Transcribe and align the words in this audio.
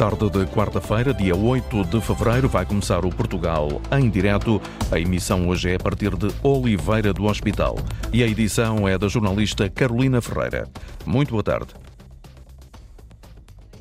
tarde 0.00 0.30
de 0.30 0.46
quarta-feira, 0.46 1.12
dia 1.12 1.36
8 1.36 1.84
de 1.84 2.00
fevereiro, 2.00 2.48
vai 2.48 2.64
começar 2.64 3.04
o 3.04 3.10
Portugal 3.10 3.82
em 3.92 4.08
direto. 4.08 4.58
A 4.90 4.98
emissão 4.98 5.46
hoje 5.46 5.72
é 5.72 5.74
a 5.74 5.78
partir 5.78 6.16
de 6.16 6.32
Oliveira 6.42 7.12
do 7.12 7.24
Hospital 7.24 7.76
e 8.10 8.22
a 8.22 8.26
edição 8.26 8.88
é 8.88 8.96
da 8.96 9.08
jornalista 9.08 9.68
Carolina 9.68 10.22
Ferreira. 10.22 10.66
Muito 11.04 11.32
boa 11.32 11.42
tarde 11.42 11.74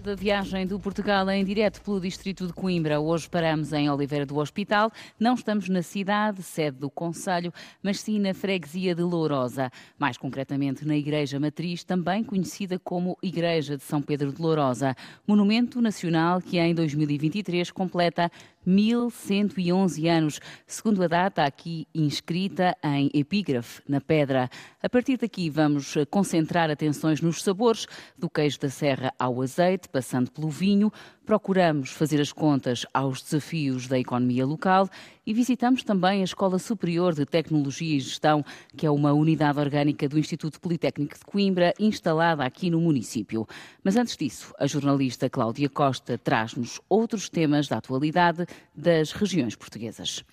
da 0.09 0.15
viagem 0.15 0.65
do 0.65 0.79
Portugal 0.79 1.29
em 1.29 1.45
direto 1.45 1.83
pelo 1.83 2.01
distrito 2.01 2.47
de 2.47 2.51
Coimbra. 2.51 2.99
Hoje 2.99 3.29
paramos 3.29 3.71
em 3.73 3.91
Oliveira 3.91 4.25
do 4.25 4.39
Hospital. 4.39 4.91
Não 5.19 5.35
estamos 5.35 5.69
na 5.69 5.83
cidade, 5.83 6.41
sede 6.41 6.79
do 6.79 6.89
Conselho, 6.89 7.53
mas 7.83 7.99
sim 7.99 8.17
na 8.17 8.33
freguesia 8.33 8.95
de 8.95 9.03
Lourosa. 9.03 9.69
Mais 9.99 10.17
concretamente 10.17 10.83
na 10.83 10.97
Igreja 10.97 11.39
Matriz, 11.39 11.83
também 11.83 12.23
conhecida 12.23 12.79
como 12.79 13.19
Igreja 13.21 13.77
de 13.77 13.83
São 13.83 14.01
Pedro 14.01 14.33
de 14.33 14.41
Lourosa. 14.41 14.95
Monumento 15.27 15.79
nacional 15.79 16.41
que 16.41 16.57
em 16.57 16.73
2023 16.73 17.69
completa 17.69 18.31
1111 18.65 20.07
anos, 20.07 20.39
segundo 20.67 21.03
a 21.03 21.07
data 21.07 21.43
aqui 21.43 21.87
inscrita 21.93 22.75
em 22.83 23.09
epígrafe 23.13 23.81
na 23.87 24.01
pedra. 24.01 24.49
A 24.81 24.89
partir 24.89 25.17
daqui 25.17 25.49
vamos 25.49 25.95
concentrar 26.09 26.69
atenções 26.69 27.21
nos 27.21 27.43
sabores, 27.43 27.87
do 28.17 28.29
queijo 28.29 28.59
da 28.59 28.69
serra 28.69 29.13
ao 29.17 29.41
azeite, 29.41 29.87
passando 29.89 30.31
pelo 30.31 30.49
vinho, 30.49 30.91
procuramos 31.29 31.91
fazer 31.91 32.19
as 32.19 32.31
contas 32.31 32.87
aos 32.91 33.21
desafios 33.21 33.87
da 33.87 33.99
economia 33.99 34.47
local 34.47 34.89
e 35.27 35.31
visitamos 35.31 35.83
também 35.83 36.21
a 36.21 36.23
Escola 36.23 36.57
Superior 36.57 37.13
de 37.13 37.23
Tecnologia 37.23 37.97
e 37.97 37.99
Gestão, 37.99 38.43
que 38.75 38.83
é 38.83 38.89
uma 38.89 39.13
unidade 39.13 39.59
orgânica 39.59 40.09
do 40.09 40.17
Instituto 40.17 40.59
Politécnico 40.59 41.13
de 41.13 41.23
Coimbra, 41.23 41.71
instalada 41.79 42.43
aqui 42.43 42.71
no 42.71 42.81
município. 42.81 43.47
Mas 43.83 43.95
antes 43.95 44.17
disso, 44.17 44.55
a 44.57 44.65
jornalista 44.65 45.29
Cláudia 45.29 45.69
Costa 45.69 46.17
traz-nos 46.17 46.81
outros 46.89 47.29
temas 47.29 47.67
da 47.67 47.77
atualidade 47.77 48.47
das 48.75 49.11
regiões 49.11 49.55
portuguesas. 49.55 50.25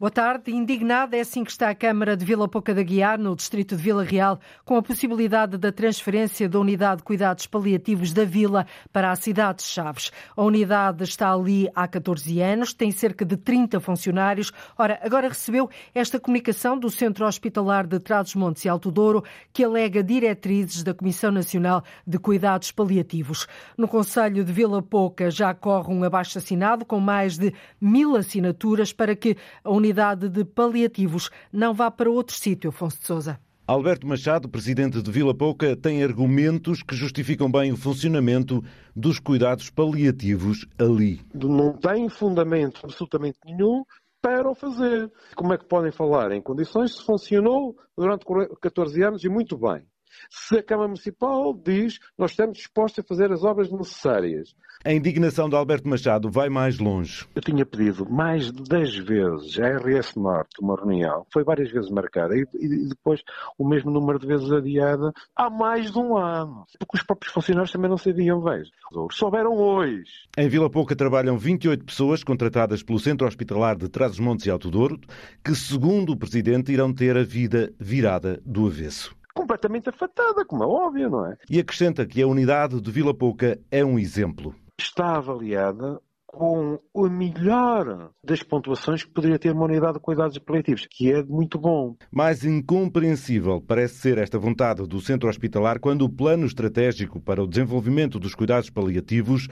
Boa 0.00 0.10
tarde. 0.10 0.50
Indignada 0.50 1.14
é 1.14 1.20
assim 1.20 1.44
que 1.44 1.50
está 1.50 1.68
a 1.68 1.74
Câmara 1.74 2.16
de 2.16 2.24
Vila 2.24 2.48
Pouca 2.48 2.74
da 2.74 2.82
Guiar, 2.82 3.18
no 3.18 3.36
distrito 3.36 3.76
de 3.76 3.82
Vila 3.82 4.02
Real, 4.02 4.40
com 4.64 4.74
a 4.76 4.82
possibilidade 4.82 5.58
da 5.58 5.70
transferência 5.70 6.48
da 6.48 6.58
unidade 6.58 7.00
de 7.00 7.04
cuidados 7.04 7.46
paliativos 7.46 8.10
da 8.10 8.24
Vila 8.24 8.66
para 8.90 9.10
a 9.10 9.16
cidade 9.16 9.58
de 9.58 9.64
Chaves. 9.64 10.10
A 10.34 10.42
unidade 10.42 11.04
está 11.04 11.30
ali 11.30 11.68
há 11.74 11.86
14 11.86 12.40
anos, 12.40 12.72
tem 12.72 12.90
cerca 12.90 13.26
de 13.26 13.36
30 13.36 13.78
funcionários. 13.78 14.50
Ora, 14.78 14.98
agora 15.02 15.28
recebeu 15.28 15.68
esta 15.94 16.18
comunicação 16.18 16.78
do 16.78 16.88
Centro 16.88 17.26
Hospitalar 17.26 17.86
de 17.86 18.00
Trás-os-Montes 18.00 18.64
e 18.64 18.70
Alto 18.70 18.90
Douro, 18.90 19.22
que 19.52 19.62
alega 19.62 20.02
diretrizes 20.02 20.82
da 20.82 20.94
Comissão 20.94 21.30
Nacional 21.30 21.84
de 22.06 22.18
Cuidados 22.18 22.72
Paliativos. 22.72 23.46
No 23.76 23.86
Conselho 23.86 24.46
de 24.46 24.50
Vila 24.50 24.80
Pouca 24.80 25.30
já 25.30 25.52
corre 25.52 25.92
um 25.92 26.02
abaixo-assinado 26.02 26.86
com 26.86 26.98
mais 26.98 27.36
de 27.36 27.52
mil 27.78 28.16
assinaturas 28.16 28.94
para 28.94 29.14
que 29.14 29.36
a 29.62 29.68
unidade 29.68 29.89
unidade 29.90 30.28
de 30.28 30.44
paliativos 30.44 31.30
não 31.52 31.74
vá 31.74 31.90
para 31.90 32.08
outro 32.08 32.36
sítio, 32.36 32.70
Afonso 32.70 33.00
de 33.00 33.06
Sousa. 33.06 33.40
Alberto 33.66 34.06
Machado, 34.06 34.48
presidente 34.48 35.02
de 35.02 35.10
Vila 35.10 35.34
Pouca, 35.34 35.76
tem 35.76 36.02
argumentos 36.02 36.82
que 36.82 36.94
justificam 36.94 37.50
bem 37.50 37.72
o 37.72 37.76
funcionamento 37.76 38.64
dos 38.94 39.18
cuidados 39.18 39.68
paliativos 39.70 40.66
ali. 40.78 41.20
Não 41.34 41.72
tem 41.72 42.08
fundamento 42.08 42.80
absolutamente 42.84 43.38
nenhum 43.44 43.84
para 44.22 44.48
o 44.48 44.54
fazer. 44.54 45.10
Como 45.34 45.52
é 45.52 45.58
que 45.58 45.66
podem 45.66 45.92
falar 45.92 46.32
em 46.32 46.40
condições 46.40 46.96
se 46.96 47.04
funcionou 47.04 47.76
durante 47.96 48.24
14 48.60 49.02
anos 49.02 49.24
e 49.24 49.28
muito 49.28 49.56
bem? 49.56 49.82
Se 50.30 50.58
a 50.58 50.62
Câmara 50.62 50.88
Municipal 50.88 51.54
diz 51.54 51.98
nós 52.18 52.32
estamos 52.32 52.58
dispostos 52.58 53.04
a 53.04 53.06
fazer 53.06 53.32
as 53.32 53.44
obras 53.44 53.70
necessárias. 53.70 54.54
A 54.82 54.92
indignação 54.92 55.46
de 55.46 55.54
Alberto 55.54 55.86
Machado 55.86 56.30
vai 56.30 56.48
mais 56.48 56.78
longe. 56.78 57.26
Eu 57.34 57.42
tinha 57.42 57.66
pedido 57.66 58.08
mais 58.08 58.50
de 58.50 58.62
10 58.62 58.96
vezes 58.96 59.58
à 59.58 59.76
RS 59.76 60.14
Norte 60.16 60.56
uma 60.58 60.74
reunião, 60.74 61.26
foi 61.30 61.44
várias 61.44 61.70
vezes 61.70 61.90
marcada 61.90 62.34
e, 62.34 62.46
e 62.54 62.88
depois 62.88 63.22
o 63.58 63.68
mesmo 63.68 63.90
número 63.90 64.18
de 64.18 64.26
vezes 64.26 64.50
adiada 64.50 65.12
há 65.36 65.50
mais 65.50 65.92
de 65.92 65.98
um 65.98 66.16
ano. 66.16 66.64
Porque 66.78 66.96
os 66.96 67.02
próprios 67.02 67.32
funcionários 67.32 67.72
também 67.72 67.90
não 67.90 67.98
sabiam, 67.98 68.40
veja. 68.40 68.70
Souberam 69.12 69.52
hoje. 69.52 70.10
Em 70.38 70.48
Vila 70.48 70.70
Pouca 70.70 70.96
trabalham 70.96 71.36
28 71.36 71.84
pessoas 71.84 72.24
contratadas 72.24 72.82
pelo 72.82 72.98
Centro 72.98 73.26
Hospitalar 73.26 73.76
de 73.76 73.88
Trás-os-Montes 73.88 74.46
e 74.46 74.50
Alto 74.50 74.70
Douro, 74.70 74.98
que, 75.44 75.54
segundo 75.54 76.12
o 76.12 76.16
Presidente, 76.16 76.72
irão 76.72 76.90
ter 76.92 77.18
a 77.18 77.22
vida 77.22 77.70
virada 77.78 78.40
do 78.46 78.66
avesso 78.66 79.19
completamente 79.50 79.88
afatada, 79.88 80.44
como 80.44 80.62
é 80.62 80.66
óbvio, 80.66 81.10
não 81.10 81.26
é? 81.26 81.36
E 81.48 81.58
acrescenta 81.58 82.06
que 82.06 82.22
a 82.22 82.26
unidade 82.26 82.80
de 82.80 82.90
Vila 82.90 83.12
Pouca 83.12 83.58
é 83.70 83.84
um 83.84 83.98
exemplo. 83.98 84.54
Está 84.80 85.16
avaliada 85.16 86.00
com 86.32 86.78
a 86.96 87.08
melhor 87.08 88.10
das 88.24 88.42
pontuações 88.42 89.02
que 89.02 89.10
poderia 89.10 89.38
ter 89.38 89.50
uma 89.52 89.64
unidade 89.64 89.94
de 89.94 90.00
cuidados 90.00 90.38
paliativos, 90.38 90.86
que 90.88 91.12
é 91.12 91.24
muito 91.24 91.58
bom. 91.58 91.96
Mais 92.10 92.44
incompreensível 92.44 93.60
parece 93.60 93.94
ser 93.96 94.16
esta 94.16 94.38
vontade 94.38 94.86
do 94.86 95.00
centro 95.00 95.28
hospitalar 95.28 95.80
quando 95.80 96.02
o 96.02 96.08
plano 96.08 96.46
estratégico 96.46 97.20
para 97.20 97.42
o 97.42 97.48
desenvolvimento 97.48 98.20
dos 98.20 98.34
cuidados 98.34 98.70
paliativos 98.70 99.48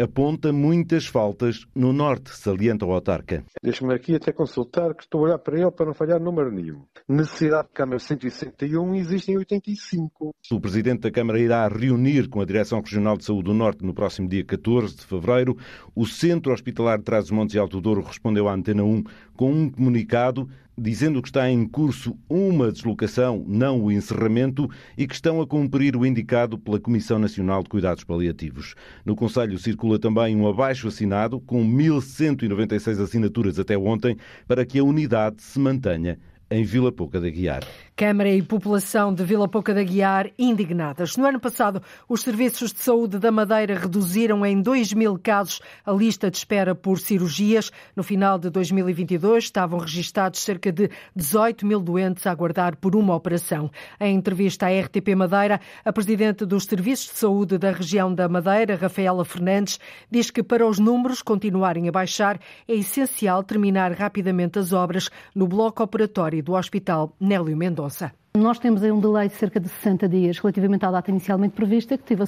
aponta 0.00 0.52
muitas 0.52 1.06
faltas 1.06 1.66
no 1.74 1.92
norte, 1.92 2.30
salienta 2.30 2.84
o 2.84 2.92
autarca. 2.92 3.44
Deixa-me 3.62 3.94
aqui 3.94 4.14
até 4.14 4.32
consultar, 4.32 4.94
que 4.94 5.02
estou 5.02 5.20
a 5.20 5.24
olhar 5.24 5.38
para 5.38 5.58
ele 5.58 5.70
para 5.70 5.86
não 5.86 5.94
falhar 5.94 6.20
número 6.20 6.52
nenhum. 6.52 6.82
Necessidade 7.08 7.68
de 7.68 7.74
Câmara 7.74 7.98
161 7.98 8.94
existem 8.94 9.36
85. 9.36 10.34
O 10.52 10.60
Presidente 10.60 11.00
da 11.00 11.10
Câmara 11.10 11.40
irá 11.40 11.66
reunir 11.66 12.28
com 12.28 12.40
a 12.40 12.44
Direção 12.44 12.80
Regional 12.80 13.16
de 13.16 13.24
Saúde 13.24 13.44
do 13.44 13.54
Norte 13.54 13.84
no 13.84 13.94
próximo 13.94 14.28
dia 14.28 14.44
14 14.44 14.96
de 14.96 15.06
fevereiro. 15.06 15.56
O 15.94 16.06
Centro 16.18 16.52
Hospitalar 16.52 16.98
de 16.98 17.04
Trás-os-Montes 17.04 17.54
e 17.54 17.60
Alto 17.60 17.80
Douro 17.80 18.02
respondeu 18.02 18.48
à 18.48 18.52
Antena 18.52 18.82
1 18.82 19.04
com 19.36 19.52
um 19.52 19.70
comunicado 19.70 20.48
dizendo 20.76 21.22
que 21.22 21.28
está 21.28 21.48
em 21.48 21.64
curso 21.64 22.16
uma 22.28 22.72
deslocação, 22.72 23.44
não 23.46 23.80
o 23.80 23.92
encerramento, 23.92 24.68
e 24.96 25.06
que 25.06 25.14
estão 25.14 25.40
a 25.40 25.46
cumprir 25.46 25.96
o 25.96 26.04
indicado 26.04 26.58
pela 26.58 26.80
Comissão 26.80 27.20
Nacional 27.20 27.62
de 27.62 27.68
Cuidados 27.68 28.02
Paliativos. 28.02 28.74
No 29.04 29.14
Conselho 29.14 29.58
circula 29.58 29.96
também 29.96 30.34
um 30.34 30.48
abaixo 30.48 30.88
assinado, 30.88 31.40
com 31.40 31.64
1.196 31.64 33.00
assinaturas 33.00 33.58
até 33.60 33.78
ontem, 33.78 34.16
para 34.46 34.66
que 34.66 34.80
a 34.80 34.84
unidade 34.84 35.40
se 35.40 35.60
mantenha 35.60 36.18
em 36.50 36.64
Vila 36.64 36.90
Pouca 36.90 37.20
da 37.20 37.30
Guiar. 37.30 37.62
Câmara 37.98 38.30
e 38.30 38.40
população 38.40 39.12
de 39.12 39.24
Vila 39.24 39.48
Pouca 39.48 39.74
da 39.74 39.82
Guiar 39.82 40.30
indignadas. 40.38 41.16
No 41.16 41.26
ano 41.26 41.40
passado, 41.40 41.82
os 42.08 42.20
serviços 42.20 42.72
de 42.72 42.78
saúde 42.78 43.18
da 43.18 43.32
Madeira 43.32 43.76
reduziram 43.76 44.46
em 44.46 44.62
2 44.62 44.92
mil 44.92 45.18
casos 45.18 45.60
a 45.84 45.90
lista 45.90 46.30
de 46.30 46.36
espera 46.36 46.76
por 46.76 47.00
cirurgias. 47.00 47.72
No 47.96 48.04
final 48.04 48.38
de 48.38 48.50
2022, 48.50 49.42
estavam 49.42 49.80
registados 49.80 50.38
cerca 50.44 50.70
de 50.70 50.88
18 51.16 51.66
mil 51.66 51.80
doentes 51.80 52.24
a 52.24 52.30
aguardar 52.30 52.76
por 52.76 52.94
uma 52.94 53.16
operação. 53.16 53.68
Em 54.00 54.14
entrevista 54.14 54.66
à 54.66 54.80
RTP 54.80 55.16
Madeira, 55.16 55.60
a 55.84 55.92
presidente 55.92 56.46
dos 56.46 56.66
serviços 56.66 57.06
de 57.06 57.18
saúde 57.18 57.58
da 57.58 57.72
região 57.72 58.14
da 58.14 58.28
Madeira, 58.28 58.76
Rafaela 58.76 59.24
Fernandes, 59.24 59.80
diz 60.08 60.30
que 60.30 60.44
para 60.44 60.64
os 60.64 60.78
números 60.78 61.20
continuarem 61.20 61.88
a 61.88 61.92
baixar, 61.92 62.38
é 62.68 62.74
essencial 62.74 63.42
terminar 63.42 63.90
rapidamente 63.90 64.56
as 64.56 64.72
obras 64.72 65.10
no 65.34 65.48
bloco 65.48 65.82
operatório 65.82 66.40
do 66.44 66.52
Hospital 66.52 67.12
Nélio 67.18 67.56
Mendonça. 67.56 67.87
Nós 68.34 68.58
temos 68.58 68.82
aí 68.82 68.92
um 68.92 69.00
delay 69.00 69.28
de 69.28 69.34
cerca 69.34 69.58
de 69.58 69.68
60 69.68 70.08
dias 70.08 70.38
relativamente 70.38 70.84
à 70.84 70.90
data 70.90 71.10
inicialmente 71.10 71.54
prevista, 71.54 71.96
que 71.96 72.04
esteve 72.04 72.22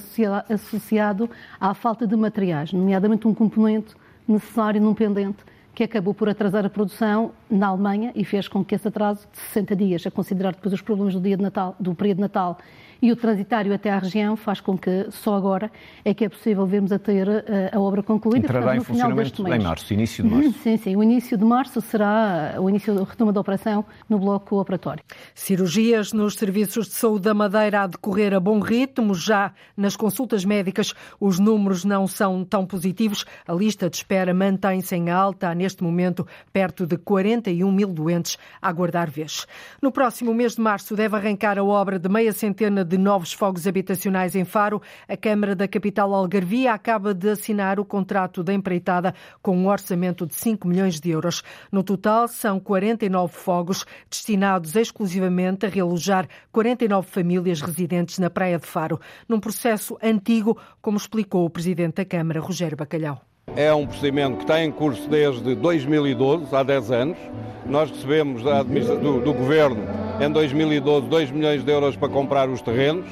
associado 0.49 1.29
à 1.59 1.73
falta 1.73 2.05
de 2.05 2.15
materiais, 2.15 2.73
nomeadamente 2.73 3.27
um 3.27 3.33
componente 3.33 3.95
necessário 4.27 4.81
num 4.81 4.93
pendente 4.93 5.43
que 5.73 5.83
acabou 5.83 6.13
por 6.13 6.27
atrasar 6.27 6.65
a 6.65 6.69
produção 6.69 7.31
na 7.49 7.67
Alemanha 7.67 8.11
e 8.13 8.25
fez 8.25 8.47
com 8.47 8.63
que 8.63 8.75
esse 8.75 8.87
atraso 8.87 9.27
de 9.31 9.37
60 9.39 9.75
dias, 9.75 10.05
a 10.05 10.11
considerar 10.11 10.53
depois 10.53 10.73
os 10.73 10.81
problemas 10.81 11.13
do 11.13 11.21
dia 11.21 11.37
de 11.37 11.43
Natal, 11.43 11.75
do 11.79 11.95
período 11.95 12.17
de 12.17 12.21
Natal 12.21 12.57
e 13.01 13.11
o 13.11 13.15
transitário 13.15 13.73
até 13.73 13.89
à 13.89 13.97
região 13.97 14.35
faz 14.35 14.61
com 14.61 14.77
que 14.77 15.07
só 15.09 15.35
agora 15.35 15.71
é 16.05 16.13
que 16.13 16.23
é 16.23 16.29
possível 16.29 16.65
vermos 16.67 16.91
a 16.91 16.99
ter 16.99 17.27
eh, 17.27 17.71
a 17.73 17.79
obra 17.79 18.03
concluída. 18.03 18.45
Entrará 18.45 18.75
em 18.75 18.81
funcionamento 18.81 19.47
em 19.47 19.59
março, 19.59 19.93
início 19.93 20.23
de 20.23 20.29
março. 20.29 20.51
Sim, 20.61 20.77
sim. 20.77 20.95
O 20.95 21.03
início 21.03 21.37
de 21.37 21.43
março 21.43 21.81
será 21.81 22.55
o 22.59 22.69
início 22.69 22.93
do 22.93 23.03
retoma 23.03 23.33
da 23.33 23.41
operação 23.41 23.83
no 24.07 24.19
bloco 24.19 24.59
operatório. 24.59 25.03
Cirurgias 25.33 26.13
nos 26.13 26.35
serviços 26.35 26.87
de 26.87 26.93
saúde 26.93 27.23
da 27.23 27.33
Madeira 27.33 27.83
a 27.83 27.87
decorrer 27.87 28.33
a 28.33 28.39
bom 28.39 28.59
ritmo. 28.59 29.15
Já 29.15 29.53
nas 29.75 29.95
consultas 29.95 30.45
médicas 30.45 30.93
os 31.19 31.39
números 31.39 31.83
não 31.83 32.07
são 32.07 32.43
tão 32.45 32.65
positivos. 32.65 33.25
A 33.47 33.53
lista 33.53 33.89
de 33.89 33.97
espera 33.97 34.33
mantém-se 34.33 34.95
em 34.95 35.09
alta 35.09 35.49
a 35.49 35.55
neste 35.55 35.83
momento 35.83 36.27
perto 36.53 36.85
de 36.85 36.97
41 36.97 37.71
mil 37.71 37.87
doentes 37.87 38.37
a 38.61 38.69
aguardar 38.69 39.09
vez. 39.09 39.47
No 39.81 39.91
próximo 39.91 40.33
mês 40.33 40.55
de 40.55 40.61
março 40.61 40.95
deve 40.95 41.15
arrancar 41.15 41.57
a 41.57 41.63
obra 41.63 41.97
de 41.97 42.07
meia 42.07 42.31
centena 42.33 42.83
de 42.83 42.90
novos 42.97 43.33
fogos 43.33 43.67
habitacionais 43.67 44.35
em 44.35 44.45
Faro. 44.45 44.81
A 45.07 45.15
Câmara 45.15 45.55
da 45.55 45.67
capital 45.67 46.13
Algarvia 46.13 46.73
acaba 46.73 47.13
de 47.13 47.29
assinar 47.29 47.79
o 47.79 47.85
contrato 47.85 48.43
da 48.43 48.53
empreitada 48.53 49.13
com 49.41 49.57
um 49.57 49.67
orçamento 49.67 50.25
de 50.25 50.33
5 50.35 50.67
milhões 50.67 50.99
de 50.99 51.09
euros. 51.09 51.43
No 51.71 51.83
total, 51.83 52.27
são 52.27 52.59
49 52.59 53.33
fogos 53.33 53.85
destinados 54.09 54.75
exclusivamente 54.75 55.65
a 55.65 55.69
realojar 55.69 56.27
49 56.51 57.07
famílias 57.07 57.61
residentes 57.61 58.19
na 58.19 58.29
Praia 58.29 58.59
de 58.59 58.67
Faro, 58.67 58.99
num 59.27 59.39
processo 59.39 59.97
antigo, 60.01 60.57
como 60.81 60.97
explicou 60.97 61.45
o 61.45 61.49
Presidente 61.49 61.95
da 61.95 62.05
Câmara, 62.05 62.39
Rogério 62.39 62.77
Bacalhau. 62.77 63.30
É 63.55 63.73
um 63.73 63.85
procedimento 63.85 64.37
que 64.37 64.43
está 64.43 64.63
em 64.63 64.71
curso 64.71 65.09
desde 65.09 65.55
2012, 65.55 66.55
há 66.55 66.63
10 66.63 66.91
anos. 66.91 67.17
Nós 67.65 67.91
recebemos 67.91 68.43
do, 68.43 69.19
do 69.19 69.33
Governo 69.33 69.83
em 70.21 70.31
2012 70.31 71.07
2 71.07 71.31
milhões 71.31 71.63
de 71.63 71.71
euros 71.71 71.95
para 71.97 72.07
comprar 72.07 72.49
os 72.49 72.61
terrenos, 72.61 73.05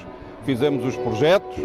fizemos 0.45 0.85
os 0.85 0.95
projetos, 0.95 1.57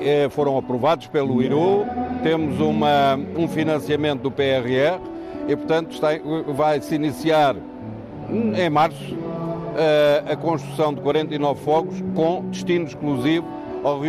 eh, 0.00 0.28
foram 0.30 0.56
aprovados 0.56 1.06
pelo 1.06 1.42
IRU, 1.42 1.84
temos 2.22 2.58
uma, 2.60 3.18
um 3.36 3.46
financiamento 3.46 4.22
do 4.22 4.30
PRR 4.30 5.00
e, 5.46 5.54
portanto, 5.54 6.00
vai-se 6.54 6.94
iniciar 6.94 7.56
em 8.56 8.70
março 8.70 9.18
eh, 9.76 10.24
a 10.32 10.36
construção 10.36 10.94
de 10.94 11.00
49 11.02 11.60
fogos 11.62 12.02
com 12.14 12.44
destino 12.48 12.86
exclusivo 12.86 13.46
ao 13.82 14.00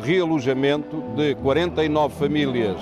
realojamento 0.00 1.02
de 1.16 1.34
49 1.36 2.14
famílias 2.16 2.76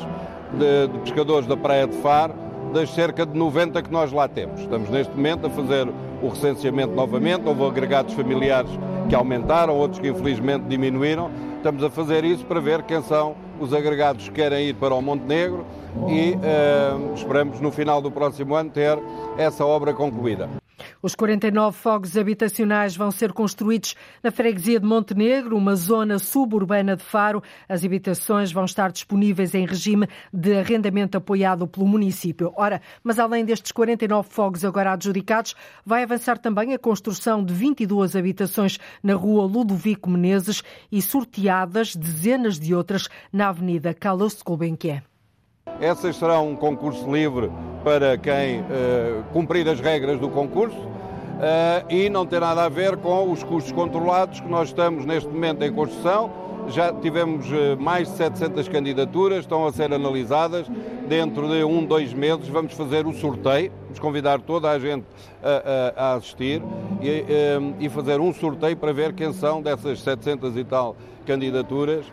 de, 0.58 0.88
de 0.88 0.98
pescadores 1.00 1.46
da 1.46 1.56
Praia 1.56 1.86
de 1.86 1.96
Faro, 1.98 2.34
das 2.72 2.90
cerca 2.90 3.26
de 3.26 3.36
90 3.36 3.82
que 3.82 3.90
nós 3.90 4.12
lá 4.12 4.28
temos. 4.28 4.60
Estamos 4.60 4.88
neste 4.90 5.14
momento 5.14 5.46
a 5.46 5.50
fazer 5.50 5.88
o 6.22 6.28
recenseamento 6.28 6.94
novamente, 6.94 7.48
houve 7.48 7.64
agregados 7.64 8.14
familiares 8.14 8.70
que 9.08 9.14
aumentaram, 9.14 9.76
outros 9.76 10.00
que 10.00 10.08
infelizmente 10.08 10.64
diminuíram. 10.66 11.30
Estamos 11.56 11.82
a 11.82 11.90
fazer 11.90 12.24
isso 12.24 12.44
para 12.44 12.60
ver 12.60 12.82
quem 12.82 13.02
são 13.02 13.34
os 13.58 13.74
agregados 13.74 14.28
que 14.28 14.34
querem 14.34 14.68
ir 14.68 14.74
para 14.74 14.94
o 14.94 15.02
Montenegro 15.02 15.64
e 16.08 16.32
uh, 16.32 17.14
esperamos 17.14 17.60
no 17.60 17.70
final 17.70 18.00
do 18.00 18.10
próximo 18.10 18.54
ano 18.54 18.70
ter 18.70 18.98
essa 19.36 19.64
obra 19.64 19.92
concluída. 19.92 20.59
Os 21.02 21.14
49 21.14 21.78
fogos 21.78 22.14
habitacionais 22.14 22.94
vão 22.94 23.10
ser 23.10 23.32
construídos 23.32 23.94
na 24.22 24.30
freguesia 24.30 24.78
de 24.78 24.84
Montenegro, 24.84 25.56
uma 25.56 25.74
zona 25.74 26.18
suburbana 26.18 26.94
de 26.94 27.02
Faro. 27.02 27.42
As 27.66 27.82
habitações 27.82 28.52
vão 28.52 28.66
estar 28.66 28.92
disponíveis 28.92 29.54
em 29.54 29.64
regime 29.64 30.06
de 30.30 30.58
arrendamento 30.58 31.16
apoiado 31.16 31.66
pelo 31.66 31.86
município. 31.86 32.52
Ora, 32.54 32.82
mas 33.02 33.18
além 33.18 33.46
destes 33.46 33.72
49 33.72 34.28
fogos 34.28 34.62
agora 34.62 34.92
adjudicados, 34.92 35.54
vai 35.86 36.02
avançar 36.02 36.36
também 36.36 36.74
a 36.74 36.78
construção 36.78 37.42
de 37.42 37.54
22 37.54 38.14
habitações 38.14 38.78
na 39.02 39.14
rua 39.14 39.46
Ludovico 39.46 40.10
Menezes 40.10 40.62
e 40.92 41.00
sorteadas 41.00 41.96
dezenas 41.96 42.60
de 42.60 42.74
outras 42.74 43.08
na 43.32 43.48
Avenida 43.48 43.94
Carlos 43.94 44.42
Gulbenkian. 44.42 45.09
Essas 45.80 46.16
serão 46.16 46.48
um 46.48 46.56
concurso 46.56 47.10
livre 47.10 47.50
para 47.82 48.18
quem 48.18 48.60
uh, 48.60 49.24
cumprir 49.32 49.68
as 49.68 49.80
regras 49.80 50.18
do 50.18 50.28
concurso 50.28 50.76
uh, 50.76 51.84
e 51.88 52.08
não 52.10 52.26
tem 52.26 52.40
nada 52.40 52.64
a 52.64 52.68
ver 52.68 52.96
com 52.98 53.30
os 53.30 53.42
custos 53.42 53.72
controlados 53.72 54.40
que 54.40 54.48
nós 54.48 54.68
estamos 54.68 55.04
neste 55.04 55.28
momento 55.28 55.62
em 55.64 55.72
construção. 55.72 56.30
Já 56.68 56.92
tivemos 56.92 57.46
uh, 57.50 57.76
mais 57.78 58.08
de 58.08 58.16
700 58.16 58.68
candidaturas, 58.68 59.40
estão 59.40 59.66
a 59.66 59.72
ser 59.72 59.92
analisadas. 59.92 60.66
Dentro 61.08 61.48
de 61.48 61.64
um, 61.64 61.84
dois 61.84 62.12
meses 62.12 62.46
vamos 62.48 62.74
fazer 62.74 63.06
o 63.06 63.12
sorteio, 63.12 63.72
vamos 63.84 63.98
convidar 63.98 64.40
toda 64.40 64.70
a 64.70 64.78
gente 64.78 65.04
a, 65.42 65.98
a, 65.98 66.10
a 66.10 66.14
assistir 66.14 66.62
e, 67.02 67.84
e 67.84 67.88
fazer 67.88 68.20
um 68.20 68.32
sorteio 68.32 68.76
para 68.76 68.92
ver 68.92 69.12
quem 69.12 69.32
são 69.32 69.60
dessas 69.60 70.00
700 70.02 70.56
e 70.56 70.62
tal 70.62 70.94
candidaturas, 71.26 72.04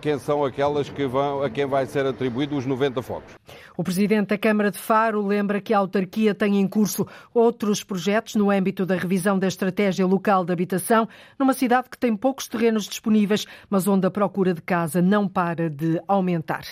quem 0.00 0.18
são 0.18 0.44
aquelas 0.44 0.88
que 0.88 1.06
vão, 1.06 1.42
a 1.42 1.50
quem 1.50 1.66
vai 1.66 1.86
ser 1.86 2.06
atribuído 2.06 2.56
os 2.56 2.66
90 2.66 3.02
focos. 3.02 3.32
O 3.76 3.82
presidente 3.82 4.28
da 4.28 4.38
Câmara 4.38 4.70
de 4.70 4.78
Faro 4.78 5.26
lembra 5.26 5.60
que 5.60 5.72
a 5.72 5.78
autarquia 5.78 6.34
tem 6.34 6.60
em 6.60 6.68
curso 6.68 7.06
outros 7.32 7.82
projetos 7.82 8.34
no 8.34 8.50
âmbito 8.50 8.84
da 8.84 8.94
revisão 8.96 9.38
da 9.38 9.48
estratégia 9.48 10.06
local 10.06 10.44
de 10.44 10.52
habitação, 10.52 11.08
numa 11.38 11.54
cidade 11.54 11.88
que 11.88 11.96
tem 11.96 12.14
poucos 12.14 12.46
terrenos 12.48 12.84
disponíveis, 12.84 13.46
mas 13.70 13.88
onde 13.88 14.06
a 14.06 14.10
procura 14.10 14.52
de 14.52 14.60
casa 14.60 15.00
não 15.00 15.26
para 15.26 15.70
de 15.70 16.00
aumentar. 16.06 16.62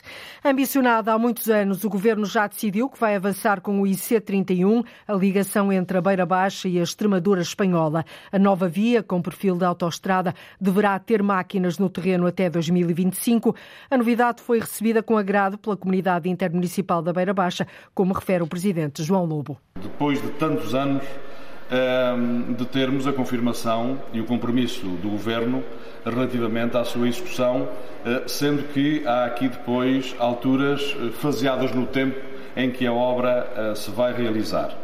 Ambicionada 0.45 1.13
há 1.13 1.19
muitos 1.19 1.49
anos, 1.49 1.85
o 1.85 1.89
governo 1.89 2.27
já 2.27 2.47
decidiu 2.47 2.89
que 2.89 3.01
vai 3.01 3.17
avançar 3.17 3.63
com 3.63 3.81
o 3.81 3.85
IC31, 3.85 4.85
a 5.09 5.15
ligação 5.15 5.73
entre 5.73 5.97
a 5.97 6.03
Beira 6.03 6.27
Baixa 6.27 6.69
e 6.69 6.79
a 6.79 6.83
Extremadura 6.83 7.41
espanhola. 7.41 8.05
A 8.31 8.39
nova 8.39 8.69
via, 8.69 9.03
com 9.03 9.23
perfil 9.23 9.57
de 9.57 9.65
autoestrada, 9.65 10.35
deverá 10.61 10.99
ter 10.99 11.23
máquinas 11.23 11.79
no 11.79 11.89
terreno 11.89 12.27
até 12.27 12.51
2025. 12.93 13.55
A 13.91 13.97
novidade 13.97 14.43
foi 14.43 14.61
recebida 14.61 15.03
com 15.03 15.17
agrado 15.17 15.57
pela 15.57 15.77
comunidade 15.77 16.29
intermunicipal 16.29 17.03
da 17.03 17.13
Beira 17.13 17.33
Baixa, 17.33 17.67
como 17.95 18.13
refere 18.13 18.43
o 18.43 18.47
presidente 18.47 19.03
João 19.03 19.25
Lobo. 19.25 19.59
Depois 19.81 20.21
de 20.21 20.29
tantos 20.33 20.75
anos 20.75 21.03
ehm, 21.71 22.53
de 22.55 22.67
termos 22.67 23.07
a 23.07 23.13
confirmação 23.13 23.99
e 24.13 24.21
o 24.21 24.25
compromisso 24.25 24.87
do 24.87 25.11
Governo 25.11 25.63
relativamente 26.05 26.77
à 26.77 26.85
sua 26.85 27.09
execução, 27.09 27.69
eh, 28.05 28.23
sendo 28.27 28.63
que 28.73 29.07
há 29.07 29.27
aqui 29.27 29.49
depois 29.49 30.15
alturas 30.19 30.97
eh, 30.99 31.11
faseadas 31.11 31.73
no 31.75 31.87
tempo 31.87 32.19
em 32.57 32.71
que 32.71 32.87
a 32.87 32.93
obra 32.93 33.47
eh, 33.55 33.75
se 33.75 33.91
vai 33.91 34.13
realizar. 34.13 34.77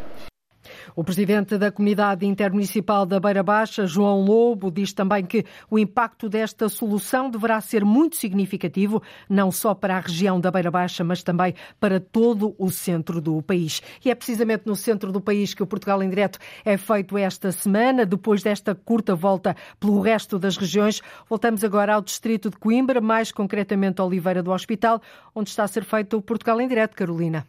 O 0.97 1.03
presidente 1.03 1.59
da 1.59 1.71
Comunidade 1.71 2.25
Intermunicipal 2.25 3.05
da 3.05 3.19
Beira 3.19 3.43
Baixa, 3.43 3.85
João 3.85 4.19
Lobo, 4.25 4.71
diz 4.71 4.91
também 4.93 5.23
que 5.23 5.45
o 5.69 5.77
impacto 5.77 6.27
desta 6.27 6.67
solução 6.69 7.29
deverá 7.29 7.61
ser 7.61 7.85
muito 7.85 8.15
significativo, 8.15 9.03
não 9.29 9.51
só 9.51 9.75
para 9.75 9.95
a 9.95 9.99
região 9.99 10.41
da 10.41 10.49
Beira 10.49 10.71
Baixa, 10.71 11.03
mas 11.03 11.21
também 11.21 11.53
para 11.79 11.99
todo 11.99 12.55
o 12.57 12.71
centro 12.71 13.21
do 13.21 13.39
país. 13.43 13.79
E 14.03 14.09
é 14.09 14.15
precisamente 14.15 14.63
no 14.65 14.75
centro 14.75 15.11
do 15.11 15.21
país 15.21 15.53
que 15.53 15.61
o 15.61 15.67
Portugal 15.67 16.01
em 16.01 16.09
Direto 16.09 16.39
é 16.65 16.75
feito 16.77 17.15
esta 17.15 17.51
semana, 17.51 18.03
depois 18.03 18.41
desta 18.41 18.73
curta 18.73 19.13
volta 19.13 19.55
pelo 19.79 20.01
resto 20.01 20.39
das 20.39 20.57
regiões. 20.57 20.99
Voltamos 21.29 21.63
agora 21.63 21.93
ao 21.93 22.01
distrito 22.01 22.49
de 22.49 22.57
Coimbra, 22.57 22.99
mais 22.99 23.31
concretamente 23.31 24.01
Oliveira 24.01 24.41
do 24.41 24.49
Hospital, 24.49 24.99
onde 25.35 25.51
está 25.51 25.63
a 25.63 25.67
ser 25.67 25.83
feito 25.83 26.17
o 26.17 26.23
Portugal 26.23 26.59
em 26.59 26.67
Direto, 26.67 26.95
Carolina. 26.95 27.45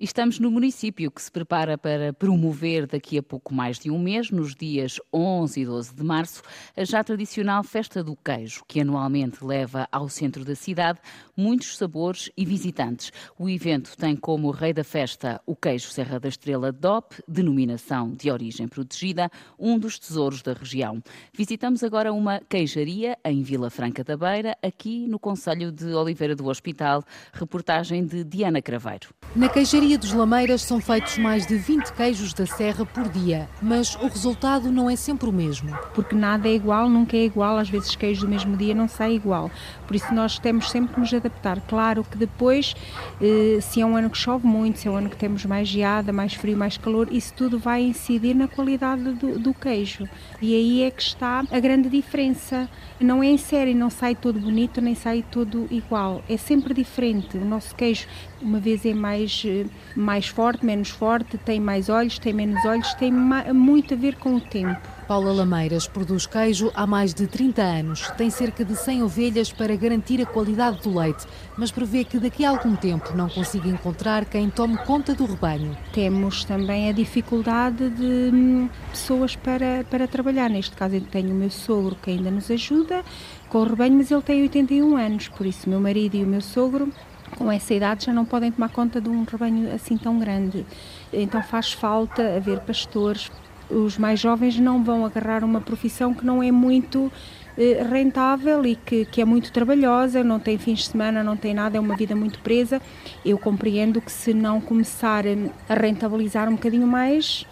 Estamos 0.00 0.38
no 0.38 0.48
município 0.48 1.10
que 1.10 1.20
se 1.20 1.28
prepara 1.28 1.76
para 1.76 2.12
promover 2.12 2.86
daqui 2.86 3.18
a 3.18 3.22
pouco 3.22 3.52
mais 3.52 3.80
de 3.80 3.90
um 3.90 3.98
mês, 3.98 4.30
nos 4.30 4.54
dias 4.54 5.00
11 5.12 5.60
e 5.60 5.66
12 5.66 5.92
de 5.92 6.04
março, 6.04 6.40
a 6.76 6.84
já 6.84 7.02
tradicional 7.02 7.64
Festa 7.64 8.04
do 8.04 8.14
Queijo, 8.14 8.62
que 8.68 8.80
anualmente 8.80 9.44
leva 9.44 9.88
ao 9.90 10.08
centro 10.08 10.44
da 10.44 10.54
cidade 10.54 11.00
muitos 11.36 11.76
sabores 11.76 12.30
e 12.36 12.44
visitantes. 12.44 13.10
O 13.36 13.48
evento 13.48 13.96
tem 13.96 14.14
como 14.14 14.52
rei 14.52 14.72
da 14.72 14.84
festa 14.84 15.40
o 15.44 15.56
queijo 15.56 15.90
Serra 15.90 16.20
da 16.20 16.28
Estrela 16.28 16.70
DOP, 16.70 17.20
denominação 17.26 18.14
de 18.14 18.30
origem 18.30 18.68
protegida, 18.68 19.28
um 19.58 19.80
dos 19.80 19.98
tesouros 19.98 20.42
da 20.42 20.52
região. 20.52 21.02
Visitamos 21.32 21.82
agora 21.82 22.12
uma 22.12 22.40
queijaria 22.48 23.18
em 23.24 23.42
Vila 23.42 23.68
Franca 23.68 24.04
da 24.04 24.16
Beira, 24.16 24.56
aqui 24.62 25.08
no 25.08 25.18
Conselho 25.18 25.72
de 25.72 25.86
Oliveira 25.92 26.36
do 26.36 26.46
Hospital, 26.46 27.02
reportagem 27.32 28.06
de 28.06 28.22
Diana 28.22 28.62
Craveiro. 28.62 29.08
Na 29.34 29.48
queijaria 29.48 29.87
Maria 29.88 29.98
dos 30.00 30.12
Lameiras 30.12 30.60
são 30.60 30.82
feitos 30.82 31.16
mais 31.16 31.46
de 31.46 31.56
20 31.56 31.94
queijos 31.94 32.34
da 32.34 32.44
serra 32.44 32.84
por 32.84 33.08
dia, 33.08 33.48
mas 33.62 33.94
o 33.94 34.06
resultado 34.06 34.70
não 34.70 34.90
é 34.90 34.94
sempre 34.94 35.30
o 35.30 35.32
mesmo. 35.32 35.74
Porque 35.94 36.14
nada 36.14 36.46
é 36.46 36.52
igual, 36.52 36.90
nunca 36.90 37.16
é 37.16 37.24
igual, 37.24 37.56
às 37.56 37.70
vezes 37.70 37.96
queijos 37.96 38.22
do 38.22 38.28
mesmo 38.28 38.54
dia 38.54 38.74
não 38.74 38.86
sai 38.86 39.14
igual. 39.14 39.50
Por 39.86 39.96
isso 39.96 40.12
nós 40.12 40.38
temos 40.38 40.70
sempre 40.70 40.92
que 40.92 41.00
nos 41.00 41.14
adaptar. 41.14 41.62
Claro 41.62 42.04
que 42.04 42.18
depois, 42.18 42.76
eh, 43.18 43.60
se 43.62 43.80
é 43.80 43.86
um 43.86 43.96
ano 43.96 44.10
que 44.10 44.18
chove 44.18 44.46
muito, 44.46 44.78
se 44.78 44.88
é 44.88 44.90
um 44.90 44.96
ano 44.96 45.08
que 45.08 45.16
temos 45.16 45.46
mais 45.46 45.66
geada, 45.66 46.12
mais 46.12 46.34
frio, 46.34 46.54
mais 46.54 46.76
calor, 46.76 47.08
isso 47.10 47.32
tudo 47.32 47.58
vai 47.58 47.80
incidir 47.80 48.34
na 48.34 48.46
qualidade 48.46 49.14
do, 49.14 49.38
do 49.38 49.54
queijo. 49.54 50.06
E 50.42 50.54
aí 50.54 50.82
é 50.82 50.90
que 50.90 51.00
está 51.00 51.42
a 51.50 51.60
grande 51.60 51.88
diferença. 51.88 52.68
Não 53.00 53.22
é 53.22 53.26
em 53.26 53.38
série, 53.38 53.74
não 53.74 53.90
sai 53.90 54.16
todo 54.16 54.40
bonito, 54.40 54.80
nem 54.80 54.94
sai 54.94 55.24
todo 55.30 55.68
igual. 55.70 56.22
É 56.28 56.36
sempre 56.36 56.74
diferente. 56.74 57.36
O 57.36 57.44
nosso 57.44 57.74
queijo, 57.74 58.08
uma 58.42 58.58
vez 58.58 58.84
é 58.84 58.92
mais 58.92 59.42
eh, 59.46 59.66
mais 59.94 60.26
forte, 60.26 60.66
menos 60.66 60.90
forte, 60.90 61.38
tem 61.38 61.60
mais 61.60 61.88
olhos, 61.88 62.18
tem 62.18 62.32
menos 62.32 62.64
olhos, 62.64 62.92
tem 62.94 63.12
muito 63.12 63.94
a 63.94 63.96
ver 63.96 64.16
com 64.16 64.34
o 64.34 64.40
tempo. 64.40 64.97
Paula 65.08 65.32
Lameiras 65.32 65.88
produz 65.88 66.26
queijo 66.26 66.70
há 66.74 66.86
mais 66.86 67.14
de 67.14 67.26
30 67.26 67.62
anos. 67.62 68.10
Tem 68.18 68.28
cerca 68.28 68.62
de 68.62 68.76
100 68.76 69.02
ovelhas 69.02 69.50
para 69.50 69.74
garantir 69.74 70.20
a 70.20 70.26
qualidade 70.26 70.82
do 70.82 70.94
leite, 70.94 71.26
mas 71.56 71.70
prevê 71.70 72.04
que 72.04 72.18
daqui 72.18 72.44
a 72.44 72.50
algum 72.50 72.76
tempo 72.76 73.16
não 73.16 73.26
consiga 73.26 73.70
encontrar 73.70 74.26
quem 74.26 74.50
tome 74.50 74.76
conta 74.84 75.14
do 75.14 75.24
rebanho. 75.24 75.74
Temos 75.94 76.44
também 76.44 76.90
a 76.90 76.92
dificuldade 76.92 77.88
de 77.88 78.30
hum, 78.34 78.68
pessoas 78.90 79.34
para, 79.34 79.82
para 79.90 80.06
trabalhar. 80.06 80.50
Neste 80.50 80.76
caso, 80.76 81.00
tenho 81.00 81.30
o 81.30 81.34
meu 81.34 81.50
sogro 81.50 81.96
que 81.96 82.10
ainda 82.10 82.30
nos 82.30 82.50
ajuda 82.50 83.02
com 83.48 83.60
o 83.60 83.64
rebanho, 83.64 83.96
mas 83.96 84.10
ele 84.10 84.20
tem 84.20 84.42
81 84.42 84.94
anos, 84.94 85.28
por 85.28 85.46
isso, 85.46 85.70
meu 85.70 85.80
marido 85.80 86.16
e 86.16 86.22
o 86.22 86.26
meu 86.26 86.42
sogro 86.42 86.92
com 87.36 87.50
essa 87.50 87.72
idade 87.74 88.06
já 88.06 88.12
não 88.12 88.24
podem 88.24 88.50
tomar 88.50 88.68
conta 88.70 89.00
de 89.00 89.08
um 89.08 89.24
rebanho 89.24 89.74
assim 89.74 89.96
tão 89.96 90.18
grande. 90.18 90.66
Então 91.12 91.42
faz 91.42 91.72
falta 91.72 92.36
haver 92.36 92.60
pastores. 92.60 93.30
Os 93.70 93.98
mais 93.98 94.18
jovens 94.18 94.58
não 94.58 94.82
vão 94.82 95.04
agarrar 95.04 95.44
uma 95.44 95.60
profissão 95.60 96.14
que 96.14 96.24
não 96.24 96.42
é 96.42 96.50
muito 96.50 97.12
eh, 97.56 97.82
rentável 97.82 98.64
e 98.64 98.76
que, 98.76 99.04
que 99.04 99.20
é 99.20 99.24
muito 99.24 99.52
trabalhosa, 99.52 100.22
não 100.22 100.38
tem 100.38 100.56
fins 100.56 100.78
de 100.80 100.84
semana, 100.90 101.24
não 101.24 101.36
tem 101.36 101.52
nada, 101.52 101.76
é 101.76 101.80
uma 101.80 101.96
vida 101.96 102.14
muito 102.14 102.38
presa. 102.38 102.80
Eu 103.24 103.36
compreendo 103.36 104.00
que 104.00 104.12
se 104.12 104.32
não 104.32 104.60
começar 104.60 105.24
a 105.68 105.74
rentabilizar 105.74 106.48
um 106.48 106.52
bocadinho 106.52 106.86
mais, 106.86 107.44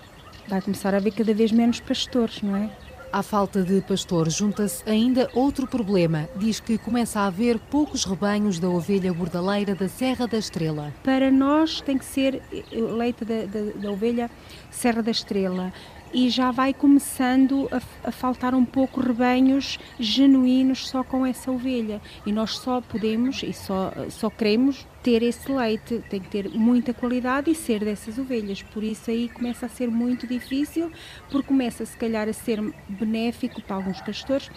vai 0.49 0.63
começar 0.63 0.95
a 0.95 0.99
haver 0.99 1.13
cada 1.13 1.35
vez 1.35 1.51
menos 1.51 1.81
pastores, 1.81 2.41
não 2.41 2.57
é? 2.57 2.71
À 3.13 3.23
falta 3.23 3.63
de 3.63 3.81
pastores 3.81 4.35
junta-se 4.35 4.89
ainda 4.89 5.31
outro 5.33 5.67
problema. 5.67 6.29
Diz 6.37 6.61
que 6.61 6.77
começa 6.77 7.21
a 7.21 7.27
haver 7.27 7.59
poucos 7.59 8.05
rebanhos 8.05 8.59
da 8.59 8.69
ovelha 8.69 9.13
bordaleira 9.13 9.75
da 9.75 9.89
Serra 9.89 10.27
da 10.27 10.37
Estrela. 10.37 10.93
Para 11.03 11.31
nós 11.31 11.81
tem 11.81 11.97
que 11.97 12.05
ser 12.05 12.43
leite 12.73 13.25
da, 13.25 13.47
da, 13.47 13.73
da 13.75 13.91
ovelha 13.91 14.31
Serra 14.71 15.03
da 15.03 15.11
Estrela 15.11 15.73
e 16.13 16.29
já 16.31 16.51
vai 16.51 16.73
começando 16.73 17.69
a, 17.71 18.09
a, 18.09 18.13
faltar 18.13 18.55
um 18.55 18.65
pouco 18.65 19.01
rebanhos 19.01 19.79
genuínos 19.99 20.89
só 20.89 21.03
com 21.03 21.27
essa 21.27 21.51
ovelha. 21.51 22.01
E 22.25 22.33
nós 22.33 22.59
só 22.59 22.81
podemos 22.81 23.43
e 23.43 23.53
só, 23.53 23.93
só 24.09 24.31
queremos 24.31 24.87
ter 25.03 25.23
esse 25.23 25.51
leite, 25.51 26.03
tem 26.09 26.21
que 26.21 26.29
ter 26.29 26.49
muita 26.51 26.95
qualidade 26.95 27.51
e 27.51 27.55
ser 27.55 27.85
dessas 27.85 28.19
ovelhas. 28.19 28.63
Por 28.63 28.83
isso 28.83 29.11
aí 29.11 29.29
começa 29.29 29.67
a 29.67 29.69
ser 29.69 29.89
muito 29.89 30.27
difícil, 30.27 30.91
porque 31.31 31.49
começa 31.49 31.85
se 31.85 31.97
calhar 31.97 32.29
a 32.29 32.33
ser 32.33 32.61
benéfico 32.89 33.61
para 33.63 33.77
alguns 33.77 34.01
pastores 34.01 34.51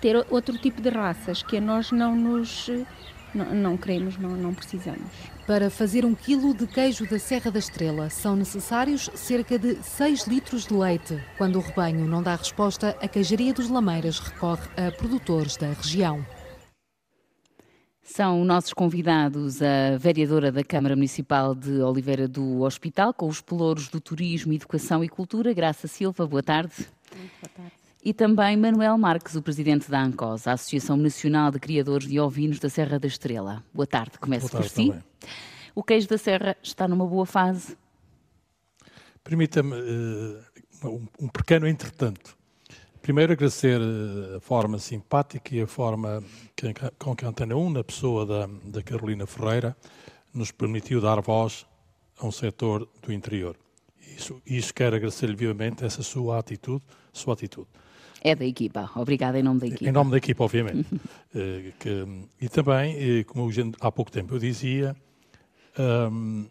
ter 0.00 0.16
outro 0.30 0.58
tipo 0.58 0.82
de 0.82 0.90
raças 0.90 1.42
que 1.42 1.56
a 1.56 1.60
nós 1.60 1.90
não 1.90 2.14
nos 2.14 2.68
não, 3.34 3.54
não 3.54 3.76
queremos, 3.76 4.16
não, 4.16 4.30
não 4.30 4.54
precisamos. 4.54 5.33
Para 5.46 5.68
fazer 5.68 6.06
um 6.06 6.14
quilo 6.14 6.54
de 6.54 6.66
queijo 6.66 7.06
da 7.06 7.18
Serra 7.18 7.50
da 7.50 7.58
Estrela 7.58 8.08
são 8.08 8.34
necessários 8.34 9.10
cerca 9.14 9.58
de 9.58 9.74
6 9.82 10.26
litros 10.26 10.66
de 10.66 10.72
leite. 10.72 11.22
Quando 11.36 11.56
o 11.56 11.60
rebanho 11.60 12.06
não 12.06 12.22
dá 12.22 12.34
resposta, 12.34 12.96
a 12.98 13.06
Queijaria 13.06 13.52
dos 13.52 13.68
Lameiras 13.68 14.18
recorre 14.18 14.66
a 14.74 14.90
produtores 14.90 15.58
da 15.58 15.66
região. 15.68 16.24
São 18.02 18.42
nossos 18.42 18.72
convidados 18.72 19.60
a 19.60 19.98
vereadora 19.98 20.50
da 20.50 20.64
Câmara 20.64 20.96
Municipal 20.96 21.54
de 21.54 21.82
Oliveira 21.82 22.26
do 22.26 22.62
Hospital, 22.62 23.12
com 23.12 23.28
os 23.28 23.42
pelouros 23.42 23.88
do 23.88 24.00
Turismo, 24.00 24.54
Educação 24.54 25.04
e 25.04 25.10
Cultura, 25.10 25.52
Graça 25.52 25.86
Silva. 25.86 26.26
Boa 26.26 26.42
tarde. 26.42 26.74
Muito 27.14 27.32
boa 27.40 27.50
tarde 27.54 27.83
e 28.04 28.12
também 28.12 28.54
Manuel 28.54 28.98
Marques, 28.98 29.34
o 29.34 29.40
presidente 29.40 29.90
da 29.90 30.02
ANCOS, 30.02 30.46
a 30.46 30.52
Associação 30.52 30.94
Nacional 30.94 31.50
de 31.50 31.58
Criadores 31.58 32.06
de 32.06 32.20
Ovinos 32.20 32.58
da 32.58 32.68
Serra 32.68 32.98
da 32.98 33.08
Estrela. 33.08 33.64
Boa 33.72 33.86
tarde, 33.86 34.18
começo 34.18 34.50
por 34.50 34.68
si. 34.68 34.88
Também. 34.88 35.02
O 35.74 35.82
queijo 35.82 36.06
da 36.06 36.18
Serra 36.18 36.54
está 36.62 36.86
numa 36.86 37.06
boa 37.06 37.24
fase? 37.24 37.78
Permita-me 39.24 39.72
uh, 39.72 40.44
um, 40.84 41.08
um, 41.18 41.28
pequeno 41.28 41.66
entretanto. 41.66 42.36
Primeiro 43.00 43.32
agradecer 43.32 43.80
uh, 43.80 44.36
a 44.36 44.40
forma 44.40 44.78
simpática 44.78 45.54
e 45.54 45.62
a 45.62 45.66
forma 45.66 46.22
que, 46.54 46.74
com 46.98 47.16
que 47.16 47.24
a 47.24 47.28
Antena 47.28 47.56
1, 47.56 47.70
na 47.70 47.82
pessoa 47.82 48.26
da, 48.26 48.46
da 48.64 48.82
Carolina 48.82 49.26
Ferreira, 49.26 49.74
nos 50.32 50.50
permitiu 50.52 51.00
dar 51.00 51.22
voz 51.22 51.64
a 52.18 52.26
um 52.26 52.30
setor 52.30 52.86
do 53.02 53.10
interior. 53.10 53.56
Isso, 53.98 54.42
isso 54.44 54.74
quero 54.74 54.94
agradecer-lhe 54.94 55.34
vivamente 55.34 55.86
essa 55.86 56.02
sua 56.02 56.38
atitude, 56.38 56.84
sua 57.14 57.32
atitude. 57.32 57.66
É 58.26 58.34
da 58.34 58.46
equipa. 58.46 58.90
Obrigada 58.96 59.38
em 59.38 59.42
nome 59.42 59.60
da 59.60 59.66
equipa. 59.66 59.84
Em 59.84 59.92
nome 59.92 60.10
da 60.10 60.16
equipa, 60.16 60.44
obviamente. 60.44 60.94
uh, 60.94 61.72
que, 61.78 62.26
e 62.40 62.48
também, 62.48 63.20
uh, 63.20 63.24
como 63.26 63.50
há 63.80 63.92
pouco 63.92 64.10
tempo 64.10 64.34
eu 64.34 64.38
dizia, 64.38 64.96
um, 65.78 66.46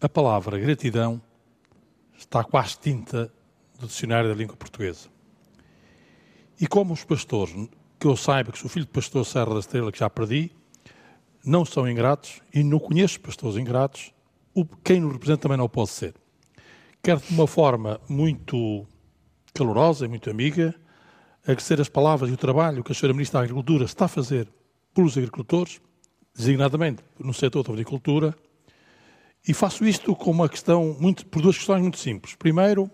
a 0.00 0.08
palavra 0.08 0.58
gratidão 0.58 1.22
está 2.18 2.42
quase 2.42 2.78
tinta 2.80 3.32
do 3.78 3.86
dicionário 3.86 4.28
da 4.28 4.34
língua 4.34 4.56
portuguesa. 4.56 5.08
E 6.60 6.66
como 6.66 6.92
os 6.92 7.04
pastores, 7.04 7.54
que 7.98 8.06
eu 8.08 8.16
saiba 8.16 8.50
que 8.50 8.58
sou 8.58 8.68
filho 8.68 8.84
de 8.84 8.90
pastor 8.90 9.24
Serra 9.24 9.54
da 9.54 9.60
Estrela, 9.60 9.92
que 9.92 10.00
já 10.00 10.10
perdi, 10.10 10.50
não 11.44 11.64
são 11.64 11.88
ingratos 11.88 12.40
e 12.52 12.64
não 12.64 12.80
conheço 12.80 13.20
pastores 13.20 13.56
ingratos, 13.56 14.12
o, 14.52 14.64
quem 14.64 15.00
nos 15.00 15.12
representa 15.12 15.42
também 15.42 15.58
não 15.58 15.68
pode 15.68 15.90
ser. 15.90 16.14
Quero 17.00 17.20
de 17.20 17.32
uma 17.32 17.46
forma 17.46 18.00
muito 18.08 18.84
calorosa 19.62 20.04
e 20.04 20.08
muito 20.08 20.28
amiga, 20.28 20.74
agradecer 21.42 21.80
as 21.80 21.88
palavras 21.88 22.28
e 22.28 22.32
o 22.32 22.36
trabalho 22.36 22.82
que 22.82 22.90
a 22.90 22.94
Sra. 22.94 23.12
Ministra 23.12 23.38
da 23.38 23.44
Agricultura 23.44 23.84
está 23.84 24.06
a 24.06 24.08
fazer 24.08 24.48
pelos 24.92 25.16
agricultores, 25.16 25.80
designadamente 26.34 27.02
no 27.18 27.32
setor 27.32 27.62
da 27.62 27.72
agricultura, 27.72 28.34
e 29.46 29.54
faço 29.54 29.84
isto 29.84 30.14
com 30.16 30.30
uma 30.32 30.48
questão 30.48 30.96
muito, 30.98 31.24
por 31.26 31.40
duas 31.40 31.56
questões 31.56 31.80
muito 31.80 31.98
simples. 31.98 32.34
Primeiro, 32.34 32.90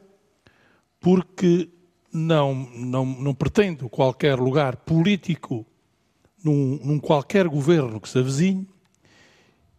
porque 1.00 1.70
não, 2.12 2.54
não, 2.54 3.04
não 3.06 3.34
pretendo 3.34 3.88
qualquer 3.88 4.38
lugar 4.38 4.76
político 4.76 5.66
num, 6.44 6.78
num 6.84 6.98
qualquer 6.98 7.48
governo 7.48 8.00
que 8.00 8.08
se 8.08 8.18
avizinhe, 8.18 8.68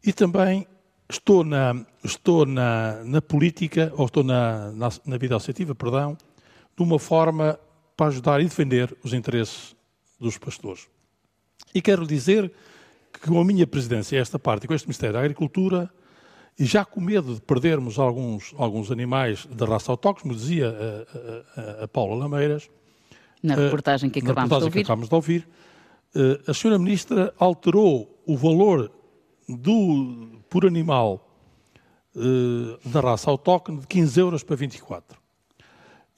e 0.04 0.12
também 0.12 0.68
estou 1.10 1.44
na, 1.44 1.86
estou 2.04 2.46
na, 2.46 3.04
na 3.04 3.22
política, 3.22 3.92
ou 3.96 4.06
estou 4.06 4.24
na, 4.24 4.72
na, 4.72 4.90
na 5.06 5.18
vida 5.18 5.36
associativa, 5.36 5.76
perdão, 5.76 6.18
de 6.80 6.84
uma 6.84 6.98
forma 6.98 7.60
para 7.98 8.08
ajudar 8.08 8.40
e 8.40 8.46
defender 8.46 8.98
os 9.04 9.12
interesses 9.14 9.76
dos 10.18 10.38
pastores. 10.38 10.88
E 11.76 11.82
quero 11.82 12.08
dizer 12.08 12.50
que 13.12 13.28
com 13.28 13.38
a 13.38 13.44
minha 13.44 13.68
presidência, 13.68 14.18
esta 14.18 14.40
parte, 14.40 14.66
com 14.66 14.74
este 14.74 14.88
Ministério 14.88 15.14
da 15.14 15.20
Agricultura, 15.20 15.92
e 16.58 16.64
já 16.64 16.86
com 16.86 17.02
medo 17.02 17.36
de 17.36 17.42
perdermos 17.42 18.00
alguns, 18.00 18.54
alguns 18.58 18.92
animais 18.92 19.46
da 19.48 19.66
raça 19.66 19.92
autóctone, 19.92 20.30
como 20.30 20.36
dizia 20.36 20.70
a, 20.70 21.82
a, 21.82 21.84
a 21.84 21.88
Paula 21.90 22.16
Lameiras, 22.16 22.70
na 23.44 23.56
reportagem 23.56 24.10
que 24.10 24.20
acabámos, 24.20 24.50
de, 24.50 24.64
ouvir. 24.64 24.72
Que 24.72 24.80
acabámos 24.80 25.10
de 25.10 25.16
ouvir, 25.16 25.50
a 26.48 26.54
senhora 26.54 26.80
Ministra 26.80 27.34
alterou 27.38 28.22
o 28.26 28.38
valor 28.38 28.90
do, 29.50 30.42
por 30.50 30.66
animal 30.66 31.26
da 32.86 33.02
raça 33.02 33.30
autóctone 33.30 33.80
de 33.80 33.88
15 33.88 34.20
euros 34.20 34.44
para 34.44 34.56
24. 34.56 35.20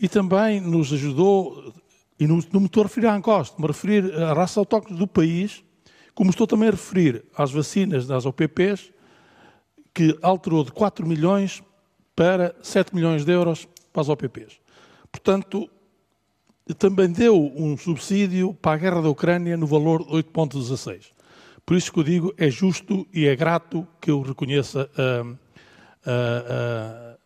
E 0.02 0.10
também 0.10 0.60
nos 0.60 0.92
ajudou, 0.92 1.72
e 2.20 2.26
não, 2.26 2.40
não 2.52 2.62
me 2.62 2.66
estou 2.66 2.82
a 2.82 2.88
referir 2.88 3.06
à 3.06 3.16
Ancosta, 3.16 3.62
me 3.62 3.68
referir 3.68 4.12
à 4.16 4.34
raça 4.34 4.60
autóctone 4.60 4.98
do 4.98 5.08
país, 5.08 5.64
como 6.16 6.32
estou 6.32 6.48
também 6.48 6.70
a 6.70 6.72
referir 6.72 7.24
às 7.38 7.52
vacinas 7.52 8.08
das 8.08 8.26
OPPs, 8.26 8.92
que 9.94 10.18
alterou 10.22 10.64
de 10.64 10.72
4 10.72 11.06
milhões 11.06 11.62
para 12.16 12.56
7 12.64 12.96
milhões 12.96 13.24
de 13.24 13.32
euros 13.32 13.68
para 13.94 14.02
as 14.02 14.10
OPPs. 14.10 14.60
Portanto, 15.12 15.70
também 16.78 17.12
deu 17.12 17.52
um 17.56 17.78
subsídio 17.78 18.54
para 18.54 18.74
a 18.74 18.78
guerra 18.78 19.02
da 19.02 19.10
Ucrânia 19.10 19.58
no 19.58 19.68
valor 19.68 20.04
de 20.04 20.12
8,16. 20.12 21.12
Por 21.66 21.78
isso 21.78 21.92
que 21.92 22.00
eu 22.00 22.04
digo, 22.04 22.34
é 22.38 22.50
justo 22.50 23.08
e 23.14 23.28
é 23.28 23.36
grato 23.36 23.88
que 24.00 24.10
eu 24.10 24.22
reconheça 24.22 24.90
a, 24.98 26.10
a, 26.10 27.18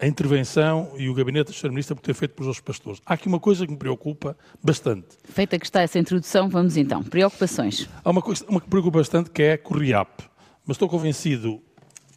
a 0.00 0.06
intervenção 0.06 0.92
e 0.96 1.08
o 1.08 1.14
gabinete 1.14 1.48
da 1.48 1.52
Sra. 1.52 1.68
Ministra 1.68 1.94
por 1.94 2.00
ter 2.00 2.14
feito 2.14 2.34
pelos 2.34 2.58
pastores. 2.58 3.02
Há 3.04 3.14
aqui 3.14 3.28
uma 3.28 3.38
coisa 3.38 3.66
que 3.66 3.72
me 3.72 3.78
preocupa 3.78 4.36
bastante. 4.62 5.08
Feita 5.24 5.58
que 5.58 5.66
está 5.66 5.82
essa 5.82 5.98
introdução, 5.98 6.48
vamos 6.48 6.76
então. 6.76 7.02
Preocupações. 7.02 7.88
Há 8.02 8.10
uma 8.10 8.22
coisa 8.22 8.44
uma 8.48 8.60
que 8.60 8.66
me 8.66 8.70
preocupa 8.70 8.98
bastante 8.98 9.30
que 9.30 9.42
é 9.42 9.52
a 9.52 9.58
Corriap. 9.58 10.22
Mas 10.66 10.76
estou 10.76 10.88
convencido 10.88 11.60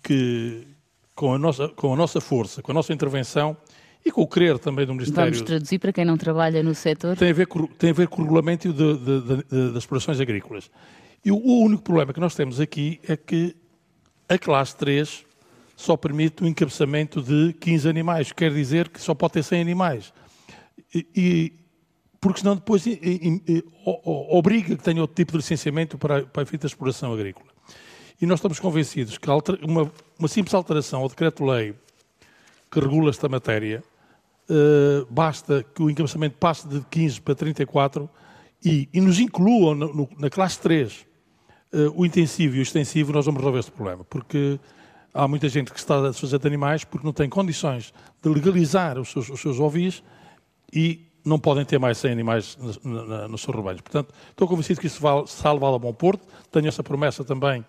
que 0.02 0.66
com 1.14 1.34
a, 1.34 1.38
nossa, 1.38 1.68
com 1.70 1.94
a 1.94 1.96
nossa 1.96 2.22
força, 2.22 2.62
com 2.62 2.72
a 2.72 2.74
nossa 2.74 2.94
intervenção 2.94 3.56
e 4.06 4.12
com 4.12 4.22
o 4.22 4.28
querer 4.28 4.58
também 4.60 4.86
do 4.86 4.94
Ministério... 4.94 5.32
Vamos 5.32 5.42
traduzir 5.42 5.80
para 5.80 5.92
quem 5.92 6.06
não 6.06 6.18
trabalha 6.18 6.64
no 6.64 6.74
setor. 6.74 7.18
Tem 7.18 7.32
a 7.32 7.34
ver 7.34 7.48
com, 7.48 7.68
tem 7.68 7.90
a 7.90 7.94
ver 7.94 8.08
com 8.08 8.22
o 8.22 8.24
regulamento 8.24 8.72
de, 8.72 8.98
de, 8.98 9.22
de, 9.22 9.74
das 9.74 9.84
explorações 9.84 10.20
agrícolas. 10.20 10.72
E 11.24 11.32
o, 11.32 11.36
o 11.36 11.64
único 11.64 11.84
problema 11.84 12.14
que 12.14 12.20
nós 12.20 12.34
temos 12.34 12.60
aqui 12.60 13.00
é 13.08 13.18
que 13.18 13.56
a 14.28 14.38
classe 14.38 14.76
3 14.78 15.26
só 15.84 15.98
permite 15.98 16.44
o 16.44 16.48
encabeçamento 16.48 17.22
de 17.22 17.54
15 17.60 17.90
animais, 17.90 18.32
quer 18.32 18.54
dizer 18.54 18.90
que 18.90 19.02
só 19.02 19.14
pode 19.14 19.34
ter 19.34 19.44
100 19.44 19.62
animais. 19.62 20.14
E, 20.94 21.08
e 21.16 21.54
porque 22.22 22.40
senão 22.40 22.56
depois 22.56 22.86
e, 22.86 23.00
e, 23.46 23.64
obriga 24.06 24.78
que 24.78 24.84
tenha 24.84 25.02
outro 25.02 25.16
tipo 25.16 25.34
de 25.34 25.40
licenciamento 25.40 25.98
para, 25.98 26.26
para 26.26 26.42
a 26.42 26.44
efeito 26.44 26.62
da 26.62 26.68
exploração 26.68 27.12
agrícola. 27.14 27.48
E 28.22 28.26
nós 28.26 28.40
estamos 28.40 28.60
convencidos 28.62 29.18
que 29.18 29.30
uma, 29.62 29.92
uma 30.18 30.28
simples 30.30 30.54
alteração 30.54 31.02
ao 31.02 31.10
decreto-lei 31.10 31.76
que 32.72 32.80
regula 32.80 33.10
esta 33.10 33.28
matéria, 33.28 33.84
uh, 34.50 35.06
basta 35.12 35.66
que 35.76 35.84
o 35.84 35.90
encabeçamento 35.90 36.38
passe 36.38 36.66
de 36.66 36.80
15 36.90 37.22
para 37.22 37.36
34 37.36 38.10
e, 38.64 38.88
e 38.94 39.02
nos 39.02 39.20
incluam 39.20 39.76
no, 39.76 39.94
no, 39.94 40.10
na 40.18 40.30
classe 40.30 40.60
3 40.62 40.94
uh, 40.94 41.06
eh, 41.74 41.92
o 41.94 42.06
intensivo 42.06 42.56
e 42.56 42.60
o 42.60 42.62
extensivo, 42.62 43.12
nós 43.12 43.26
vamos 43.26 43.42
resolver 43.42 43.60
este 43.60 43.72
problema. 43.72 44.06
Porque 44.06 44.58
há 45.14 45.28
muita 45.28 45.48
gente 45.48 45.72
que 45.72 45.80
está 45.80 46.00
a 46.00 46.10
desfazer 46.10 46.40
de 46.40 46.48
animais 46.48 46.84
porque 46.84 47.06
não 47.06 47.14
tem 47.14 47.30
condições 47.30 47.94
de 48.22 48.30
legalizar 48.30 48.98
os 48.98 49.12
seus, 49.12 49.30
os 49.30 49.40
seus 49.40 49.60
ovis 49.60 50.04
e 50.74 51.06
não 51.24 51.40
podem 51.40 51.64
ter 51.64 51.80
mais 51.80 51.98
100 52.00 52.12
animais 52.12 52.58
nos 53.30 53.42
seus 53.42 53.56
rebanhos. 53.56 53.82
Portanto, 53.82 54.14
estou 54.30 54.48
convencido 54.48 54.80
que 54.82 54.88
isso 54.88 55.02
vai, 55.02 55.24
salva 55.28 55.74
a 55.74 55.80
bom 55.80 55.94
porto. 55.94 56.26
Tenho 56.52 56.68
essa 56.68 56.84
promessa 56.84 57.24
também 57.24 57.64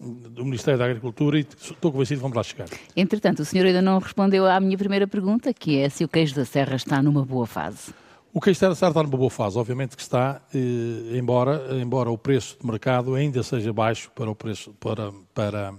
do 0.00 0.44
Ministério 0.44 0.78
da 0.78 0.86
Agricultura 0.86 1.38
e 1.38 1.40
estou 1.40 1.92
convencido 1.92 2.18
que 2.18 2.22
vamos 2.22 2.36
lá 2.36 2.42
chegar. 2.42 2.68
Entretanto, 2.96 3.40
o 3.40 3.44
senhor 3.44 3.66
ainda 3.66 3.82
não 3.82 3.98
respondeu 3.98 4.46
à 4.46 4.58
minha 4.58 4.76
primeira 4.76 5.06
pergunta, 5.06 5.52
que 5.52 5.78
é 5.78 5.88
se 5.88 6.04
o 6.04 6.08
queijo 6.08 6.34
da 6.34 6.44
Serra 6.44 6.76
está 6.76 7.02
numa 7.02 7.24
boa 7.24 7.46
fase. 7.46 7.94
O 8.32 8.40
queijo 8.40 8.60
da 8.60 8.74
Serra 8.74 8.90
está 8.90 9.02
numa 9.02 9.16
boa 9.16 9.30
fase, 9.30 9.56
obviamente 9.58 9.96
que 9.96 10.02
está, 10.02 10.42
eh, 10.52 11.16
embora, 11.16 11.78
embora 11.80 12.10
o 12.10 12.18
preço 12.18 12.56
de 12.60 12.66
mercado 12.66 13.14
ainda 13.14 13.42
seja 13.42 13.72
baixo 13.72 14.10
para 14.12 14.28
o 14.28 14.34
preço 14.34 14.74
para, 14.80 15.12
para, 15.32 15.74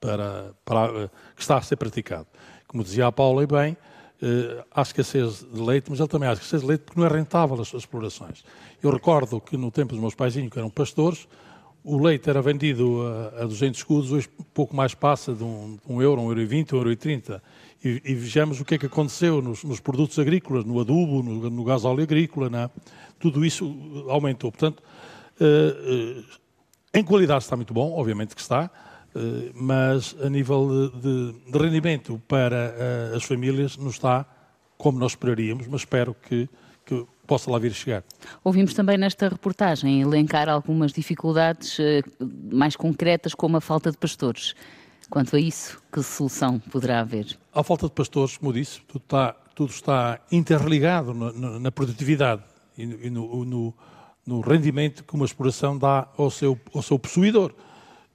para, 0.00 0.52
para 0.64 1.04
eh, 1.04 1.10
que 1.34 1.42
está 1.42 1.56
a 1.56 1.62
ser 1.62 1.76
praticado. 1.76 2.26
Como 2.66 2.82
dizia 2.82 3.06
a 3.06 3.12
Paula 3.12 3.42
e 3.42 3.46
bem, 3.46 3.76
eh, 4.20 4.64
há 4.70 4.82
escassez 4.82 5.44
de 5.52 5.60
leite, 5.60 5.90
mas 5.90 6.00
ele 6.00 6.08
também 6.08 6.28
há 6.28 6.32
escassez 6.32 6.62
de 6.62 6.68
leite 6.68 6.82
porque 6.82 7.00
não 7.00 7.06
é 7.06 7.10
rentável 7.10 7.60
as, 7.60 7.68
as 7.68 7.82
explorações. 7.82 8.44
Eu 8.82 8.90
recordo 8.90 9.40
que 9.40 9.56
no 9.56 9.70
tempo 9.70 9.92
dos 9.92 10.00
meus 10.00 10.14
paizinhos, 10.14 10.50
que 10.50 10.58
eram 10.58 10.70
pastores, 10.70 11.28
o 11.84 11.98
leite 11.98 12.28
era 12.28 12.42
vendido 12.42 13.02
a, 13.06 13.42
a 13.42 13.46
200 13.46 13.80
escudos, 13.80 14.12
hoje 14.12 14.28
pouco 14.52 14.74
mais 14.74 14.94
passa 14.94 15.32
de 15.32 15.42
um, 15.42 15.78
um 15.88 16.02
euro, 16.02 16.20
um 16.20 16.28
euro 16.28 16.40
e 16.40 16.46
vinte, 16.46 16.74
um 16.74 16.78
euro 16.78 16.92
e 16.92 16.96
trinta. 16.96 17.42
E, 17.82 18.02
e, 18.04 18.14
vejamos 18.14 18.60
o 18.60 18.64
que 18.64 18.74
é 18.74 18.78
que 18.78 18.86
aconteceu 18.86 19.40
nos, 19.40 19.62
nos 19.62 19.78
produtos 19.78 20.18
agrícolas, 20.18 20.64
no 20.64 20.80
adubo, 20.80 21.22
no, 21.22 21.48
no 21.48 21.64
gás 21.64 21.84
óleo 21.84 22.02
agrícola, 22.02 22.50
né? 22.50 22.68
tudo 23.18 23.44
isso 23.44 24.04
aumentou. 24.08 24.50
Portanto, 24.50 24.82
uh, 25.40 26.20
uh, 26.20 26.24
em 26.92 27.04
qualidade 27.04 27.44
está 27.44 27.56
muito 27.56 27.72
bom, 27.72 27.92
obviamente 27.92 28.34
que 28.34 28.40
está, 28.40 28.70
mas 29.54 30.16
a 30.22 30.28
nível 30.28 30.90
de, 30.90 31.32
de 31.50 31.58
rendimento 31.58 32.20
para 32.26 32.74
as 33.14 33.24
famílias 33.24 33.76
não 33.76 33.90
está 33.90 34.26
como 34.76 34.98
nós 34.98 35.12
esperaríamos, 35.12 35.66
mas 35.66 35.80
espero 35.80 36.14
que, 36.14 36.48
que 36.86 37.04
possa 37.26 37.50
lá 37.50 37.58
vir 37.58 37.72
chegar. 37.72 38.02
Ouvimos 38.42 38.72
também 38.72 38.96
nesta 38.96 39.28
reportagem 39.28 40.00
elencar 40.00 40.48
algumas 40.48 40.92
dificuldades 40.92 41.78
eh, 41.78 42.02
mais 42.50 42.76
concretas, 42.76 43.34
como 43.34 43.58
a 43.58 43.60
falta 43.60 43.90
de 43.90 43.98
pastores. 43.98 44.54
Quanto 45.10 45.36
a 45.36 45.40
isso, 45.40 45.80
que 45.92 46.02
solução 46.02 46.58
poderá 46.58 47.00
haver? 47.00 47.38
A 47.52 47.62
falta 47.62 47.86
de 47.86 47.92
pastores, 47.92 48.36
como 48.36 48.52
disse, 48.52 48.80
tudo 48.86 49.02
está, 49.02 49.32
tudo 49.54 49.70
está 49.70 50.20
interligado 50.30 51.12
na, 51.12 51.58
na 51.58 51.72
produtividade 51.72 52.42
e, 52.76 53.10
no, 53.10 53.44
no, 53.44 53.74
no, 54.26 54.40
rendimento 54.40 55.02
que 55.02 55.14
uma 55.14 55.24
exploração 55.24 55.76
dá 55.76 56.08
ao 56.16 56.30
seu, 56.30 56.58
ao 56.74 56.82
seu 56.82 56.98
possuidor. 56.98 57.54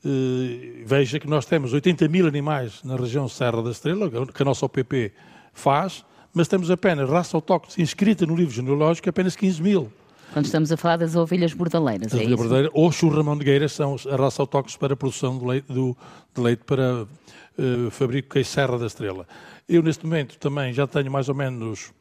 Uh, 0.05 0.83
veja 0.85 1.17
que 1.17 1.27
nós 1.27 1.45
temos 1.45 1.71
80 1.71 2.07
mil 2.09 2.27
animais 2.27 2.81
na 2.83 2.95
região 2.95 3.27
Serra 3.29 3.61
da 3.61 3.71
Estrela, 3.71 4.09
que 4.09 4.41
a 4.41 4.45
nossa 4.45 4.65
OPP 4.65 5.13
faz, 5.53 6.03
mas 6.33 6.47
temos 6.47 6.69
apenas 6.69 7.09
raça 7.09 7.37
autóctone 7.37 7.81
inscrita 7.81 8.25
no 8.25 8.35
livro 8.35 8.53
genealógico 8.53 9.09
apenas 9.09 9.35
15 9.35 9.61
mil. 9.61 9.91
Quando 10.33 10.45
estamos 10.45 10.71
a 10.71 10.77
falar 10.77 10.97
das 10.97 11.15
ovelhas 11.15 11.53
bordaleiras, 11.53 12.07
as 12.07 12.13
é 12.13 12.23
ovelhas 12.23 12.39
bordeiras 12.39 12.71
ou 12.73 12.91
churramondegueiras 12.91 13.71
são 13.71 13.95
a 14.09 14.15
raça 14.15 14.41
autóctone 14.41 14.77
para 14.79 14.93
a 14.93 14.97
produção 14.97 15.37
de 15.37 15.45
leite, 15.45 15.71
do, 15.71 15.95
de 16.33 16.41
leite 16.41 16.63
para 16.65 17.03
uh, 17.03 17.91
fabrico 17.91 18.29
queijo 18.29 18.49
Serra 18.49 18.77
da 18.77 18.87
Estrela. 18.87 19.27
Eu, 19.69 19.83
neste 19.83 20.05
momento, 20.05 20.37
também 20.39 20.73
já 20.73 20.87
tenho 20.87 21.11
mais 21.11 21.29
ou 21.29 21.35
menos 21.35 21.93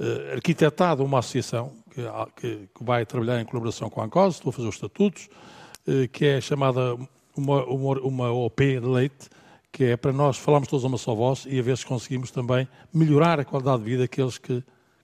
uh, 0.00 0.32
arquitetado 0.34 1.04
uma 1.04 1.20
associação 1.20 1.72
que, 1.90 2.02
que, 2.36 2.68
que, 2.76 2.84
vai 2.84 3.06
trabalhar 3.06 3.40
em 3.40 3.44
colaboração 3.44 3.88
com 3.88 4.00
a 4.00 4.04
ANCOS, 4.04 4.34
estou 4.34 4.50
a 4.50 4.52
fazer 4.52 4.68
os 4.68 4.74
estatutos, 4.74 5.28
que 6.12 6.24
é 6.24 6.40
chamada 6.40 6.96
uma, 7.36 7.64
uma, 7.64 8.00
uma 8.00 8.32
OP 8.32 8.80
de 8.80 8.86
leite, 8.86 9.28
que 9.70 9.84
é 9.84 9.96
para 9.96 10.12
nós 10.12 10.36
falarmos 10.38 10.68
todos 10.68 10.84
uma 10.84 10.96
só 10.96 11.14
voz 11.14 11.46
e 11.48 11.58
a 11.58 11.62
ver 11.62 11.76
se 11.76 11.84
conseguimos 11.84 12.30
também 12.30 12.68
melhorar 12.92 13.40
a 13.40 13.44
qualidade 13.44 13.82
de 13.82 13.90
vida 13.90 14.02
daqueles 14.02 14.38
que, 14.38 14.62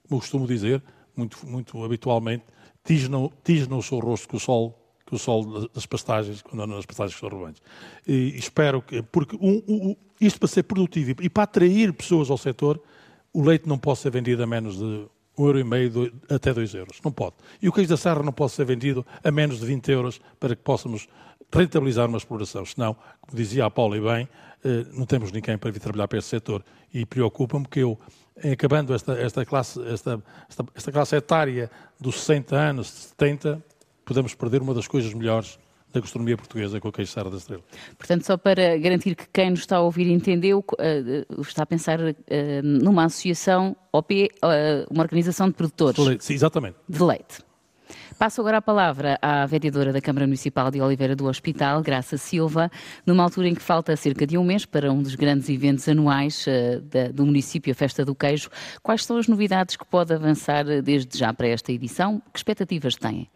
como 0.09 0.21
costumo 0.21 0.47
dizer, 0.47 0.83
muito, 1.17 1.39
muito 1.47 1.83
habitualmente, 1.85 2.45
tisnam, 2.85 3.31
tisnam 3.43 3.79
o 3.79 3.83
seu 3.83 3.99
rosto 3.99 4.29
com 4.29 4.37
o 4.37 4.41
sol 4.41 4.77
com 5.11 5.17
o 5.17 5.19
sol 5.19 5.69
das 5.75 5.85
pastagens, 5.87 6.41
quando 6.41 6.63
andam 6.63 6.77
nas 6.77 6.87
pastagens 6.87 7.15
que 7.15 7.21
são 7.21 7.29
rebanhos. 7.29 7.61
E 8.07 8.37
espero 8.39 8.81
que, 8.81 9.03
porque 9.03 9.37
um, 9.41 9.61
um, 9.69 9.97
isto 10.21 10.39
para 10.39 10.49
ser 10.49 10.63
produtivo 10.63 11.17
e 11.21 11.29
para 11.29 11.43
atrair 11.43 11.93
pessoas 11.93 12.31
ao 12.31 12.39
setor, 12.39 12.81
o 13.33 13.43
leite 13.43 13.69
não 13.69 13.77
pode 13.77 13.99
ser 13.99 14.13
vendido 14.13 14.41
a 14.45 14.47
menos 14.47 14.79
de 14.79 15.09
um 15.41 15.47
euro 15.47 15.59
e 15.59 15.65
meio 15.65 16.13
até 16.29 16.53
dois 16.53 16.75
euros. 16.75 17.01
Não 17.03 17.11
pode. 17.11 17.35
E 17.61 17.69
o 17.69 17.73
queijo 17.73 17.89
da 17.89 17.97
serra 17.97 18.23
não 18.23 18.33
pode 18.33 18.53
ser 18.53 18.65
vendido 18.65 19.05
a 19.25 19.31
menos 19.31 19.59
de 19.59 19.67
20 19.67 19.91
euros 19.91 20.21
para 20.39 20.55
que 20.55 20.63
possamos 20.63 21.09
rentabilizar 21.53 22.09
uma 22.09 22.19
exploração. 22.19 22.65
Senão, 22.65 22.95
como 23.21 23.37
dizia 23.37 23.65
a 23.65 23.71
Paula 23.71 23.97
e 23.97 24.01
bem, 24.01 24.29
eh, 24.65 24.87
não 24.93 25.07
temos 25.07 25.33
ninguém 25.33 25.57
para 25.57 25.71
vir 25.71 25.81
trabalhar 25.81 26.07
para 26.07 26.19
esse 26.19 26.29
setor. 26.29 26.63
E 26.93 27.07
preocupa-me 27.07 27.67
que 27.67 27.81
eu, 27.81 27.99
acabando 28.53 28.95
esta, 28.95 29.15
esta, 29.15 29.45
classe, 29.45 29.81
esta, 29.89 30.23
esta, 30.49 30.65
esta 30.75 30.93
classe 30.93 31.17
etária 31.17 31.71
dos 31.99 32.21
60 32.21 32.57
anos, 32.57 32.89
70, 32.89 33.63
podemos 34.05 34.35
perder 34.35 34.61
uma 34.61 34.75
das 34.75 34.87
coisas 34.87 35.13
melhores 35.15 35.59
da 35.93 36.01
gastronomia 36.01 36.37
portuguesa 36.37 36.81
com 36.81 36.89
a 36.89 37.07
Serra 37.07 37.31
da 37.31 37.37
Estrela. 37.37 37.63
Portanto, 37.99 38.25
só 38.25 38.37
para 38.37 38.79
garantir 38.79 39.15
que 39.15 39.27
quem 39.33 39.51
nos 39.51 39.61
está 39.61 39.77
a 39.77 39.81
ouvir 39.81 40.09
entendeu, 40.11 40.65
uh, 40.73 41.41
está 41.41 41.63
a 41.63 41.67
pensar 41.67 42.01
uh, 42.01 42.15
numa 42.63 43.05
associação 43.05 43.77
OP, 43.93 44.31
uma 44.89 45.03
organização 45.03 45.49
de 45.49 45.55
produtores. 45.55 45.97
De 45.97 46.09
leite, 46.09 46.25
sim, 46.25 46.35
exatamente. 46.35 46.77
De 46.89 47.03
leite. 47.03 47.51
Passo 48.21 48.43
agora 48.43 48.59
a 48.59 48.63
palavra 48.63 49.19
à 49.23 49.47
vereadora 49.47 49.95
da 49.95 50.01
Câmara 50.01 50.27
Municipal 50.27 50.71
de 50.71 50.79
Oliveira 50.79 51.17
do 51.17 51.27
Hospital, 51.27 51.81
Graça 51.81 52.19
Silva, 52.19 52.71
numa 53.07 53.23
altura 53.23 53.49
em 53.49 53.55
que 53.55 53.63
falta 53.63 53.97
cerca 53.97 54.27
de 54.27 54.37
um 54.37 54.45
mês 54.45 54.67
para 54.67 54.93
um 54.93 55.03
dos 55.03 55.15
grandes 55.15 55.49
eventos 55.49 55.89
anuais 55.89 56.47
uh, 56.47 56.83
da, 56.83 57.09
do 57.09 57.25
município, 57.25 57.73
a 57.73 57.75
Festa 57.75 58.05
do 58.05 58.15
Queijo. 58.15 58.51
Quais 58.83 59.07
são 59.07 59.17
as 59.17 59.27
novidades 59.27 59.75
que 59.75 59.87
pode 59.87 60.13
avançar 60.13 60.69
eh, 60.69 60.83
desde 60.83 61.17
já 61.17 61.33
para 61.33 61.49
esta 61.49 61.73
edição? 61.73 62.21
Que 62.31 62.39
expectativas 62.39 62.95
têm? 62.95 63.27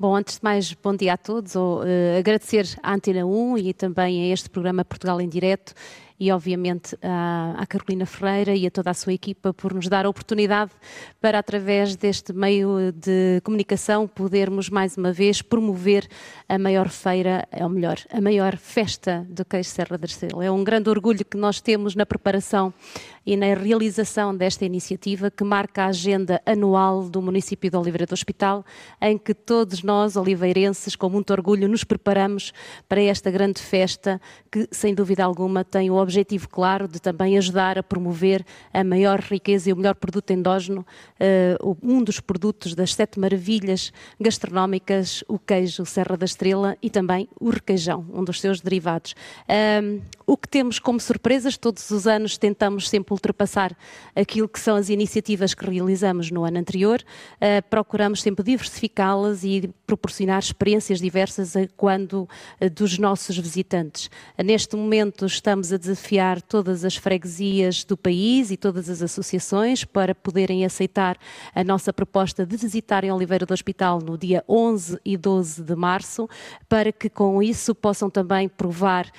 Bom, 0.00 0.16
antes 0.16 0.38
de 0.38 0.40
mais, 0.42 0.72
bom 0.72 0.96
dia 0.96 1.12
a 1.12 1.16
todos. 1.18 1.54
Ou, 1.54 1.80
uh, 1.82 2.18
agradecer 2.18 2.66
à 2.82 2.94
Antena 2.94 3.26
1 3.26 3.58
e 3.58 3.74
também 3.74 4.22
a 4.22 4.32
este 4.32 4.48
programa 4.48 4.82
Portugal 4.82 5.20
em 5.20 5.28
Direto 5.28 5.74
e, 6.18 6.32
obviamente, 6.32 6.96
à, 7.02 7.54
à, 7.58 7.66
Carolina 7.66 8.06
Ferreira 8.06 8.54
e 8.54 8.66
a 8.66 8.70
toda 8.70 8.90
a 8.90 8.94
sua 8.94 9.12
equipa 9.12 9.52
por 9.52 9.74
nos 9.74 9.88
dar 9.88 10.06
a 10.06 10.08
oportunidade 10.08 10.70
para, 11.20 11.38
através 11.38 11.96
deste 11.96 12.32
meio 12.32 12.92
de 12.92 13.42
comunicação, 13.44 14.08
podermos 14.08 14.70
mais 14.70 14.96
uma 14.96 15.12
vez 15.12 15.42
promover 15.42 16.08
a 16.48 16.58
maior 16.58 16.88
feira, 16.88 17.46
ou 17.52 17.68
melhor, 17.68 17.98
a 18.10 18.22
maior 18.22 18.56
festa 18.56 19.26
do 19.28 19.44
queijo 19.44 19.68
Serra 19.68 19.98
da 19.98 20.06
Estrela. 20.06 20.42
É 20.42 20.50
um 20.50 20.64
grande 20.64 20.88
orgulho 20.88 21.24
que 21.24 21.36
nós 21.36 21.60
temos 21.60 21.94
na 21.94 22.06
preparação 22.06 22.72
e 23.24 23.36
na 23.36 23.54
realização 23.54 24.34
desta 24.34 24.64
iniciativa 24.64 25.30
que 25.30 25.44
marca 25.44 25.84
a 25.84 25.86
agenda 25.86 26.40
anual 26.46 27.08
do 27.08 27.20
município 27.20 27.70
de 27.70 27.76
Oliveira 27.76 28.06
do 28.06 28.12
Hospital, 28.12 28.64
em 29.00 29.18
que 29.18 29.34
todos 29.34 29.82
nós, 29.82 30.16
oliveirenses, 30.16 30.96
com 30.96 31.08
muito 31.08 31.30
orgulho, 31.32 31.68
nos 31.68 31.84
preparamos 31.84 32.52
para 32.88 33.02
esta 33.02 33.30
grande 33.30 33.60
festa 33.60 34.20
que, 34.50 34.66
sem 34.70 34.94
dúvida 34.94 35.24
alguma, 35.24 35.64
tem 35.64 35.90
o 35.90 35.96
objetivo 35.96 36.48
claro 36.48 36.88
de 36.88 37.00
também 37.00 37.36
ajudar 37.36 37.78
a 37.78 37.82
promover 37.82 38.44
a 38.72 38.82
maior 38.82 39.20
riqueza 39.20 39.70
e 39.70 39.72
o 39.72 39.76
melhor 39.76 39.94
produto 39.94 40.30
endógeno, 40.30 40.84
uh, 41.60 41.76
um 41.82 42.02
dos 42.02 42.20
produtos 42.20 42.74
das 42.74 42.94
sete 42.94 43.20
maravilhas 43.20 43.92
gastronómicas, 44.18 45.22
o 45.28 45.38
queijo 45.38 45.84
Serra 45.84 46.16
da 46.16 46.24
Estrela 46.24 46.76
e 46.82 46.88
também 46.88 47.28
o 47.38 47.50
requeijão, 47.50 48.06
um 48.12 48.24
dos 48.24 48.40
seus 48.40 48.60
derivados. 48.60 49.14
Uh, 49.48 50.00
o 50.26 50.36
que 50.36 50.48
temos 50.48 50.78
como 50.78 51.00
surpresas, 51.00 51.56
todos 51.56 51.90
os 51.90 52.06
anos 52.06 52.38
tentamos 52.38 52.88
sempre 52.88 53.09
ultrapassar 53.14 53.76
aquilo 54.14 54.48
que 54.48 54.58
são 54.58 54.76
as 54.76 54.88
iniciativas 54.88 55.54
que 55.54 55.64
realizamos 55.64 56.30
no 56.30 56.44
ano 56.44 56.58
anterior, 56.58 57.02
uh, 57.36 57.68
procuramos 57.68 58.22
sempre 58.22 58.44
diversificá-las 58.44 59.44
e 59.44 59.70
proporcionar 59.86 60.38
experiências 60.38 61.00
diversas 61.00 61.56
a 61.56 61.66
quando 61.76 62.28
uh, 62.60 62.70
dos 62.70 62.98
nossos 62.98 63.36
visitantes. 63.36 64.06
Uh, 64.38 64.42
neste 64.42 64.76
momento 64.76 65.26
estamos 65.26 65.72
a 65.72 65.76
desafiar 65.76 66.40
todas 66.42 66.84
as 66.84 66.96
freguesias 66.96 67.84
do 67.84 67.96
país 67.96 68.50
e 68.50 68.56
todas 68.56 68.88
as 68.88 69.02
associações 69.02 69.84
para 69.84 70.14
poderem 70.14 70.64
aceitar 70.64 71.16
a 71.54 71.64
nossa 71.64 71.92
proposta 71.92 72.44
de 72.46 72.56
visitarem 72.56 73.10
Oliveira 73.10 73.46
do 73.46 73.54
Hospital 73.54 74.00
no 74.00 74.16
dia 74.16 74.44
11 74.48 74.98
e 75.04 75.16
12 75.16 75.62
de 75.62 75.74
março, 75.74 76.28
para 76.68 76.92
que 76.92 77.08
com 77.08 77.42
isso 77.42 77.74
possam 77.74 78.10
também 78.10 78.48
provar 78.48 79.10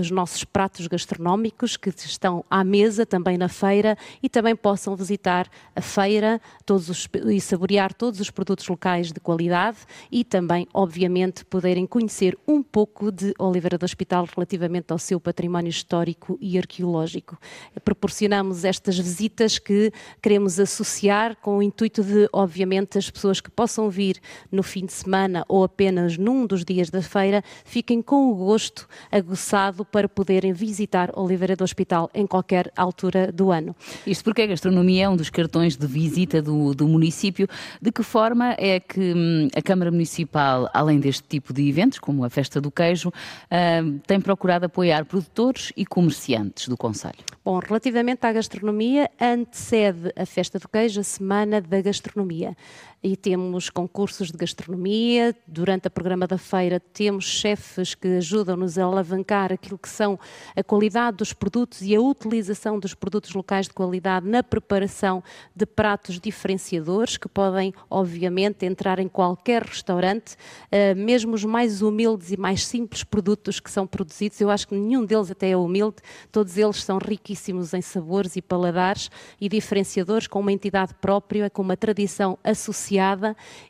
os 0.00 0.10
nossos 0.10 0.44
pratos 0.44 0.86
gastronómicos 0.86 1.76
que 1.76 1.90
estão 1.90 2.44
à 2.50 2.64
mesa 2.64 3.04
também 3.04 3.33
na 3.38 3.44
na 3.44 3.48
feira 3.48 3.96
e 4.22 4.28
também 4.28 4.56
possam 4.56 4.96
visitar 4.96 5.50
a 5.76 5.80
feira 5.82 6.40
todos 6.64 6.88
os, 6.88 7.06
e 7.26 7.38
saborear 7.40 7.92
todos 7.92 8.18
os 8.18 8.30
produtos 8.30 8.66
locais 8.66 9.12
de 9.12 9.20
qualidade 9.20 9.76
e 10.10 10.24
também, 10.24 10.66
obviamente, 10.72 11.44
poderem 11.44 11.86
conhecer 11.86 12.38
um 12.48 12.62
pouco 12.62 13.12
de 13.12 13.34
Oliveira 13.38 13.76
do 13.76 13.84
Hospital 13.84 14.26
relativamente 14.34 14.90
ao 14.92 14.98
seu 14.98 15.20
património 15.20 15.68
histórico 15.68 16.38
e 16.40 16.56
arqueológico. 16.56 17.38
Proporcionamos 17.84 18.64
estas 18.64 18.98
visitas 18.98 19.58
que 19.58 19.92
queremos 20.22 20.58
associar 20.58 21.36
com 21.36 21.58
o 21.58 21.62
intuito 21.62 22.02
de, 22.02 22.26
obviamente, 22.32 22.96
as 22.96 23.10
pessoas 23.10 23.42
que 23.42 23.50
possam 23.50 23.90
vir 23.90 24.18
no 24.50 24.62
fim 24.62 24.86
de 24.86 24.92
semana 24.92 25.44
ou 25.48 25.64
apenas 25.64 26.16
num 26.16 26.46
dos 26.46 26.64
dias 26.64 26.88
da 26.88 27.02
feira 27.02 27.44
fiquem 27.64 28.00
com 28.00 28.30
o 28.30 28.34
gosto 28.34 28.88
aguçado 29.12 29.84
para 29.84 30.08
poderem 30.08 30.52
visitar 30.52 31.10
Oliveira 31.14 31.54
do 31.54 31.64
Hospital 31.64 32.10
em 32.14 32.26
qualquer 32.26 32.72
altura 32.74 33.23
do 33.32 33.50
ano. 33.50 33.74
Isto 34.06 34.24
porque 34.24 34.42
a 34.42 34.46
gastronomia 34.46 35.04
é 35.04 35.08
um 35.08 35.16
dos 35.16 35.30
cartões 35.30 35.76
de 35.76 35.86
visita 35.86 36.40
do, 36.42 36.74
do 36.74 36.88
município. 36.88 37.48
De 37.80 37.92
que 37.92 38.02
forma 38.02 38.54
é 38.58 38.80
que 38.80 39.00
hum, 39.00 39.48
a 39.54 39.62
Câmara 39.62 39.90
Municipal, 39.90 40.68
além 40.72 40.98
deste 40.98 41.22
tipo 41.28 41.52
de 41.52 41.68
eventos, 41.68 41.98
como 41.98 42.24
a 42.24 42.30
Festa 42.30 42.60
do 42.60 42.70
Queijo, 42.70 43.10
hum, 43.50 43.98
tem 44.06 44.20
procurado 44.20 44.66
apoiar 44.66 45.04
produtores 45.04 45.72
e 45.76 45.84
comerciantes 45.84 46.68
do 46.68 46.76
Conselho? 46.76 47.18
Bom, 47.44 47.58
relativamente 47.58 48.24
à 48.24 48.32
gastronomia, 48.32 49.10
antecede 49.20 50.12
a 50.16 50.24
Festa 50.24 50.58
do 50.58 50.68
Queijo 50.68 51.00
a 51.00 51.04
Semana 51.04 51.60
da 51.60 51.80
Gastronomia 51.82 52.56
e 53.04 53.18
temos 53.18 53.68
concursos 53.68 54.32
de 54.32 54.38
gastronomia. 54.38 55.36
Durante 55.46 55.86
a 55.88 55.90
programa 55.90 56.26
da 56.26 56.38
feira 56.38 56.80
temos 56.80 57.26
chefes 57.26 57.94
que 57.94 58.08
ajudam-nos 58.16 58.78
a 58.78 58.84
alavancar 58.84 59.52
aquilo 59.52 59.76
que 59.76 59.90
são 59.90 60.18
a 60.56 60.64
qualidade 60.64 61.18
dos 61.18 61.34
produtos 61.34 61.82
e 61.82 61.94
a 61.94 62.00
utilização 62.00 62.78
dos 62.78 62.94
produtos 62.94 63.34
locais 63.34 63.68
de 63.68 63.74
qualidade 63.74 64.26
na 64.26 64.42
preparação 64.42 65.22
de 65.54 65.66
pratos 65.66 66.18
diferenciadores 66.18 67.18
que 67.18 67.28
podem, 67.28 67.74
obviamente, 67.90 68.64
entrar 68.64 68.98
em 68.98 69.06
qualquer 69.06 69.62
restaurante, 69.62 70.34
uh, 70.72 70.96
mesmo 70.96 71.34
os 71.34 71.44
mais 71.44 71.82
humildes 71.82 72.32
e 72.32 72.38
mais 72.38 72.64
simples 72.64 73.04
produtos 73.04 73.60
que 73.60 73.70
são 73.70 73.86
produzidos. 73.86 74.40
Eu 74.40 74.48
acho 74.48 74.66
que 74.66 74.74
nenhum 74.74 75.04
deles 75.04 75.30
até 75.30 75.50
é 75.50 75.56
humilde, 75.56 75.96
todos 76.32 76.56
eles 76.56 76.82
são 76.82 76.96
riquíssimos 76.96 77.74
em 77.74 77.82
sabores 77.82 78.34
e 78.34 78.40
paladares 78.40 79.10
e 79.38 79.46
diferenciadores 79.46 80.26
com 80.26 80.40
uma 80.40 80.52
entidade 80.52 80.94
própria, 80.94 81.50
com 81.50 81.60
uma 81.60 81.76
tradição 81.76 82.38
associada 82.42 82.93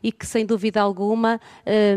e 0.03 0.11
que, 0.11 0.25
sem 0.25 0.45
dúvida 0.45 0.81
alguma, 0.81 1.39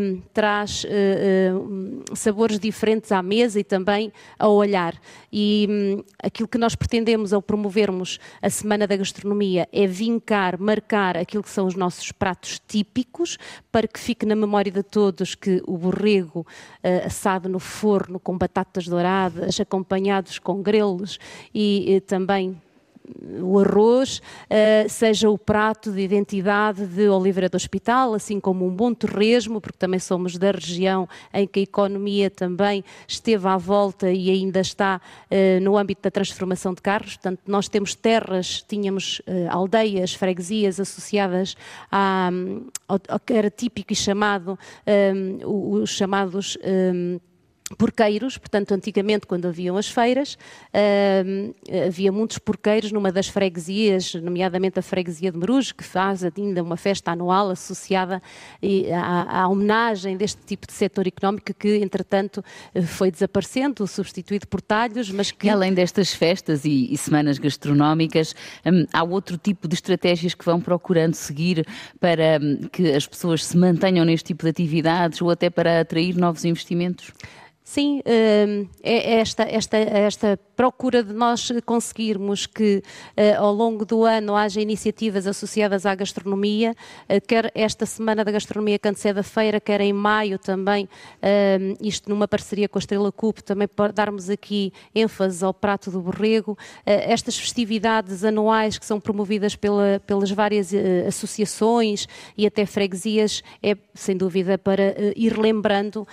um, 0.00 0.20
traz 0.32 0.84
um, 0.84 2.02
sabores 2.14 2.58
diferentes 2.58 3.12
à 3.12 3.22
mesa 3.22 3.60
e 3.60 3.64
também 3.64 4.12
ao 4.38 4.54
olhar. 4.54 4.94
E 5.32 5.66
um, 5.68 6.04
aquilo 6.22 6.48
que 6.48 6.58
nós 6.58 6.74
pretendemos 6.74 7.32
ao 7.32 7.42
promovermos 7.42 8.18
a 8.40 8.50
Semana 8.50 8.86
da 8.86 8.96
Gastronomia 8.96 9.68
é 9.72 9.86
vincar, 9.86 10.58
marcar 10.58 11.16
aquilo 11.16 11.42
que 11.42 11.50
são 11.50 11.66
os 11.66 11.74
nossos 11.74 12.12
pratos 12.12 12.60
típicos, 12.66 13.38
para 13.70 13.86
que 13.86 13.98
fique 13.98 14.24
na 14.24 14.34
memória 14.34 14.72
de 14.72 14.82
todos 14.82 15.34
que 15.34 15.62
o 15.66 15.76
borrego 15.76 16.40
uh, 16.40 17.06
assado 17.06 17.48
no 17.48 17.58
forno 17.58 18.18
com 18.18 18.36
batatas 18.36 18.86
douradas, 18.86 19.60
acompanhados 19.60 20.38
com 20.38 20.62
grelos 20.62 21.18
e, 21.54 21.94
e 21.94 22.00
também 22.00 22.60
o 23.42 23.58
arroz 23.58 24.18
uh, 24.18 24.88
seja 24.88 25.30
o 25.30 25.38
prato 25.38 25.92
de 25.92 26.00
identidade 26.00 26.86
de 26.86 27.08
Oliveira 27.08 27.48
do 27.48 27.56
Hospital, 27.56 28.14
assim 28.14 28.40
como 28.40 28.66
um 28.66 28.70
bom 28.70 28.92
torresmo, 28.94 29.60
porque 29.60 29.78
também 29.78 30.00
somos 30.00 30.36
da 30.36 30.50
região 30.50 31.08
em 31.32 31.46
que 31.46 31.60
a 31.60 31.62
economia 31.62 32.30
também 32.30 32.84
esteve 33.06 33.46
à 33.48 33.56
volta 33.56 34.10
e 34.10 34.30
ainda 34.30 34.60
está 34.60 35.00
uh, 35.30 35.60
no 35.62 35.76
âmbito 35.76 36.02
da 36.02 36.10
transformação 36.10 36.74
de 36.74 36.82
carros. 36.82 37.16
Portanto, 37.16 37.40
nós 37.46 37.68
temos 37.68 37.94
terras, 37.94 38.62
tínhamos 38.68 39.20
uh, 39.20 39.48
aldeias, 39.50 40.14
freguesias 40.14 40.80
associadas 40.80 41.56
à, 41.90 42.30
ao, 42.86 43.00
ao, 43.08 43.20
que 43.20 43.32
era 43.32 43.50
típico 43.50 43.92
e 43.92 43.96
chamado, 43.96 44.58
um, 45.14 45.82
os 45.82 45.90
chamados 45.90 46.56
um, 46.64 47.20
porqueiros, 47.76 48.38
portanto, 48.38 48.72
antigamente, 48.72 49.26
quando 49.26 49.46
haviam 49.46 49.76
as 49.76 49.88
feiras, 49.88 50.38
havia 51.86 52.10
muitos 52.10 52.38
porqueiros 52.38 52.92
numa 52.92 53.12
das 53.12 53.28
freguesias, 53.28 54.14
nomeadamente 54.14 54.78
a 54.78 54.82
freguesia 54.82 55.30
de 55.30 55.38
Merujo, 55.38 55.74
que 55.74 55.84
faz 55.84 56.24
ainda 56.24 56.62
uma 56.62 56.76
festa 56.76 57.12
anual 57.12 57.50
associada 57.50 58.22
à, 58.94 59.42
à, 59.42 59.48
homenagem 59.48 60.16
deste 60.16 60.40
tipo 60.46 60.66
de 60.66 60.72
setor 60.72 61.06
económico 61.06 61.52
que, 61.54 61.76
entretanto, 61.76 62.42
foi 62.86 63.10
desaparecendo, 63.10 63.86
substituído 63.86 64.46
por 64.46 64.60
talhos, 64.60 65.10
mas 65.10 65.30
que... 65.30 65.46
E 65.46 65.50
além 65.50 65.74
destas 65.74 66.12
festas 66.12 66.64
e, 66.64 66.92
e 66.92 66.96
semanas 66.96 67.38
gastronómicas, 67.38 68.34
há 68.92 69.02
outro 69.02 69.36
tipo 69.36 69.68
de 69.68 69.74
estratégias 69.74 70.34
que 70.34 70.44
vão 70.44 70.60
procurando 70.60 71.14
seguir 71.14 71.66
para 72.00 72.40
que 72.72 72.92
as 72.92 73.06
pessoas 73.06 73.44
se 73.44 73.56
mantenham 73.56 74.04
neste 74.04 74.28
tipo 74.28 74.44
de 74.44 74.50
atividades 74.50 75.20
ou 75.20 75.30
até 75.30 75.50
para 75.50 75.80
atrair 75.80 76.16
novos 76.16 76.44
investimentos? 76.44 77.12
Sim, 77.70 78.00
hum, 78.06 78.66
é 78.82 79.16
esta, 79.20 79.42
esta, 79.42 79.76
esta 79.76 80.40
procura 80.56 81.04
de 81.04 81.12
nós 81.12 81.52
conseguirmos 81.66 82.46
que 82.46 82.82
eh, 83.14 83.34
ao 83.34 83.52
longo 83.52 83.84
do 83.84 84.04
ano 84.04 84.34
haja 84.34 84.58
iniciativas 84.58 85.26
associadas 85.26 85.84
à 85.84 85.94
gastronomia, 85.94 86.74
eh, 87.06 87.20
quer 87.20 87.52
esta 87.54 87.84
Semana 87.84 88.24
da 88.24 88.32
Gastronomia 88.32 88.78
que 88.78 88.88
antecede 88.88 89.20
a 89.20 89.22
feira, 89.22 89.60
quer 89.60 89.82
em 89.82 89.92
maio 89.92 90.38
também, 90.38 90.88
hum, 91.22 91.74
isto 91.82 92.08
numa 92.08 92.26
parceria 92.26 92.70
com 92.70 92.78
a 92.78 92.80
Estrela 92.80 93.12
Cup, 93.12 93.40
também 93.40 93.68
para 93.68 93.92
darmos 93.92 94.30
aqui 94.30 94.72
ênfase 94.94 95.44
ao 95.44 95.52
prato 95.52 95.90
do 95.90 96.00
borrego, 96.00 96.56
eh, 96.86 97.12
estas 97.12 97.38
festividades 97.38 98.24
anuais 98.24 98.78
que 98.78 98.86
são 98.86 98.98
promovidas 98.98 99.54
pela, 99.54 100.00
pelas 100.06 100.30
várias 100.30 100.72
associações 101.06 102.08
e 102.34 102.46
até 102.46 102.64
freguesias, 102.64 103.42
é 103.62 103.76
sem 103.92 104.16
dúvida 104.16 104.56
para 104.56 104.94
ir 105.14 105.38
lembrando 105.38 106.08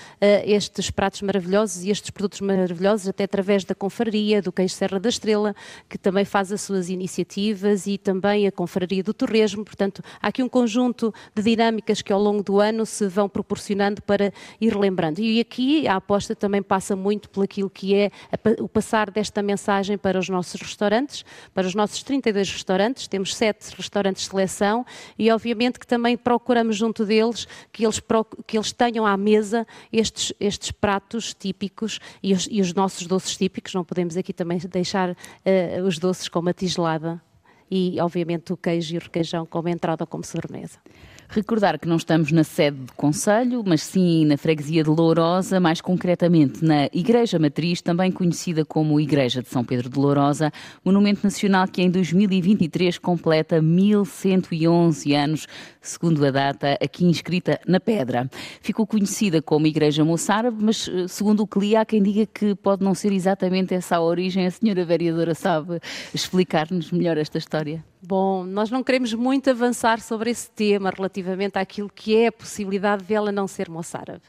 estes 0.46 0.89
pratos 0.91 1.22
maravilhosos 1.22 1.44
maravilhosos 1.45 1.84
e 1.84 1.89
estes 1.89 2.10
produtos 2.10 2.41
maravilhosos, 2.41 3.08
até 3.08 3.23
através 3.23 3.63
da 3.63 3.75
confraria 3.75 4.41
do 4.41 4.51
Queijo 4.51 4.73
Serra 4.73 4.99
da 4.99 5.10
Estrela, 5.10 5.55
que 5.88 5.97
também 5.97 6.25
faz 6.25 6.51
as 6.51 6.62
suas 6.62 6.89
iniciativas 6.89 7.86
e 7.88 7.97
também 7.97 8.47
a 8.47 8.51
confraria 8.51 9.03
do 9.03 9.13
Torresmo. 9.13 9.63
Portanto, 9.63 10.01
há 10.21 10.27
aqui 10.27 10.41
um 10.41 10.49
conjunto 10.49 11.13
de 11.34 11.43
dinâmicas 11.43 12.01
que 12.01 12.12
ao 12.12 12.21
longo 12.21 12.43
do 12.43 12.60
ano 12.60 12.86
se 12.86 13.08
vão 13.08 13.29
proporcionando 13.29 14.01
para 14.01 14.34
ir 14.60 14.75
lembrando. 14.75 15.19
E 15.19 15.39
aqui 15.39 15.88
a 15.88 15.95
aposta 15.95 16.36
também 16.36 16.62
passa 16.62 16.95
muito 16.95 17.29
por 17.29 17.43
aquilo 17.43 17.69
que 17.69 17.95
é 17.95 18.12
o 18.60 18.67
passar 18.67 19.12
desta 19.12 19.41
mensagem 19.41 19.97
para 19.97 20.17
os 20.17 20.27
nossos 20.27 20.60
restaurantes, 20.60 21.23
para 21.53 21.67
os 21.67 21.75
nossos 21.75 22.01
32 22.03 22.51
restaurantes, 22.51 23.08
temos 23.08 23.36
sete 23.36 23.75
restaurantes 23.75 24.23
de 24.23 24.29
seleção 24.29 24.86
e 25.17 25.31
obviamente 25.31 25.79
que 25.79 25.86
também 25.88 26.17
procuramos 26.17 26.75
junto 26.75 27.05
deles 27.05 27.47
que 27.71 27.86
eles, 27.86 28.01
que 28.47 28.58
eles 28.58 28.71
tenham 28.71 29.05
à 29.05 29.15
mesa 29.15 29.67
estes, 29.91 30.34
estes 30.39 30.71
pratos 30.71 31.35
típicos 31.38 32.00
e 32.21 32.34
os, 32.34 32.48
e 32.50 32.62
os, 32.62 32.74
nossos 32.74 33.08
doces 33.08 33.36
típicos, 33.38 33.74
não 33.74 33.84
podemos 33.84 34.17
aqui 34.17 34.34
também 34.34 34.58
deixar 34.69 35.12
uh, 35.12 35.15
os 35.86 36.00
doces 36.00 36.28
como 36.28 36.50
a 36.50 36.54
tigelada 36.54 37.21
e, 37.69 38.00
obviamente, 38.00 38.54
o 38.54 38.58
queijo 38.58 38.95
e 38.95 38.98
o 38.98 39.02
requeijão 39.02 39.45
como 39.45 39.67
entrada 39.69 40.04
ou 40.04 40.08
como 40.08 40.24
sobremesa. 40.24 40.80
Recordar 41.28 41.80
que 41.80 41.88
não 41.88 41.98
estamos 41.98 42.32
na 42.32 42.44
sede 42.44 42.78
do 42.78 42.94
Conselho, 42.94 43.64
mas 43.66 43.82
sim 43.82 44.26
na 44.26 44.38
freguesia 44.38 44.84
de 44.84 44.90
Lourosa, 44.90 45.60
mais 45.60 45.82
concretamente 45.82 46.64
na 46.64 46.86
Igreja 46.94 47.40
Matriz, 47.40 47.82
também 47.82 48.12
conhecida 48.12 48.64
como 48.64 49.00
Igreja 49.00 49.42
de 49.42 49.50
São 49.50 49.64
Pedro 49.64 49.90
de 49.90 50.00
Lourosa, 50.00 50.52
monumento 50.84 51.22
nacional 51.24 51.68
que 51.68 51.82
em 51.82 51.90
2023 51.90 52.98
completa 53.00 53.62
1111 53.62 55.14
anos, 55.14 55.48
segundo 55.82 56.26
a 56.26 56.32
data 56.32 56.78
aqui 56.82 57.06
inscrita 57.06 57.60
na 57.68 57.80
pedra. 57.80 58.30
Ficou 58.62 58.86
conhecida 58.86 59.42
como 59.42 59.68
Igreja 59.68 60.06
Moçárabe, 60.06 60.58
mas 60.64 60.88
eh, 60.88 61.08
segundo 61.08 61.42
o 61.42 61.48
que 61.48 61.60
li, 61.60 61.76
há 61.76 61.84
quem 61.86 62.02
diga 62.02 62.26
que 62.26 62.56
pode 62.56 62.84
não 62.84 62.94
ser 62.94 63.12
exatamente 63.12 63.74
essa 63.74 63.98
a 63.98 64.02
origem. 64.02 64.46
A 64.46 64.52
senhora 64.52 64.86
vereadora 64.86 65.34
sabe 65.34 65.80
explicar-nos 66.14 66.92
melhor 66.92 67.18
esta 67.18 67.38
história? 67.38 67.84
Bom, 68.08 68.44
nós 68.44 68.70
não 68.70 68.84
queremos 68.84 69.15
muito 69.15 69.50
avançar 69.50 70.00
sobre 70.00 70.30
esse 70.30 70.48
tema 70.52 70.91
relativamente 70.96 71.58
àquilo 71.58 71.89
que 71.89 72.15
é 72.15 72.28
a 72.28 72.32
possibilidade 72.32 73.04
de 73.04 73.15
ela 73.15 73.32
não 73.32 73.48
ser 73.48 73.68
moçárabe. 73.68 74.22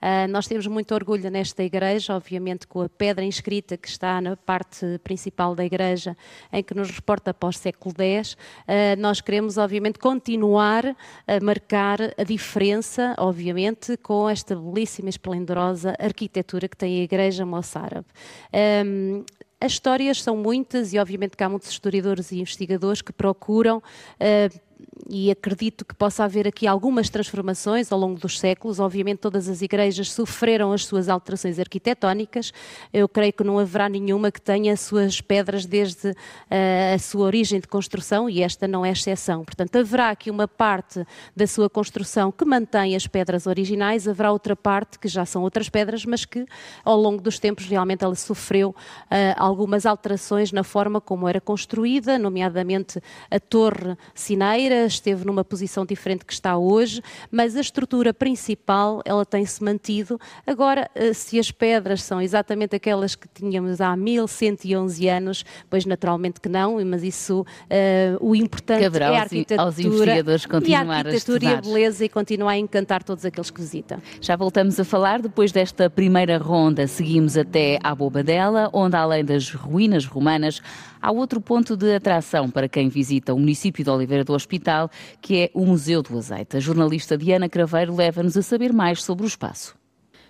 Uh, 0.00 0.30
nós 0.30 0.46
temos 0.46 0.66
muito 0.66 0.94
orgulho 0.94 1.28
nesta 1.28 1.62
igreja, 1.62 2.14
obviamente 2.14 2.66
com 2.66 2.82
a 2.82 2.88
pedra 2.88 3.24
inscrita 3.24 3.76
que 3.76 3.88
está 3.88 4.20
na 4.20 4.36
parte 4.36 4.98
principal 5.02 5.56
da 5.56 5.64
igreja, 5.64 6.16
em 6.52 6.62
que 6.62 6.72
nos 6.72 6.88
reporta 6.88 7.32
após 7.32 7.56
o 7.56 7.58
século 7.58 7.94
X. 7.98 8.32
Uh, 8.32 8.98
nós 8.98 9.20
queremos, 9.20 9.58
obviamente, 9.58 9.98
continuar 9.98 10.86
a 11.26 11.40
marcar 11.42 11.98
a 12.16 12.22
diferença, 12.22 13.14
obviamente, 13.18 13.96
com 13.98 14.28
esta 14.28 14.54
belíssima 14.54 15.08
e 15.08 15.10
esplendorosa 15.10 15.94
arquitetura 15.98 16.68
que 16.68 16.76
tem 16.76 17.00
a 17.00 17.04
igreja 17.04 17.44
moçárabe. 17.44 18.06
Um, 18.86 19.24
as 19.60 19.72
histórias 19.72 20.22
são 20.22 20.36
muitas 20.36 20.92
e, 20.92 20.98
obviamente, 20.98 21.36
que 21.36 21.42
há 21.42 21.48
muitos 21.48 21.68
historiadores 21.68 22.30
e 22.30 22.40
investigadores 22.40 23.02
que 23.02 23.12
procuram 23.12 23.78
uh, 23.78 24.60
e 25.08 25.30
acredito 25.30 25.84
que 25.84 25.94
possa 25.94 26.24
haver 26.24 26.46
aqui 26.46 26.66
algumas 26.66 27.08
transformações 27.08 27.92
ao 27.92 27.98
longo 27.98 28.18
dos 28.18 28.38
séculos. 28.38 28.80
Obviamente, 28.80 29.18
todas 29.18 29.48
as 29.48 29.62
igrejas 29.62 30.12
sofreram 30.12 30.72
as 30.72 30.84
suas 30.86 31.08
alterações 31.08 31.58
arquitetónicas. 31.58 32.52
Eu 32.92 33.08
creio 33.08 33.32
que 33.32 33.44
não 33.44 33.58
haverá 33.58 33.88
nenhuma 33.88 34.30
que 34.30 34.40
tenha 34.40 34.72
as 34.72 34.80
suas 34.80 35.20
pedras 35.20 35.66
desde 35.66 36.10
uh, 36.10 36.14
a 36.94 36.98
sua 36.98 37.26
origem 37.26 37.60
de 37.60 37.68
construção 37.68 38.28
e 38.28 38.42
esta 38.42 38.66
não 38.66 38.84
é 38.84 38.90
exceção. 38.90 39.44
Portanto, 39.44 39.76
haverá 39.76 40.10
aqui 40.10 40.30
uma 40.30 40.48
parte 40.48 41.04
da 41.36 41.46
sua 41.46 41.68
construção 41.68 42.32
que 42.32 42.44
mantém 42.44 42.96
as 42.96 43.06
pedras 43.06 43.46
originais, 43.46 44.08
haverá 44.08 44.32
outra 44.32 44.56
parte 44.56 44.98
que 44.98 45.08
já 45.08 45.24
são 45.24 45.42
outras 45.42 45.68
pedras, 45.68 46.04
mas 46.04 46.24
que 46.24 46.46
ao 46.84 46.98
longo 46.98 47.22
dos 47.22 47.38
tempos 47.38 47.66
realmente 47.66 48.04
ela 48.04 48.14
sofreu 48.14 48.70
uh, 48.70 48.74
algumas 49.36 49.86
alterações 49.86 50.52
na 50.52 50.64
forma 50.64 51.00
como 51.00 51.28
era 51.28 51.40
construída, 51.40 52.18
nomeadamente 52.18 53.00
a 53.30 53.38
torre 53.38 53.96
cineira 54.14 54.87
esteve 54.88 55.24
numa 55.24 55.44
posição 55.44 55.86
diferente 55.86 56.24
que 56.24 56.32
está 56.32 56.56
hoje, 56.56 57.00
mas 57.30 57.56
a 57.56 57.60
estrutura 57.60 58.12
principal 58.12 59.00
ela 59.04 59.24
tem-se 59.24 59.62
mantido. 59.62 60.18
Agora, 60.46 60.90
uh, 60.96 61.14
se 61.14 61.38
as 61.38 61.50
pedras 61.50 62.02
são 62.02 62.20
exatamente 62.20 62.74
aquelas 62.74 63.14
que 63.14 63.28
tínhamos 63.28 63.80
há 63.80 63.96
1111 63.96 65.08
anos, 65.08 65.44
pois 65.70 65.84
naturalmente 65.84 66.40
que 66.40 66.48
não, 66.48 66.84
mas 66.84 67.02
isso 67.02 67.42
uh, 67.42 67.46
o 68.20 68.34
importante 68.34 68.82
Caberá 68.82 69.06
é 69.12 69.16
a 69.16 69.20
arquitetura 69.22 69.62
aos 69.62 69.78
investigadores 69.78 70.46
continuar 70.46 70.86
e 70.86 70.90
a 70.90 70.98
arquitetura 70.98 71.48
a 71.48 71.50
e 71.50 71.54
a 71.54 71.60
beleza 71.60 72.04
e 72.04 72.08
continuar 72.08 72.52
a 72.52 72.58
encantar 72.58 73.02
todos 73.02 73.24
aqueles 73.24 73.50
que 73.50 73.60
visitam. 73.60 73.98
Já 74.20 74.36
voltamos 74.36 74.78
a 74.80 74.84
falar 74.84 75.20
depois 75.20 75.52
desta 75.52 75.88
primeira 75.88 76.38
ronda. 76.38 76.86
Seguimos 76.86 77.36
até 77.36 77.78
à 77.82 77.94
Bobadela, 77.94 78.70
onde 78.72 78.96
além 78.96 79.24
das 79.24 79.50
ruínas 79.52 80.04
romanas, 80.06 80.60
há 81.00 81.10
outro 81.10 81.40
ponto 81.40 81.76
de 81.76 81.94
atração 81.94 82.50
para 82.50 82.68
quem 82.68 82.88
visita 82.88 83.34
o 83.34 83.38
município 83.38 83.84
de 83.84 83.90
Oliveira 83.90 84.24
do 84.24 84.32
Hospital, 84.32 84.90
que 85.20 85.36
é 85.36 85.50
o 85.54 85.64
Museu 85.64 86.02
do 86.02 86.16
Azeite. 86.16 86.56
A 86.56 86.60
jornalista 86.60 87.16
Diana 87.16 87.48
Craveiro 87.48 87.94
leva-nos 87.94 88.36
a 88.36 88.42
saber 88.42 88.72
mais 88.72 89.02
sobre 89.02 89.24
o 89.24 89.26
espaço. 89.26 89.78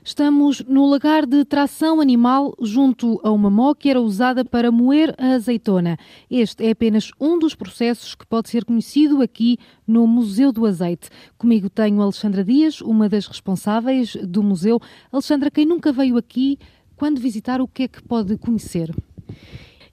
Estamos 0.08 0.64
no 0.66 0.86
lagar 0.86 1.26
de 1.26 1.44
tração 1.44 2.00
animal 2.00 2.54
junto 2.62 3.20
a 3.22 3.30
uma 3.30 3.50
mó 3.50 3.74
que 3.74 3.90
era 3.90 4.00
usada 4.00 4.44
para 4.44 4.72
moer 4.72 5.14
a 5.18 5.34
azeitona. 5.34 5.98
Este 6.30 6.64
é 6.64 6.70
apenas 6.70 7.10
um 7.20 7.38
dos 7.38 7.54
processos 7.54 8.14
que 8.14 8.26
pode 8.26 8.48
ser 8.48 8.64
conhecido 8.64 9.20
aqui 9.20 9.58
no 9.86 10.06
Museu 10.06 10.50
do 10.50 10.64
Azeite. 10.64 11.10
Comigo 11.36 11.68
tenho 11.68 12.00
Alexandra 12.00 12.42
Dias, 12.42 12.80
uma 12.80 13.08
das 13.08 13.26
responsáveis 13.26 14.16
do 14.22 14.42
museu. 14.42 14.80
Alexandra, 15.12 15.50
quem 15.50 15.66
nunca 15.66 15.92
veio 15.92 16.16
aqui, 16.16 16.58
quando 16.96 17.20
visitar, 17.20 17.60
o 17.60 17.68
que 17.68 17.82
é 17.82 17.88
que 17.88 18.02
pode 18.02 18.38
conhecer? 18.38 18.90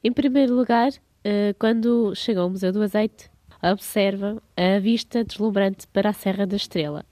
Em 0.06 0.14
primeiro 0.14 0.54
lugar, 0.54 0.92
eh, 1.24 1.56
quando 1.58 2.14
chega 2.14 2.40
ao 2.40 2.48
Museu 2.48 2.72
do 2.72 2.84
Azeite, 2.84 3.28
observa 3.60 4.40
a 4.56 4.78
vista 4.78 5.24
deslumbrante 5.24 5.88
para 5.88 6.12
a 6.12 6.14
Serra 6.14 6.46
da 6.46 6.56
Estrela. 6.56 7.04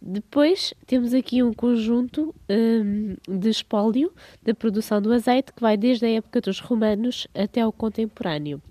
Depois 0.00 0.72
temos 0.86 1.12
aqui 1.12 1.42
um 1.42 1.52
conjunto 1.52 2.32
um, 2.48 3.16
de 3.28 3.48
espólio 3.48 4.12
da 4.44 4.54
produção 4.54 5.02
do 5.02 5.12
azeite 5.12 5.52
que 5.52 5.60
vai 5.60 5.76
desde 5.76 6.06
a 6.06 6.10
época 6.10 6.40
dos 6.40 6.60
romanos 6.60 7.26
até 7.34 7.62
ao 7.62 7.72
contemporâneo. 7.72 8.62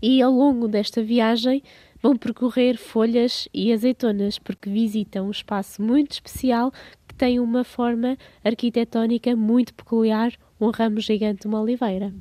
E 0.00 0.22
ao 0.22 0.32
longo 0.32 0.68
desta 0.68 1.02
viagem 1.02 1.62
vão 2.02 2.16
percorrer 2.16 2.78
folhas 2.78 3.46
e 3.52 3.74
azeitonas 3.74 4.38
porque 4.38 4.70
visitam 4.70 5.26
um 5.26 5.30
espaço 5.30 5.82
muito 5.82 6.12
especial 6.12 6.72
que 7.06 7.14
tem 7.14 7.40
uma 7.40 7.62
forma 7.62 8.16
arquitetónica 8.42 9.36
muito 9.36 9.74
peculiar, 9.74 10.32
um 10.60 10.70
ramo 10.70 11.00
gigante 11.00 11.42
de 11.42 11.46
uma 11.46 11.60
oliveira. 11.60 12.12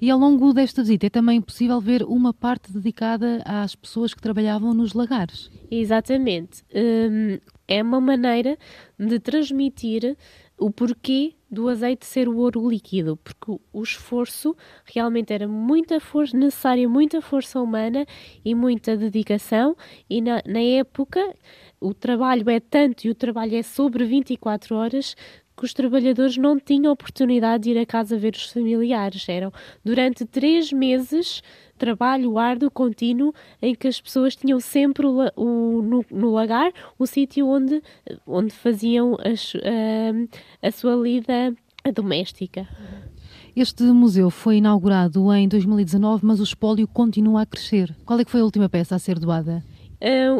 E 0.00 0.10
ao 0.10 0.18
longo 0.18 0.52
desta 0.52 0.82
visita 0.82 1.06
é 1.06 1.10
também 1.10 1.40
possível 1.40 1.80
ver 1.80 2.02
uma 2.02 2.32
parte 2.32 2.72
dedicada 2.72 3.42
às 3.44 3.74
pessoas 3.74 4.14
que 4.14 4.22
trabalhavam 4.22 4.72
nos 4.72 4.94
lagares. 4.94 5.50
Exatamente. 5.70 6.64
Um, 6.74 7.38
é 7.68 7.82
uma 7.82 8.00
maneira 8.00 8.58
de 8.98 9.20
transmitir 9.20 10.16
o 10.58 10.70
porquê 10.70 11.34
do 11.50 11.68
azeite 11.68 12.04
ser 12.04 12.28
o 12.28 12.36
ouro 12.36 12.68
líquido, 12.68 13.16
porque 13.16 13.60
o 13.72 13.82
esforço 13.82 14.54
realmente 14.84 15.32
era 15.32 15.48
muita 15.48 15.98
força 15.98 16.36
necessária, 16.36 16.88
muita 16.88 17.22
força 17.22 17.60
humana 17.60 18.06
e 18.44 18.54
muita 18.54 18.96
dedicação, 18.96 19.74
e 20.08 20.20
na, 20.20 20.42
na 20.46 20.60
época 20.60 21.34
o 21.80 21.94
trabalho 21.94 22.48
é 22.50 22.60
tanto 22.60 23.06
e 23.06 23.10
o 23.10 23.14
trabalho 23.14 23.56
é 23.56 23.62
sobre 23.62 24.04
24 24.04 24.76
horas 24.76 25.16
que 25.60 25.66
os 25.66 25.74
trabalhadores 25.74 26.38
não 26.38 26.58
tinham 26.58 26.90
oportunidade 26.90 27.64
de 27.64 27.70
ir 27.72 27.78
a 27.78 27.84
casa 27.84 28.16
ver 28.16 28.34
os 28.34 28.46
familiares. 28.46 29.28
Eram 29.28 29.52
durante 29.84 30.24
três 30.24 30.72
meses 30.72 31.42
trabalho 31.76 32.38
árduo, 32.38 32.70
contínuo, 32.70 33.34
em 33.60 33.74
que 33.74 33.86
as 33.86 34.00
pessoas 34.00 34.34
tinham 34.34 34.58
sempre 34.58 35.06
o, 35.06 35.18
o 35.36 35.82
no, 35.82 36.04
no, 36.10 36.30
lagar 36.30 36.72
o 36.98 37.06
sítio 37.06 37.46
onde, 37.46 37.82
onde 38.26 38.54
faziam 38.54 39.16
as, 39.22 39.54
a, 39.56 40.66
a 40.66 40.70
sua 40.70 40.94
lida 40.94 41.54
doméstica. 41.94 42.66
Este 43.54 43.82
museu 43.84 44.30
foi 44.30 44.56
inaugurado 44.56 45.30
em 45.34 45.46
2019, 45.46 46.24
mas 46.24 46.40
o 46.40 46.44
espólio 46.44 46.88
continua 46.88 47.42
a 47.42 47.46
crescer. 47.46 47.94
Qual 48.06 48.18
é 48.18 48.24
que 48.24 48.30
foi 48.30 48.40
a 48.40 48.44
última 48.44 48.68
peça 48.68 48.94
a 48.94 48.98
ser 48.98 49.18
doada? 49.18 49.62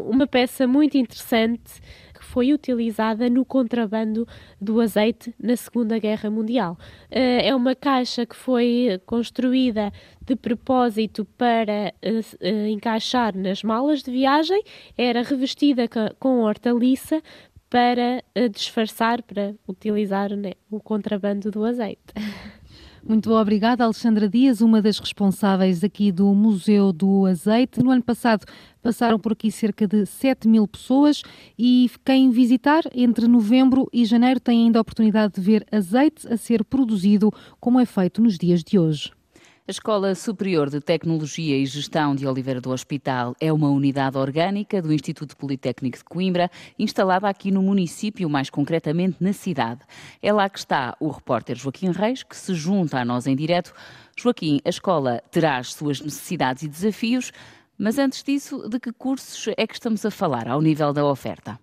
uma 0.09 0.27
peça 0.27 0.67
muito 0.67 0.97
interessante 0.97 1.83
foi 2.31 2.53
utilizada 2.53 3.29
no 3.29 3.45
contrabando 3.45 4.27
do 4.61 4.81
azeite 4.81 5.35
na 5.39 5.57
Segunda 5.57 5.99
Guerra 5.99 6.31
Mundial. 6.31 6.79
Eh, 7.11 7.49
é 7.49 7.55
uma 7.55 7.75
caixa 7.75 8.25
que 8.25 8.37
foi 8.37 9.01
construída 9.05 9.93
de 10.25 10.37
propósito 10.37 11.25
para 11.37 11.93
eh, 12.01 12.21
eh, 12.41 12.69
encaixar 12.69 13.37
nas 13.37 13.65
malas 13.65 14.05
de 14.05 14.13
viagem, 14.13 14.63
era 14.97 15.23
revestida 15.23 15.89
com 16.21 16.43
hortaliça 16.43 17.21
para 17.69 18.23
disfarçar, 18.53 19.23
para 19.23 19.55
utilizar 19.67 20.35
né, 20.37 20.53
o 20.71 20.81
contrabando 20.81 21.51
do 21.51 21.65
azeite. 21.65 22.15
Muito 23.03 23.33
obrigada, 23.33 23.83
Alexandra 23.83 24.29
Dias, 24.29 24.61
uma 24.61 24.83
das 24.83 24.99
responsáveis 24.99 25.83
aqui 25.83 26.13
do 26.13 26.35
Museu 26.35 26.93
do 26.93 27.25
Azeite. 27.25 27.83
No 27.83 27.91
ano 27.91 28.03
passado 28.03 28.45
passaram 28.83 29.19
por 29.19 29.33
aqui 29.33 29.51
cerca 29.51 29.87
de 29.87 30.05
7 30.05 30.47
mil 30.47 30.69
pessoas 30.69 31.23
e 31.59 31.91
quem 32.05 32.31
visitar 32.31 32.83
entre 32.95 33.27
novembro 33.27 33.89
e 33.91 34.05
janeiro 34.05 34.39
tem 34.39 34.67
ainda 34.67 34.79
a 34.79 34.83
oportunidade 34.83 35.35
de 35.35 35.41
ver 35.41 35.67
azeite 35.73 36.29
a 36.29 36.37
ser 36.37 36.63
produzido, 36.63 37.33
como 37.59 37.81
é 37.81 37.87
feito 37.87 38.21
nos 38.21 38.37
dias 38.37 38.63
de 38.63 38.79
hoje. 38.79 39.11
A 39.71 39.79
Escola 39.81 40.17
Superior 40.17 40.69
de 40.69 40.81
Tecnologia 40.81 41.57
e 41.57 41.65
Gestão 41.65 42.13
de 42.13 42.27
Oliveira 42.27 42.61
do 42.61 42.73
Hospital 42.73 43.37
é 43.41 43.53
uma 43.53 43.71
unidade 43.71 44.19
orgânica 44.19 44.83
do 44.83 44.93
Instituto 44.93 45.37
Politécnico 45.37 45.97
de 45.97 46.03
Coimbra, 46.03 46.51
instalada 46.77 47.29
aqui 47.29 47.53
no 47.53 47.63
município, 47.63 48.29
mais 48.29 48.51
concretamente 48.51 49.19
na 49.21 49.33
cidade. 49.33 49.83
É 50.21 50.33
lá 50.33 50.49
que 50.49 50.59
está 50.59 50.97
o 50.99 51.09
repórter 51.09 51.55
Joaquim 51.55 51.93
Reis, 51.93 52.25
que 52.25 52.37
se 52.37 52.53
junta 52.53 52.99
a 52.99 53.05
nós 53.05 53.29
em 53.29 53.37
direto. 53.37 53.73
Joaquim, 54.19 54.61
a 54.65 54.71
escola 54.71 55.23
terá 55.31 55.59
as 55.59 55.73
suas 55.73 56.01
necessidades 56.01 56.65
e 56.65 56.69
desafios, 56.69 57.31
mas 57.79 57.97
antes 57.97 58.25
disso, 58.25 58.69
de 58.69 58.81
que 58.81 58.93
cursos 58.93 59.55
é 59.57 59.69
que 59.69 59.75
estamos 59.75 60.05
a 60.05 60.11
falar 60.11 60.49
ao 60.49 60.61
nível 60.61 60.93
da 60.93 61.07
oferta? 61.07 61.61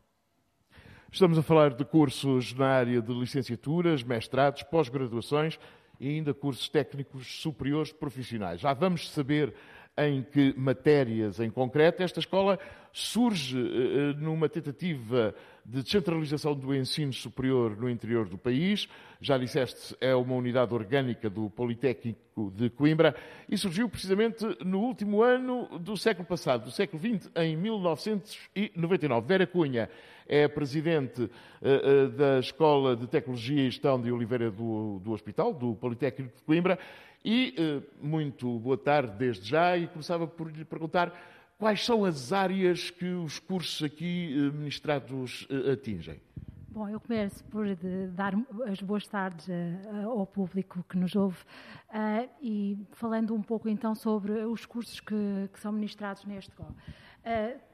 Estamos 1.12 1.38
a 1.38 1.42
falar 1.44 1.74
de 1.74 1.84
cursos 1.84 2.54
na 2.54 2.68
área 2.68 3.02
de 3.02 3.14
licenciaturas, 3.14 4.02
mestrados, 4.02 4.64
pós-graduações, 4.64 5.60
e 6.00 6.10
ainda 6.10 6.34
cursos 6.34 6.70
técnicos 6.70 7.42
superiores 7.42 7.92
profissionais. 7.92 8.62
Já 8.62 8.74
vamos 8.74 9.10
saber 9.10 9.54
em 9.98 10.22
que 10.22 10.54
matérias 10.58 11.40
em 11.40 11.50
concreto 11.50 12.04
esta 12.04 12.20
escola 12.20 12.60
surge 12.94 13.58
uh, 13.58 14.14
numa 14.18 14.48
tentativa 14.48 15.34
de 15.68 15.84
descentralização 15.84 16.56
do 16.56 16.74
ensino 16.74 17.12
superior 17.12 17.76
no 17.76 17.90
interior 17.90 18.30
do 18.30 18.38
país. 18.38 18.88
Já 19.20 19.38
disseste, 19.38 19.98
é 20.00 20.16
uma 20.16 20.34
unidade 20.34 20.74
orgânica 20.74 21.30
do 21.30 21.50
Politécnico 21.50 22.54
de 22.56 22.70
Coimbra 22.70 23.14
e 23.50 23.58
surgiu 23.58 23.90
precisamente 23.90 24.46
no 24.64 24.80
último 24.80 25.22
ano 25.22 25.68
do 25.78 25.98
século 25.98 26.26
passado, 26.26 26.66
do 26.66 26.72
século 26.72 27.02
XX, 27.02 27.30
em 27.36 27.58
1999. 27.58 29.28
Vera 29.28 29.46
Cunha 29.46 29.90
é 30.26 30.48
presidente 30.48 31.24
uh, 31.24 32.10
da 32.16 32.40
Escola 32.40 32.96
de 32.96 33.06
Tecnologia 33.08 33.64
e 33.64 33.70
Gestão 33.70 34.00
de 34.00 34.10
Oliveira 34.10 34.50
do, 34.50 35.00
do 35.04 35.12
Hospital, 35.12 35.54
do 35.54 35.76
Politécnico 35.76 36.34
de 36.38 36.44
Coimbra. 36.44 36.80
E 37.26 37.54
uh, 37.60 37.84
muito 38.02 38.58
boa 38.60 38.78
tarde 38.78 39.12
desde 39.18 39.50
já 39.50 39.76
e 39.76 39.88
começava 39.88 40.26
por 40.26 40.50
lhe 40.50 40.64
perguntar 40.64 41.12
quais 41.58 41.84
são 41.84 42.06
as 42.06 42.32
áreas 42.32 42.90
que 42.90 43.06
os 43.06 43.40
cursos 43.40 43.84
aqui 43.84 44.36
uh, 44.38 44.54
ministrados 44.54 45.48
atingem. 45.72 46.22
Bom, 46.70 46.88
eu 46.88 47.00
começo 47.00 47.44
por 47.46 47.66
dar 48.14 48.34
as 48.68 48.80
boas 48.82 49.08
tardes 49.08 49.50
ao 50.04 50.28
público 50.28 50.86
que 50.88 50.96
nos 50.96 51.16
ouve 51.16 51.40
e 52.40 52.78
falando 52.92 53.34
um 53.34 53.42
pouco 53.42 53.68
então 53.68 53.96
sobre 53.96 54.34
os 54.46 54.64
cursos 54.64 55.00
que 55.00 55.50
são 55.56 55.72
ministrados 55.72 56.24
neste 56.26 56.56
GO. 56.56 56.68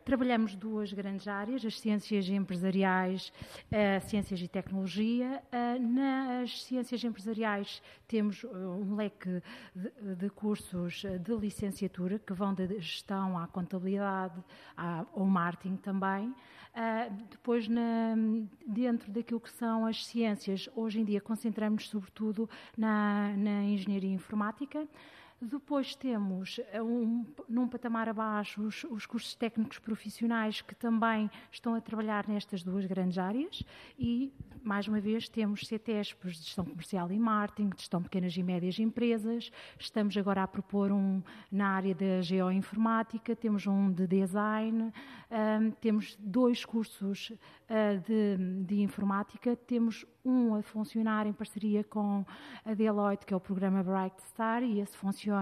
Trabalhamos 0.06 0.56
duas 0.56 0.92
grandes 0.92 1.28
áreas, 1.28 1.66
as 1.66 1.80
ciências 1.80 2.28
empresariais, 2.28 3.32
uh, 3.72 4.06
ciências 4.08 4.42
e 4.42 4.48
tecnologia. 4.50 5.42
Uh, 5.52 5.82
nas 5.82 6.64
ciências 6.64 7.04
empresariais 7.04 7.82
temos 8.08 8.44
um 8.44 8.96
leque 8.96 9.42
de, 9.74 10.30
cursos 10.30 11.04
de 11.22 11.36
licenciatura 11.36 12.20
que 12.20 12.34
vão 12.34 12.54
da 12.54 12.66
gestão 12.66 13.38
à 13.38 13.48
contabilidade, 13.48 14.44
ao 14.76 15.26
marketing 15.26 15.78
também. 15.78 16.34
Depois, 17.30 17.68
dentro 18.66 19.12
daquilo 19.12 19.40
que 19.40 19.52
são 19.52 19.86
as 19.86 20.06
ciências, 20.06 20.70
hoje 20.76 21.00
em 21.00 21.06
dia 21.06 21.22
concentramos 21.22 21.90
sobretudo 21.90 22.50
na, 22.78 23.34
na 23.38 23.64
engenharia 23.64 24.14
informática. 24.14 24.88
Depois 25.46 25.94
temos, 25.94 26.60
eh, 26.72 26.82
um, 26.82 27.26
num 27.50 27.68
patamar 27.68 28.08
abaixo, 28.08 28.62
os, 28.62 28.86
os, 28.86 29.06
cursos 29.06 29.36
técnicos 29.36 29.78
profissionais 29.78 30.62
que 30.62 30.74
também 30.74 31.30
estão 31.52 31.76
a 31.76 31.82
trabalhar 31.82 32.28
nestas 32.30 32.64
duas 32.64 32.86
grandes 32.86 33.18
áreas 33.18 33.62
e, 34.00 34.32
mais 34.64 34.88
uma 34.88 35.02
vez, 35.02 35.28
temos 35.28 35.68
CTESPs 35.68 36.38
de 36.38 36.46
gestão 36.46 36.64
comercial 36.64 37.12
e 37.12 37.20
marketing, 37.20 37.70
de 37.70 37.82
gestão 37.82 38.02
pequenas 38.02 38.38
e 38.38 38.42
médias 38.42 38.80
empresas. 38.80 39.52
Estamos 39.78 40.16
agora 40.16 40.44
a 40.44 40.48
propor 40.48 40.94
um 40.94 41.22
na 41.52 41.68
área 41.68 41.94
da 41.94 42.22
geoinformática, 42.22 43.36
temos 43.36 43.68
um 43.68 43.92
de 43.92 44.08
design, 44.08 44.94
um, 45.30 45.72
temos 45.72 46.16
dois 46.22 46.64
cursos 46.64 47.32
uh, 47.32 48.00
de, 48.08 48.64
de 48.64 48.82
informática, 48.82 49.58
temos 49.58 50.06
um 50.24 50.56
a 50.56 50.62
funcionar 50.62 51.28
em 51.28 51.34
parceria 51.34 51.84
com 51.84 52.26
a 52.64 52.74
Deloitte, 52.74 53.26
que 53.26 53.34
é 53.34 53.38
o 53.38 53.42
programa 53.42 53.84
Bright 53.84 54.22
Star, 54.30 54.64
e 54.64 54.80
esse 54.80 54.96
funciona 54.96 55.33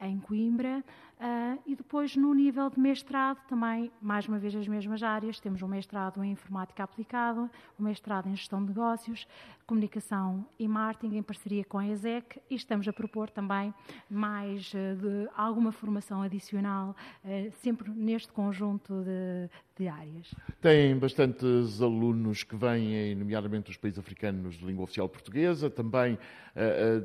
em 0.00 0.18
Coimbra. 0.20 0.84
Uh, 1.18 1.58
e 1.66 1.74
depois, 1.74 2.14
no 2.14 2.32
nível 2.32 2.70
de 2.70 2.78
mestrado, 2.78 3.38
também, 3.48 3.90
mais 4.00 4.28
uma 4.28 4.38
vez, 4.38 4.54
as 4.54 4.68
mesmas 4.68 5.02
áreas. 5.02 5.40
Temos 5.40 5.60
um 5.62 5.66
mestrado 5.66 6.22
em 6.22 6.30
Informática 6.30 6.84
Aplicada, 6.84 7.50
um 7.78 7.82
mestrado 7.82 8.28
em 8.28 8.36
Gestão 8.36 8.60
de 8.62 8.68
Negócios, 8.68 9.26
Comunicação 9.66 10.46
e 10.60 10.68
Marketing, 10.68 11.16
em 11.16 11.22
parceria 11.22 11.64
com 11.64 11.76
a 11.76 11.88
ESEC, 11.88 12.40
e 12.48 12.54
estamos 12.54 12.86
a 12.86 12.92
propor 12.92 13.30
também 13.30 13.74
mais 14.08 14.72
uh, 14.72 14.96
de 14.96 15.28
alguma 15.36 15.72
formação 15.72 16.22
adicional, 16.22 16.94
uh, 17.24 17.52
sempre 17.62 17.90
neste 17.90 18.32
conjunto 18.32 19.02
de, 19.02 19.50
de 19.76 19.88
áreas. 19.88 20.32
Tem 20.60 20.96
bastantes 20.96 21.82
alunos 21.82 22.44
que 22.44 22.54
vêm, 22.54 23.16
nomeadamente 23.16 23.66
dos 23.66 23.76
países 23.76 23.98
africanos 23.98 24.54
de 24.54 24.64
língua 24.64 24.84
oficial 24.84 25.08
portuguesa, 25.08 25.68
também 25.68 26.16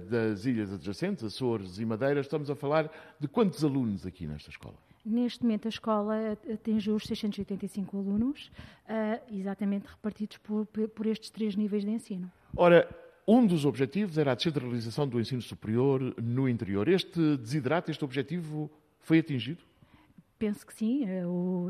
das 0.10 0.46
ilhas 0.46 0.74
adjacentes, 0.74 1.24
Açores 1.24 1.78
e 1.78 1.86
Madeira. 1.86 2.22
Estamos 2.22 2.50
a 2.50 2.56
falar 2.56 2.90
de 3.20 3.28
quantos 3.28 3.64
alunos 3.64 4.03
aqui 4.08 4.26
nesta 4.28 4.50
escola? 4.50 4.76
Neste 5.06 5.44
momento 5.44 5.68
a 5.68 5.70
escola 5.70 6.38
atingiu 6.52 6.96
os 6.96 7.04
685 7.04 7.98
alunos, 7.98 8.52
uh, 8.88 9.36
exatamente 9.36 9.88
repartidos 9.88 10.38
por, 10.38 10.66
por 10.66 11.06
estes 11.06 11.30
três 11.30 11.56
níveis 11.56 11.84
de 11.84 11.92
ensino. 11.92 12.32
Ora, 12.56 12.88
um 13.28 13.46
dos 13.46 13.66
objetivos 13.66 14.18
era 14.18 14.32
a 14.32 14.36
descentralização 14.36 15.08
do 15.08 15.20
ensino 15.20 15.42
superior 15.42 16.16
no 16.22 16.48
interior. 16.48 16.88
Este 16.88 17.38
desidrato, 17.38 17.92
este 17.92 18.04
objetivo 18.04 18.70
foi 19.00 19.20
atingido? 19.20 19.64
Penso 20.38 20.66
que 20.66 20.74
sim. 20.74 21.06
Eh, 21.06 21.24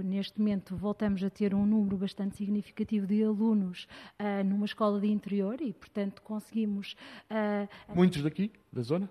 neste 0.03 0.39
momento 0.39 0.75
voltamos 0.75 1.23
a 1.23 1.29
ter 1.29 1.53
um 1.53 1.65
número 1.65 1.95
bastante 1.95 2.37
significativo 2.37 3.05
de 3.05 3.23
alunos 3.23 3.87
uh, 4.19 4.43
numa 4.43 4.65
escola 4.65 4.99
de 4.99 5.07
interior 5.07 5.61
e, 5.61 5.73
portanto, 5.73 6.23
conseguimos. 6.23 6.95
Uh, 7.29 7.95
Muitos 7.95 8.23
daqui, 8.23 8.51
da 8.71 8.81
zona? 8.81 9.09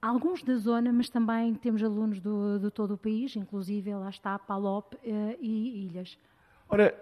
Alguns 0.00 0.42
da 0.42 0.56
zona, 0.56 0.92
mas 0.92 1.08
também 1.08 1.54
temos 1.54 1.82
alunos 1.82 2.20
do, 2.20 2.58
de 2.58 2.70
todo 2.70 2.94
o 2.94 2.98
país, 2.98 3.34
inclusive 3.34 3.94
lá 3.94 4.10
está 4.10 4.38
Palop 4.38 4.94
uh, 4.94 4.98
e 5.40 5.86
Ilhas. 5.86 6.18
Ora, 6.68 6.94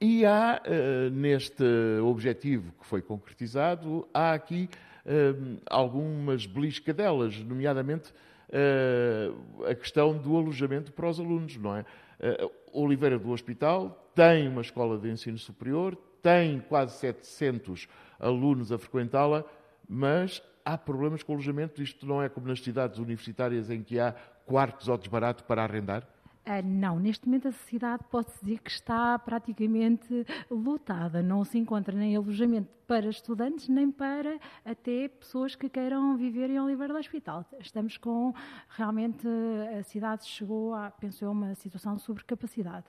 e 0.00 0.26
há 0.26 0.60
uh, 0.60 1.10
neste 1.10 1.64
objetivo 2.02 2.72
que 2.78 2.86
foi 2.86 3.00
concretizado, 3.00 4.06
há 4.12 4.34
aqui 4.34 4.68
uh, 5.06 5.60
algumas 5.66 6.46
beliscadelas, 6.46 7.38
nomeadamente 7.38 8.12
a 9.68 9.74
questão 9.74 10.16
do 10.16 10.36
alojamento 10.36 10.92
para 10.92 11.08
os 11.08 11.18
alunos, 11.18 11.56
não 11.56 11.74
é? 11.74 11.84
Oliveira 12.72 13.18
do 13.18 13.30
Hospital 13.30 14.12
tem 14.14 14.46
uma 14.46 14.60
escola 14.60 14.96
de 14.96 15.10
ensino 15.10 15.38
superior, 15.38 15.96
tem 16.22 16.60
quase 16.60 16.96
700 16.98 17.88
alunos 18.20 18.70
a 18.70 18.78
frequentá-la, 18.78 19.44
mas 19.88 20.40
há 20.64 20.78
problemas 20.78 21.22
com 21.22 21.32
o 21.32 21.34
alojamento? 21.36 21.82
Isto 21.82 22.06
não 22.06 22.22
é 22.22 22.28
como 22.28 22.46
nas 22.46 22.60
cidades 22.60 22.98
universitárias 22.98 23.70
em 23.70 23.82
que 23.82 24.00
há 24.00 24.14
quartos 24.46 24.88
ao 24.88 24.96
desbarato 24.96 25.44
para 25.44 25.62
arrendar? 25.62 26.06
Uh, 26.46 26.60
não, 26.62 26.98
neste 26.98 27.24
momento 27.26 27.48
a 27.48 27.52
cidade 27.52 28.04
pode-se 28.10 28.38
dizer 28.44 28.58
que 28.58 28.70
está 28.70 29.18
praticamente 29.18 30.26
lotada. 30.50 31.22
Não 31.22 31.42
se 31.42 31.56
encontra 31.56 31.96
nem 31.96 32.14
alojamento 32.14 32.68
para 32.86 33.08
estudantes, 33.08 33.66
nem 33.66 33.90
para 33.90 34.38
até 34.62 35.08
pessoas 35.08 35.54
que 35.54 35.70
queiram 35.70 36.18
viver 36.18 36.50
em 36.50 36.60
Oliveira 36.60 36.92
do 36.92 36.98
Hospital. 36.98 37.46
Estamos 37.58 37.96
com, 37.96 38.34
realmente, 38.68 39.26
a 39.78 39.82
cidade 39.84 40.26
chegou 40.26 40.74
a, 40.74 40.90
penso 40.90 41.24
eu, 41.24 41.30
uma 41.30 41.54
situação 41.54 41.96
de 41.96 42.02
sobrecapacidade. 42.02 42.84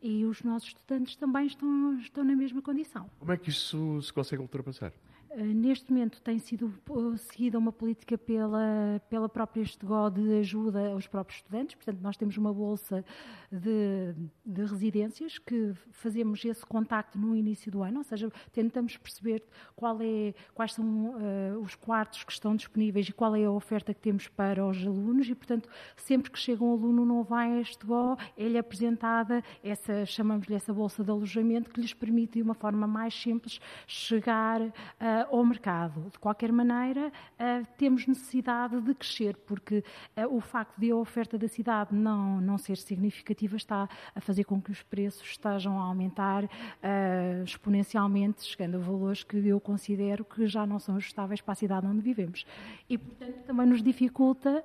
E 0.00 0.24
os 0.24 0.42
nossos 0.42 0.68
estudantes 0.68 1.16
também 1.16 1.46
estão, 1.46 1.98
estão 1.98 2.24
na 2.24 2.34
mesma 2.34 2.62
condição. 2.62 3.10
Como 3.18 3.32
é 3.32 3.36
que 3.36 3.50
isso 3.50 4.00
se 4.00 4.12
consegue 4.12 4.40
ultrapassar? 4.40 4.92
Eh, 5.36 5.42
neste 5.42 5.92
momento 5.92 6.22
tem 6.22 6.38
sido 6.38 6.72
eh, 6.88 7.16
seguida 7.18 7.58
uma 7.58 7.70
política 7.70 8.16
pela, 8.16 9.02
pela 9.10 9.28
própria 9.28 9.60
Estegó 9.60 10.08
de 10.08 10.38
ajuda 10.38 10.92
aos 10.92 11.06
próprios 11.06 11.40
estudantes, 11.40 11.74
portanto, 11.74 12.00
nós 12.00 12.16
temos 12.16 12.38
uma 12.38 12.54
bolsa 12.54 13.04
de, 13.52 14.14
de, 14.44 14.62
residências 14.62 15.38
que 15.38 15.74
fazemos 15.90 16.42
esse 16.42 16.64
contacto 16.64 17.18
no 17.18 17.36
início 17.36 17.70
do 17.70 17.82
ano, 17.82 17.98
ou 17.98 18.04
seja, 18.04 18.32
tentamos 18.50 18.96
perceber 18.96 19.44
qual 19.74 19.98
é, 20.00 20.34
quais 20.54 20.72
são 20.72 20.84
uh, 20.84 21.60
os 21.60 21.74
quartos 21.74 22.24
que 22.24 22.32
estão 22.32 22.56
disponíveis 22.56 23.08
e 23.08 23.12
qual 23.12 23.36
é 23.36 23.44
a 23.44 23.50
oferta 23.50 23.92
que 23.92 24.00
temos 24.00 24.28
para 24.28 24.66
os 24.66 24.78
alunos. 24.86 25.28
E, 25.28 25.34
portanto, 25.34 25.68
sempre 25.96 26.30
que 26.30 26.38
chega 26.38 26.64
um 26.64 26.72
aluno 26.72 27.04
novo 27.04 27.34
à 27.34 27.60
Estegó, 27.60 28.16
é-lhe 28.36 28.56
apresentada 28.56 29.42
essa, 29.62 30.06
chamamos-lhe 30.06 30.54
essa 30.54 30.72
bolsa 30.72 31.04
de 31.04 31.10
alojamento 31.10 31.70
que 31.70 31.80
lhes 31.80 31.92
permite, 31.92 32.34
de 32.34 32.42
uma 32.42 32.54
forma 32.54 32.86
mais 32.86 33.14
simples, 33.14 33.60
chegar 33.86 34.60
uh, 34.62 35.25
ao 35.30 35.44
mercado. 35.44 36.10
De 36.10 36.18
qualquer 36.18 36.52
maneira, 36.52 37.08
uh, 37.08 37.66
temos 37.76 38.06
necessidade 38.06 38.80
de 38.80 38.94
crescer, 38.94 39.36
porque 39.46 39.84
uh, 40.16 40.36
o 40.36 40.40
facto 40.40 40.78
de 40.78 40.90
a 40.90 40.96
oferta 40.96 41.38
da 41.38 41.48
cidade 41.48 41.94
não, 41.94 42.40
não 42.40 42.58
ser 42.58 42.76
significativa 42.76 43.56
está 43.56 43.88
a 44.14 44.20
fazer 44.20 44.44
com 44.44 44.60
que 44.60 44.70
os 44.70 44.82
preços 44.82 45.26
estejam 45.28 45.78
a 45.78 45.84
aumentar 45.84 46.44
uh, 46.44 47.44
exponencialmente, 47.44 48.44
chegando 48.44 48.76
a 48.76 48.80
valores 48.80 49.22
que 49.22 49.36
eu 49.36 49.60
considero 49.60 50.24
que 50.24 50.46
já 50.46 50.66
não 50.66 50.78
são 50.78 50.96
ajustáveis 50.96 51.40
para 51.40 51.52
a 51.52 51.56
cidade 51.56 51.86
onde 51.86 52.00
vivemos. 52.00 52.46
E, 52.88 52.98
portanto, 52.98 53.44
também 53.46 53.66
nos 53.66 53.82
dificulta, 53.82 54.64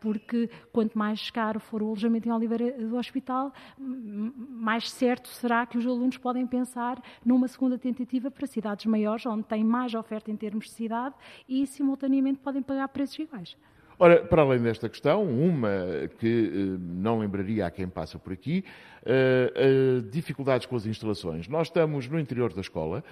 porque 0.00 0.50
quanto 0.72 0.98
mais 0.98 1.30
caro 1.30 1.58
for 1.60 1.82
o 1.82 1.86
alojamento 1.86 2.28
em 2.28 2.32
Oliveira 2.32 2.72
do 2.72 2.96
Hospital, 2.96 3.52
mais 3.78 4.90
certo 4.90 5.28
será 5.28 5.66
que 5.66 5.78
os 5.78 5.86
alunos 5.86 6.16
podem 6.16 6.46
pensar 6.46 7.02
numa 7.24 7.48
segunda 7.48 7.78
tentativa 7.78 8.30
para 8.30 8.46
cidades 8.46 8.86
maiores, 8.86 9.26
onde 9.26 9.44
têm 9.44 9.63
mais 9.64 9.94
oferta 9.94 10.30
em 10.30 10.36
termos 10.36 10.66
de 10.66 10.72
cidade 10.72 11.14
e, 11.48 11.66
simultaneamente, 11.66 12.38
podem 12.40 12.62
pagar 12.62 12.88
preços 12.88 13.18
iguais. 13.18 13.56
Ora, 13.98 14.24
para 14.24 14.42
além 14.42 14.60
desta 14.60 14.88
questão, 14.88 15.22
uma 15.22 15.70
que 16.18 16.48
uh, 16.48 16.78
não 16.80 17.20
lembraria 17.20 17.64
a 17.64 17.70
quem 17.70 17.88
passa 17.88 18.18
por 18.18 18.32
aqui, 18.32 18.64
uh, 19.02 19.98
uh, 19.98 20.02
dificuldades 20.10 20.66
com 20.66 20.74
as 20.74 20.84
instalações. 20.84 21.46
Nós 21.46 21.68
estamos 21.68 22.08
no 22.08 22.18
interior 22.18 22.52
da 22.52 22.60
escola, 22.60 23.04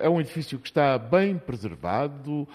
é 0.00 0.08
um 0.08 0.20
edifício 0.20 0.58
que 0.58 0.66
está 0.66 0.98
bem 0.98 1.38
preservado, 1.38 2.48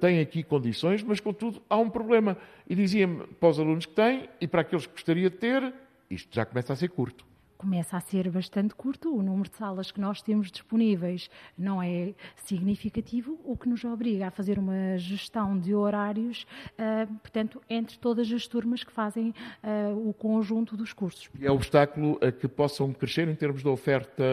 tem 0.00 0.18
aqui 0.18 0.42
condições, 0.42 1.02
mas 1.02 1.20
contudo 1.20 1.60
há 1.68 1.76
um 1.76 1.90
problema. 1.90 2.38
E 2.66 2.74
dizia-me 2.74 3.26
para 3.38 3.50
os 3.50 3.60
alunos 3.60 3.84
que 3.84 3.92
têm 3.92 4.30
e 4.40 4.48
para 4.48 4.62
aqueles 4.62 4.86
que 4.86 4.92
gostaria 4.92 5.28
de 5.28 5.36
ter, 5.36 5.74
isto 6.08 6.34
já 6.34 6.46
começa 6.46 6.72
a 6.72 6.76
ser 6.76 6.88
curto 6.88 7.31
começa 7.62 7.96
a 7.96 8.00
ser 8.00 8.28
bastante 8.28 8.74
curto. 8.74 9.14
O 9.14 9.22
número 9.22 9.48
de 9.48 9.56
salas 9.56 9.92
que 9.92 10.00
nós 10.00 10.20
temos 10.20 10.50
disponíveis 10.50 11.30
não 11.56 11.80
é 11.80 12.12
significativo, 12.34 13.38
o 13.44 13.56
que 13.56 13.68
nos 13.68 13.84
obriga 13.84 14.26
a 14.26 14.30
fazer 14.32 14.58
uma 14.58 14.98
gestão 14.98 15.56
de 15.56 15.72
horários, 15.72 16.44
uh, 16.72 17.06
portanto, 17.20 17.62
entre 17.70 17.96
todas 17.98 18.30
as 18.32 18.48
turmas 18.48 18.82
que 18.82 18.90
fazem 18.90 19.32
uh, 19.62 20.08
o 20.08 20.12
conjunto 20.12 20.76
dos 20.76 20.92
cursos. 20.92 21.30
E 21.38 21.46
é 21.46 21.52
obstáculo 21.52 22.18
a 22.20 22.32
que 22.32 22.48
possam 22.48 22.92
crescer 22.92 23.28
em 23.28 23.34
termos 23.36 23.62
de 23.62 23.68
oferta 23.68 24.24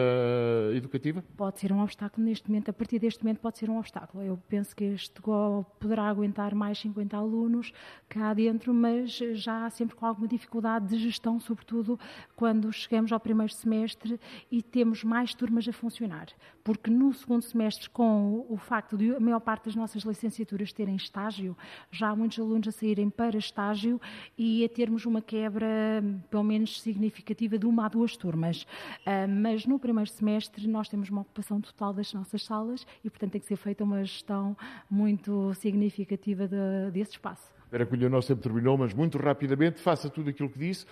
educativa? 0.74 1.22
Pode 1.36 1.60
ser 1.60 1.72
um 1.72 1.80
obstáculo 1.80 2.26
neste 2.26 2.48
momento, 2.48 2.70
a 2.70 2.72
partir 2.72 2.98
deste 2.98 3.22
momento 3.22 3.38
pode 3.38 3.58
ser 3.58 3.70
um 3.70 3.78
obstáculo. 3.78 4.24
Eu 4.24 4.40
penso 4.48 4.74
que 4.74 4.82
este 4.82 5.20
GO 5.20 5.64
poderá 5.78 6.08
aguentar 6.08 6.52
mais 6.52 6.80
50 6.80 7.16
alunos 7.16 7.72
cá 8.08 8.34
dentro, 8.34 8.74
mas 8.74 9.12
já 9.34 9.70
sempre 9.70 9.94
com 9.94 10.04
alguma 10.04 10.26
dificuldade 10.26 10.88
de 10.88 10.98
gestão, 10.98 11.38
sobretudo 11.38 11.98
quando 12.34 12.72
chegamos 12.72 13.12
ao 13.12 13.19
primeiro 13.20 13.52
semestre 13.52 14.18
e 14.50 14.62
temos 14.62 15.04
mais 15.04 15.34
turmas 15.34 15.68
a 15.68 15.72
funcionar, 15.72 16.26
porque 16.64 16.90
no 16.90 17.12
segundo 17.12 17.42
semestre, 17.42 17.88
com 17.90 18.46
o 18.48 18.56
facto 18.56 18.96
de 18.96 19.14
a 19.14 19.20
maior 19.20 19.40
parte 19.40 19.66
das 19.66 19.76
nossas 19.76 20.02
licenciaturas 20.02 20.72
terem 20.72 20.96
estágio, 20.96 21.56
já 21.90 22.08
há 22.08 22.16
muitos 22.16 22.38
alunos 22.38 22.68
a 22.68 22.72
saírem 22.72 23.08
para 23.08 23.36
estágio 23.38 24.00
e 24.36 24.64
a 24.64 24.68
termos 24.68 25.06
uma 25.06 25.20
quebra, 25.20 26.02
pelo 26.30 26.42
menos 26.42 26.80
significativa, 26.80 27.58
de 27.58 27.66
uma 27.66 27.86
a 27.86 27.88
duas 27.88 28.16
turmas. 28.16 28.62
Uh, 29.06 29.28
mas 29.28 29.66
no 29.66 29.78
primeiro 29.78 30.10
semestre 30.10 30.66
nós 30.66 30.88
temos 30.88 31.08
uma 31.10 31.20
ocupação 31.20 31.60
total 31.60 31.92
das 31.92 32.12
nossas 32.12 32.44
salas 32.44 32.86
e, 33.04 33.10
portanto, 33.10 33.32
tem 33.32 33.40
que 33.40 33.46
ser 33.46 33.56
feita 33.56 33.84
uma 33.84 34.02
gestão 34.04 34.56
muito 34.90 35.54
significativa 35.54 36.48
de, 36.48 36.90
desse 36.92 37.12
espaço. 37.12 37.52
Vera 37.70 37.86
Cunha, 37.86 38.08
o 38.08 38.10
nosso 38.10 38.28
tempo 38.28 38.42
terminou, 38.42 38.76
mas 38.76 38.92
muito 38.92 39.16
rapidamente, 39.16 39.80
faça 39.80 40.10
tudo 40.10 40.30
aquilo 40.30 40.50
que 40.50 40.58
disse. 40.58 40.86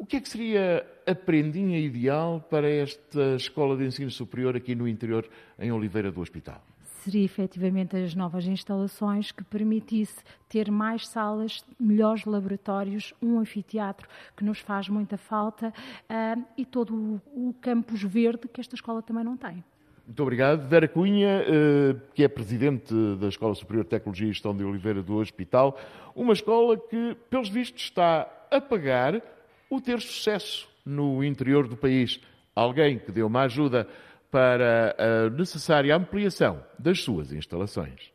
O 0.00 0.06
que 0.06 0.16
é 0.16 0.20
que 0.22 0.30
seria 0.30 0.86
a 1.06 1.14
prendinha 1.14 1.78
ideal 1.78 2.42
para 2.48 2.66
esta 2.66 3.36
escola 3.36 3.76
de 3.76 3.84
ensino 3.84 4.10
superior 4.10 4.56
aqui 4.56 4.74
no 4.74 4.88
interior, 4.88 5.28
em 5.58 5.70
Oliveira 5.70 6.10
do 6.10 6.22
Hospital? 6.22 6.64
Seria 7.04 7.22
efetivamente 7.22 7.94
as 7.94 8.14
novas 8.14 8.46
instalações 8.46 9.30
que 9.30 9.44
permitisse 9.44 10.16
ter 10.48 10.70
mais 10.70 11.06
salas, 11.06 11.62
melhores 11.78 12.24
laboratórios, 12.24 13.12
um 13.20 13.38
anfiteatro 13.38 14.08
que 14.34 14.42
nos 14.42 14.58
faz 14.58 14.88
muita 14.88 15.18
falta 15.18 15.68
uh, 15.68 16.44
e 16.56 16.64
todo 16.64 17.20
o, 17.36 17.48
o 17.50 17.54
campus 17.60 18.02
verde 18.02 18.48
que 18.48 18.58
esta 18.58 18.74
escola 18.74 19.02
também 19.02 19.22
não 19.22 19.36
tem. 19.36 19.62
Muito 20.06 20.22
obrigado. 20.22 20.66
Vera 20.66 20.88
Cunha, 20.88 21.44
eh, 21.46 21.96
que 22.14 22.24
é 22.24 22.28
presidente 22.28 22.92
da 23.20 23.28
Escola 23.28 23.54
Superior 23.54 23.84
de 23.84 23.90
Tecnologia 23.90 24.26
e 24.26 24.32
Gestão 24.32 24.56
de 24.56 24.64
Oliveira 24.64 25.04
do 25.04 25.16
Hospital, 25.18 25.78
uma 26.16 26.32
escola 26.32 26.76
que, 26.76 27.16
pelos 27.28 27.48
vistos, 27.48 27.82
está 27.82 28.28
a 28.50 28.60
pagar 28.60 29.22
o 29.70 29.80
ter 29.80 30.00
sucesso 30.00 30.68
no 30.84 31.22
interior 31.24 31.68
do 31.68 31.76
país. 31.76 32.20
Alguém 32.54 32.98
que 32.98 33.12
deu 33.12 33.28
uma 33.28 33.42
ajuda 33.42 33.86
para 34.30 34.94
a 34.98 35.30
necessária 35.30 35.96
ampliação 35.96 36.62
das 36.78 37.00
suas 37.00 37.32
instalações. 37.32 38.10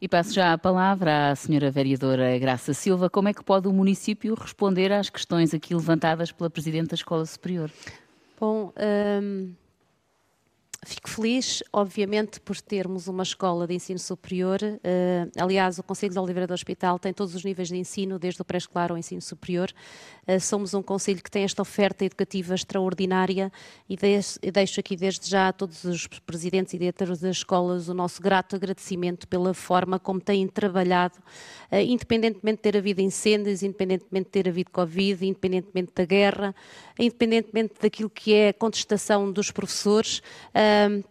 E 0.00 0.08
passo 0.08 0.32
já 0.32 0.52
a 0.52 0.58
palavra 0.58 1.30
à 1.30 1.34
senhora 1.34 1.72
vereadora 1.72 2.38
Graça 2.38 2.72
Silva. 2.72 3.10
Como 3.10 3.28
é 3.28 3.34
que 3.34 3.42
pode 3.42 3.66
o 3.66 3.72
município 3.72 4.34
responder 4.34 4.92
às 4.92 5.10
questões 5.10 5.52
aqui 5.52 5.74
levantadas 5.74 6.30
pela 6.30 6.48
Presidente 6.48 6.90
da 6.90 6.94
Escola 6.94 7.26
Superior? 7.26 7.68
Bom, 8.38 8.72
hum, 9.20 9.52
Fico 10.86 11.10
feliz, 11.10 11.60
obviamente, 11.72 12.38
por 12.38 12.60
termos 12.60 13.08
uma 13.08 13.24
escola 13.24 13.66
de 13.66 13.74
ensino 13.74 13.98
superior. 13.98 14.60
Uh, 14.62 15.28
aliás, 15.36 15.76
o 15.76 15.82
Conselho 15.82 16.12
de 16.12 16.18
Oliveira 16.20 16.46
do 16.46 16.54
Hospital 16.54 17.00
tem 17.00 17.12
todos 17.12 17.34
os 17.34 17.44
níveis 17.44 17.66
de 17.66 17.76
ensino, 17.76 18.16
desde 18.16 18.40
o 18.40 18.44
pré-escolar 18.44 18.92
ao 18.92 18.96
ensino 18.96 19.20
superior. 19.20 19.72
Uh, 20.26 20.38
somos 20.38 20.74
um 20.74 20.82
Conselho 20.82 21.20
que 21.20 21.30
tem 21.30 21.42
esta 21.42 21.62
oferta 21.62 22.04
educativa 22.04 22.54
extraordinária 22.54 23.50
e, 23.88 23.96
deixo 24.52 24.78
aqui 24.78 24.94
desde 24.94 25.28
já 25.28 25.48
a 25.48 25.52
todos 25.52 25.82
os 25.82 26.06
presidentes 26.06 26.72
e 26.72 26.78
diretores 26.78 27.18
das 27.18 27.38
escolas 27.38 27.88
o 27.88 27.94
nosso 27.94 28.22
grato 28.22 28.54
agradecimento 28.54 29.26
pela 29.26 29.52
forma 29.52 29.98
como 29.98 30.20
têm 30.20 30.46
trabalhado, 30.46 31.18
uh, 31.72 31.76
independentemente 31.76 32.58
de 32.58 32.62
ter 32.62 32.76
havido 32.76 33.00
incêndios, 33.00 33.64
independentemente 33.64 34.26
de 34.26 34.30
ter 34.30 34.48
havido 34.48 34.70
Covid, 34.70 35.26
independentemente 35.26 35.90
da 35.92 36.04
guerra, 36.04 36.54
independentemente 36.96 37.74
daquilo 37.82 38.08
que 38.08 38.32
é 38.32 38.50
a 38.50 38.54
contestação 38.54 39.32
dos 39.32 39.50
professores 39.50 40.22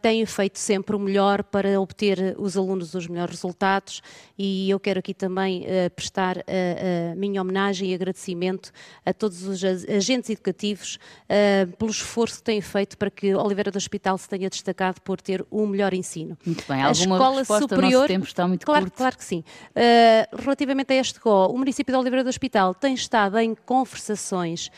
têm 0.02 0.26
feito 0.26 0.60
sempre 0.60 0.96
o 0.96 1.00
melhor 1.00 1.44
para 1.44 1.80
obter 1.80 2.36
os 2.38 2.58
alunos 2.58 2.94
os 2.94 3.08
melhores 3.08 3.36
resultados 3.36 4.02
e 4.38 4.70
eu 4.70 4.80
quero 4.80 5.00
aqui 5.00 5.14
também 5.14 5.62
uh, 5.62 5.90
prestar 5.96 6.40
a, 6.40 7.12
a, 7.12 7.16
minha 7.16 7.42
homenagem 7.42 7.92
e 7.92 7.94
agradecimento 7.94 8.72
a 9.06 9.14
todos 9.14 9.44
os 9.44 9.64
agentes 9.64 10.30
educativos 10.30 11.00
uh, 11.24 11.76
pelo 11.78 11.92
esforço 11.92 12.38
que 12.38 12.44
têm 12.44 12.62
feito 12.62 12.98
para 12.98 13.10
que 13.10 13.34
Oliveira 13.36 13.72
do 13.72 13.78
Hospital 13.78 14.18
se 14.18 14.30
tenha 14.30 14.50
destacado 14.50 15.02
por 15.02 15.22
ter 15.22 15.46
o 15.50 15.64
um 15.64 15.68
melhor 15.68 15.94
ensino. 15.94 16.38
Muito 16.46 16.64
bem, 16.68 16.82
a 16.82 16.88
alguma 16.88 17.16
escola 17.16 17.46
superior, 17.62 18.06
o 18.06 18.08
tempo 18.08 18.26
está 18.26 18.48
muito 18.48 18.66
claro, 18.66 18.86
curto. 18.86 18.98
Claro 18.98 19.18
que 19.18 19.26
sim. 19.26 19.44
Uh, 19.72 20.42
relativamente 20.42 20.94
a 20.94 20.96
este 20.96 21.20
GO, 21.20 21.48
o 21.48 21.58
município 21.58 21.92
de 21.92 22.00
Oliveira 22.00 22.24
do 22.24 22.30
Hospital 22.30 22.74
tem 22.74 22.94
estado 22.94 23.38
em 23.38 23.56
conversações 23.56 24.70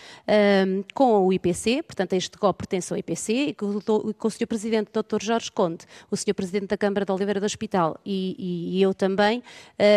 com 0.94 1.26
o 1.26 1.34
IPC, 1.34 1.84
portanto 1.84 2.14
este 2.14 2.38
GO 2.38 2.54
pertence 2.54 2.94
ao 2.94 2.98
IPC 2.98 3.34
e 3.34 3.54
com 3.54 4.28
o 4.28 4.30
Sr. 4.30 4.48
Presidente 4.48 4.69
Presidente, 4.70 4.92
Dr. 4.94 5.24
Jorge 5.24 5.52
Conde, 5.52 5.86
o 6.12 6.16
Sr. 6.16 6.36
Presidente 6.36 6.68
da 6.68 6.78
Câmara 6.78 7.04
de 7.04 7.12
Oliveira 7.12 7.40
do 7.40 7.46
Hospital 7.46 8.00
e, 8.06 8.36
e, 8.38 8.78
e 8.78 8.82
eu 8.84 8.94
também, 8.94 9.40
uh, 9.40 9.44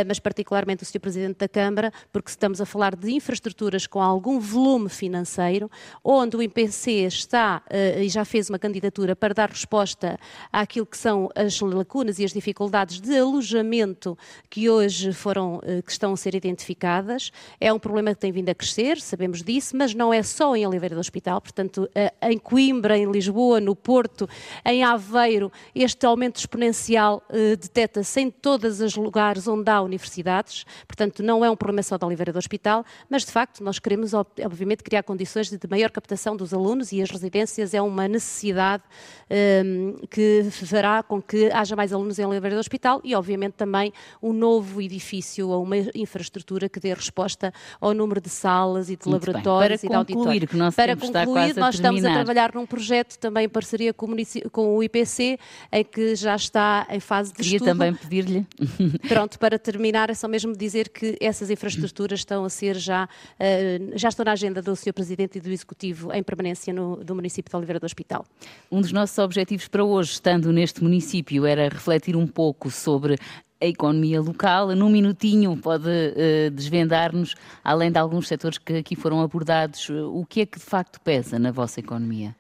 mas 0.07 0.19
particularmente 0.19 0.83
o 0.83 0.87
Sr. 0.87 0.99
Presidente 0.99 1.37
da 1.37 1.49
Câmara, 1.49 1.93
porque 2.11 2.31
estamos 2.31 2.59
a 2.59 2.65
falar 2.65 2.97
de 2.97 3.13
infraestruturas 3.13 3.87
com 3.87 4.01
algum 4.01 4.41
volume 4.41 4.89
financeiro, 4.89 5.71
onde 6.03 6.39
o 6.39 6.43
IPC 6.43 6.91
está 7.07 7.63
uh, 7.67 8.01
e 8.01 8.09
já 8.09 8.25
fez 8.25 8.49
uma 8.49 8.59
candidatura 8.59 9.15
para 9.15 9.35
dar 9.35 9.51
resposta 9.51 10.19
àquilo 10.51 10.87
que 10.87 10.97
são 10.97 11.29
as 11.35 11.61
lacunas 11.61 12.19
e 12.19 12.25
as 12.25 12.33
dificuldades 12.33 12.99
de 12.99 13.19
alojamento 13.19 14.17
que 14.49 14.71
hoje 14.71 15.13
foram, 15.13 15.57
uh, 15.57 15.83
que 15.83 15.93
estão 15.93 16.15
a 16.15 16.17
ser 16.17 16.35
identificadas. 16.35 17.31
É 17.61 17.71
um 17.71 17.79
problema 17.79 18.15
que 18.15 18.21
tem 18.23 18.33
vindo 18.33 18.49
a 18.49 18.55
crescer, 18.55 18.99
sabemos 19.03 19.43
disso, 19.43 19.77
mas 19.77 19.93
não 19.93 20.15
é 20.15 20.23
só 20.23 20.57
em 20.57 20.67
Oliveira 20.67 20.95
do 20.95 21.01
Hospital, 21.01 21.43
portanto, 21.43 21.87
em 22.23 22.39
Coimbra, 22.39 22.97
em 22.97 23.11
Lisboa, 23.11 23.61
no 23.61 23.77
Porto, 23.77 24.27
em 24.65 24.85
Aveiro, 24.85 25.51
este 25.75 26.07
aumento 26.07 26.37
exponencial 26.37 27.23
uh, 27.29 27.57
detecta-se 27.57 28.21
em 28.21 28.31
todos 28.31 28.81
os 28.81 28.95
lugares 28.97 29.49
onde 29.49 29.71
há 29.71 29.81
universidades, 29.81 30.65
portanto, 30.87 31.23
não 31.23 31.45
é 31.45 31.51
um 31.51 31.57
problema 31.57 31.83
só 31.83 31.99
da 31.99 32.07
Oliveira 32.07 32.33
do 32.33 32.39
Hospital, 32.39 32.85
mas 33.11 33.25
de 33.25 33.33
facto 33.33 33.63
nós 33.63 33.79
queremos, 33.79 34.13
obviamente, 34.15 34.83
criar 34.83 35.03
condições 35.03 35.51
de, 35.51 35.59
maior 35.69 35.91
captação 35.91 36.37
dos 36.37 36.53
alunos 36.53 36.93
e 36.93 37.01
as 37.01 37.11
residências 37.11 37.73
é 37.73 37.81
uma 37.81 38.07
necessidade 38.07 38.83
um, 39.31 39.35
ehm, 39.35 40.07
que 40.11 40.49
fará 40.51 41.03
com 41.03 41.21
que 41.21 41.51
haja 41.51 41.75
mais 41.75 41.93
alunos 41.93 42.19
em 42.19 42.27
Oliveira 42.27 42.57
do 42.57 42.61
Hospital 42.61 43.01
e, 43.03 43.15
obviamente, 43.15 43.55
também 43.55 43.93
um 44.23 44.33
novo 44.33 44.83
edifício 44.83 45.49
ou 45.49 45.63
uma 45.63 45.77
infraestrutura 45.95 46.69
que 46.69 46.79
dê 46.79 46.93
resposta 46.93 47.53
ao 47.81 47.95
número 47.95 48.21
de 48.21 48.29
salas 48.29 48.91
e 48.91 48.97
de 48.97 49.09
Muito 49.09 49.27
laboratórios 49.27 49.81
bem. 49.81 49.89
e 49.89 49.91
de 49.91 49.97
auditórios. 49.97 50.51
Que 50.51 50.57
nós 50.57 50.75
Para 50.75 50.97
concluir, 50.97 51.57
nós 51.57 51.75
estamos 51.75 52.05
a 52.05 52.13
trabalhar 52.13 52.55
num 52.55 52.67
projeto 52.67 53.19
também 53.19 53.47
em 53.47 53.49
parceria 53.49 53.95
com 53.95 54.07
o, 54.07 54.51
com 54.53 54.77
o 54.77 54.83
IPC, 54.83 55.39
em 55.73 55.85
que 55.85 56.15
já 56.15 56.37
está 56.37 56.87
em 56.91 57.01
fase 57.01 57.33
de 57.33 57.39
Queria 57.39 57.57
estudo. 57.57 57.69
também 57.69 57.95
pedir-lhe. 57.95 58.47
Pronto, 59.09 59.39
para 59.39 59.59
terminar, 59.59 60.11
é 60.11 60.15
só 60.15 60.29
mesmo 60.29 60.55
dizer 60.55 60.91
que 60.91 61.17
essas 61.21 61.51
infraestruturas 61.51 62.21
estão 62.21 62.45
a 62.45 62.51
ser 62.51 62.77
já, 62.77 63.05
uh, 63.05 63.99
já 63.99 64.09
estão 64.11 64.25
na 64.25 64.33
agenda 64.33 64.61
do 64.61 64.77
Sr. 64.77 64.93
Presidente 64.93 65.39
e 65.39 65.41
do 65.41 65.51
Executivo 65.51 66.13
em 66.13 66.23
permanência 66.23 66.73
no, 66.73 67.03
do 67.03 67.15
município 67.15 67.51
de 67.51 67.57
Oliveira 67.57 67.81
do 67.81 67.87
Hospital. 67.87 68.25
Um 68.71 68.81
dos 68.81 68.93
nossos 68.93 69.19
objetivos 69.19 69.67
para 69.67 69.83
hoje, 69.83 70.13
estando 70.13 70.53
neste 70.53 70.83
município, 70.83 71.47
era 71.47 71.69
refletir 71.69 72.15
um 72.15 72.27
pouco 72.27 72.71
sobre 72.71 73.19
a 73.61 73.67
economia 73.67 74.21
local. 74.21 74.75
Num 74.75 74.91
minutinho 74.91 75.57
pode 75.57 75.89
uh, 75.89 76.51
desvendar-nos, 76.51 77.35
além 77.63 77.91
de 77.93 77.99
alguns 77.99 78.27
setores 78.27 78.59
que 78.59 78.75
aqui 78.75 78.97
foram 78.97 79.23
abordados, 79.23 79.89
o 79.89 80.27
que 80.29 80.41
é 80.41 80.47
que 80.47 80.59
de 80.59 80.65
facto 80.65 81.01
pesa 81.01 81.39
na 81.39 81.53
vossa 81.53 81.81
economia? 81.81 82.35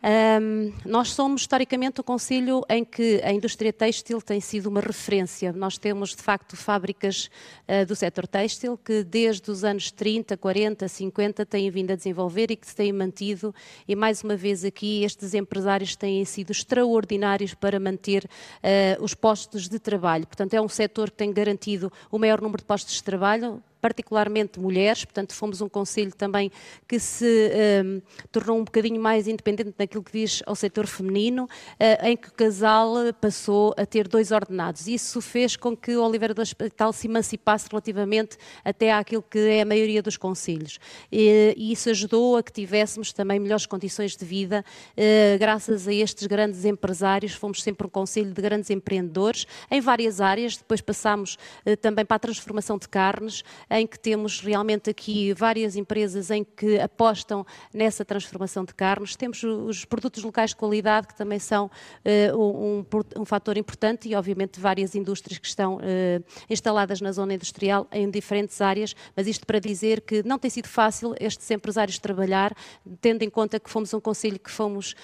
Um, 0.00 0.72
nós 0.84 1.10
somos 1.10 1.40
historicamente 1.40 2.00
o 2.00 2.04
Conselho 2.04 2.64
em 2.68 2.84
que 2.84 3.20
a 3.24 3.32
indústria 3.32 3.72
têxtil 3.72 4.22
tem 4.22 4.40
sido 4.40 4.66
uma 4.66 4.80
referência. 4.80 5.52
Nós 5.52 5.76
temos, 5.76 6.14
de 6.14 6.22
facto, 6.22 6.56
fábricas 6.56 7.28
uh, 7.66 7.84
do 7.84 7.96
setor 7.96 8.26
têxtil 8.28 8.78
que 8.78 9.02
desde 9.02 9.50
os 9.50 9.64
anos 9.64 9.90
30, 9.90 10.36
40, 10.36 10.86
50 10.86 11.44
têm 11.44 11.68
vindo 11.68 11.90
a 11.90 11.96
desenvolver 11.96 12.50
e 12.52 12.56
que 12.56 12.66
se 12.66 12.76
têm 12.76 12.92
mantido. 12.92 13.52
E 13.88 13.96
mais 13.96 14.22
uma 14.22 14.36
vez 14.36 14.64
aqui, 14.64 15.02
estes 15.02 15.34
empresários 15.34 15.96
têm 15.96 16.24
sido 16.24 16.52
extraordinários 16.52 17.54
para 17.54 17.80
manter 17.80 18.24
uh, 18.24 19.02
os 19.02 19.14
postos 19.14 19.68
de 19.68 19.80
trabalho. 19.80 20.28
Portanto, 20.28 20.54
é 20.54 20.60
um 20.60 20.68
setor 20.68 21.10
que 21.10 21.16
tem 21.16 21.32
garantido 21.32 21.92
o 22.08 22.18
maior 22.18 22.40
número 22.40 22.58
de 22.58 22.66
postos 22.66 22.94
de 22.94 23.02
trabalho, 23.02 23.60
particularmente 23.80 24.60
mulheres, 24.60 25.04
portanto 25.04 25.34
fomos 25.34 25.60
um 25.60 25.68
conselho 25.68 26.14
também 26.14 26.50
que 26.86 26.98
se 26.98 27.50
um, 27.84 28.00
tornou 28.30 28.58
um 28.58 28.64
bocadinho 28.64 29.00
mais 29.00 29.26
independente 29.26 29.74
daquilo 29.76 30.02
que 30.02 30.12
diz 30.12 30.42
ao 30.46 30.54
setor 30.54 30.86
feminino, 30.86 31.44
uh, 31.44 32.06
em 32.06 32.16
que 32.16 32.28
o 32.28 32.32
casal 32.32 32.94
passou 33.20 33.74
a 33.76 33.86
ter 33.86 34.08
dois 34.08 34.30
ordenados. 34.32 34.86
Isso 34.86 35.20
fez 35.20 35.56
com 35.56 35.76
que 35.76 35.96
o 35.96 36.04
Oliveira 36.04 36.34
do 36.34 36.42
Hospital 36.42 36.92
se 36.92 37.06
emancipasse 37.06 37.68
relativamente 37.70 38.36
até 38.64 38.92
àquilo 38.92 39.22
que 39.22 39.38
é 39.38 39.62
a 39.62 39.64
maioria 39.64 40.02
dos 40.02 40.16
conselhos. 40.16 40.78
E, 41.10 41.54
e 41.56 41.72
isso 41.72 41.90
ajudou 41.90 42.36
a 42.36 42.42
que 42.42 42.52
tivéssemos 42.52 43.12
também 43.12 43.38
melhores 43.38 43.66
condições 43.66 44.16
de 44.16 44.24
vida, 44.24 44.64
uh, 44.96 45.38
graças 45.38 45.86
a 45.86 45.92
estes 45.92 46.26
grandes 46.26 46.64
empresários, 46.64 47.34
fomos 47.34 47.62
sempre 47.62 47.86
um 47.86 47.90
conselho 47.90 48.32
de 48.32 48.42
grandes 48.42 48.70
empreendedores 48.70 49.46
em 49.70 49.80
várias 49.80 50.20
áreas, 50.20 50.56
depois 50.56 50.80
passámos 50.80 51.36
uh, 51.66 51.76
também 51.76 52.04
para 52.04 52.16
a 52.16 52.20
transformação 52.20 52.78
de 52.78 52.88
carnes, 52.88 53.42
em 53.70 53.86
que 53.86 53.98
temos 53.98 54.40
realmente 54.40 54.90
aqui 54.90 55.32
várias 55.32 55.76
empresas 55.76 56.30
em 56.30 56.44
que 56.44 56.78
apostam 56.78 57.44
nessa 57.72 58.04
transformação 58.04 58.64
de 58.64 58.74
carnes. 58.74 59.16
Temos 59.16 59.42
os 59.42 59.84
produtos 59.84 60.22
locais 60.22 60.50
de 60.50 60.56
qualidade, 60.56 61.08
que 61.08 61.14
também 61.14 61.38
são 61.38 61.66
uh, 61.66 62.36
um, 62.36 62.84
um, 63.16 63.24
fator 63.24 63.56
importante, 63.56 64.08
e 64.08 64.14
obviamente 64.14 64.58
várias 64.60 64.94
indústrias 64.94 65.38
que 65.38 65.46
estão 65.46 65.76
uh, 65.76 66.24
instaladas 66.48 67.00
na 67.00 67.12
zona 67.12 67.34
industrial 67.34 67.86
em 67.92 68.10
diferentes 68.10 68.60
áreas, 68.60 68.94
mas 69.16 69.26
isto 69.26 69.46
para 69.46 69.58
dizer 69.58 70.00
que 70.00 70.22
não 70.22 70.38
tem 70.38 70.50
sido 70.50 70.68
fácil 70.68 71.14
estes 71.20 71.50
empresários 71.50 71.98
trabalhar, 71.98 72.54
tendo 73.00 73.22
em 73.22 73.30
conta 73.30 73.60
que 73.60 73.70
fomos 73.70 73.92
um 73.92 74.00
conselho 74.00 74.38
que 74.38 74.50
fomos, 74.50 74.94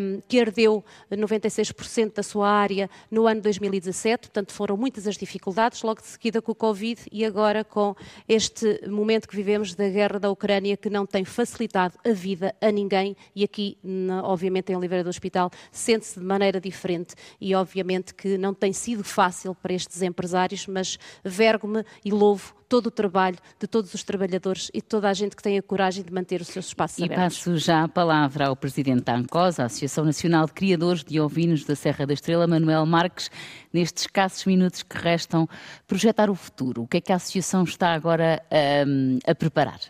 um, 0.00 0.20
que 0.28 0.36
herdeu 0.36 0.84
96% 1.10 2.14
da 2.14 2.22
sua 2.22 2.48
área 2.48 2.90
no 3.10 3.26
ano 3.26 3.40
2017, 3.40 4.28
portanto 4.28 4.52
foram 4.52 4.76
muitas 4.76 5.06
as 5.06 5.16
dificuldades, 5.16 5.82
logo 5.82 6.00
de 6.00 6.06
seguida 6.06 6.42
com 6.42 6.52
o 6.52 6.54
Covid 6.54 7.02
e 7.10 7.24
agora 7.24 7.64
com 7.64 7.94
este 8.28 8.86
momento 8.88 9.28
que 9.28 9.36
vivemos 9.36 9.74
da 9.74 9.88
guerra 9.88 10.18
da 10.18 10.30
Ucrânia 10.30 10.76
que 10.76 10.90
não 10.90 11.06
tem 11.06 11.24
facilitado 11.24 11.94
a 12.04 12.12
vida 12.12 12.54
a 12.60 12.70
ninguém 12.70 13.16
e 13.34 13.44
aqui, 13.44 13.78
obviamente, 14.22 14.72
em 14.72 14.76
Oliveira 14.76 15.04
do 15.04 15.10
Hospital, 15.10 15.50
sente-se 15.70 16.18
de 16.18 16.24
maneira 16.24 16.60
diferente. 16.60 17.14
E 17.40 17.54
obviamente 17.54 18.14
que 18.14 18.36
não 18.38 18.54
tem 18.54 18.72
sido 18.72 19.04
fácil 19.04 19.54
para 19.54 19.72
estes 19.72 20.02
empresários, 20.02 20.66
mas 20.66 20.98
vergo-me 21.24 21.84
e 22.04 22.10
louvo 22.10 22.54
todo 22.72 22.86
o 22.86 22.90
trabalho 22.90 23.36
de 23.60 23.66
todos 23.66 23.92
os 23.92 24.02
trabalhadores 24.02 24.70
e 24.72 24.80
de 24.80 24.86
toda 24.86 25.06
a 25.06 25.12
gente 25.12 25.36
que 25.36 25.42
tem 25.42 25.58
a 25.58 25.62
coragem 25.62 26.02
de 26.02 26.10
manter 26.10 26.40
os 26.40 26.46
seus 26.46 26.68
espaços 26.68 27.00
e 27.00 27.04
abertos. 27.04 27.36
E 27.36 27.38
passo 27.44 27.58
já 27.58 27.84
a 27.84 27.88
palavra 27.88 28.46
ao 28.46 28.56
Presidente 28.56 29.02
da 29.02 29.14
ANCOS, 29.14 29.60
a 29.60 29.66
Associação 29.66 30.06
Nacional 30.06 30.46
de 30.46 30.54
Criadores 30.54 31.04
de 31.04 31.20
Ovinos 31.20 31.66
da 31.66 31.76
Serra 31.76 32.06
da 32.06 32.14
Estrela, 32.14 32.46
Manuel 32.46 32.86
Marques, 32.86 33.30
nestes 33.74 34.04
escassos 34.04 34.46
minutos 34.46 34.82
que 34.82 34.96
restam, 34.96 35.46
projetar 35.86 36.30
o 36.30 36.34
futuro. 36.34 36.84
O 36.84 36.88
que 36.88 36.96
é 36.96 37.00
que 37.02 37.12
a 37.12 37.16
Associação 37.16 37.62
está 37.64 37.92
agora 37.92 38.42
um, 38.88 39.18
a 39.26 39.34
preparar? 39.34 39.80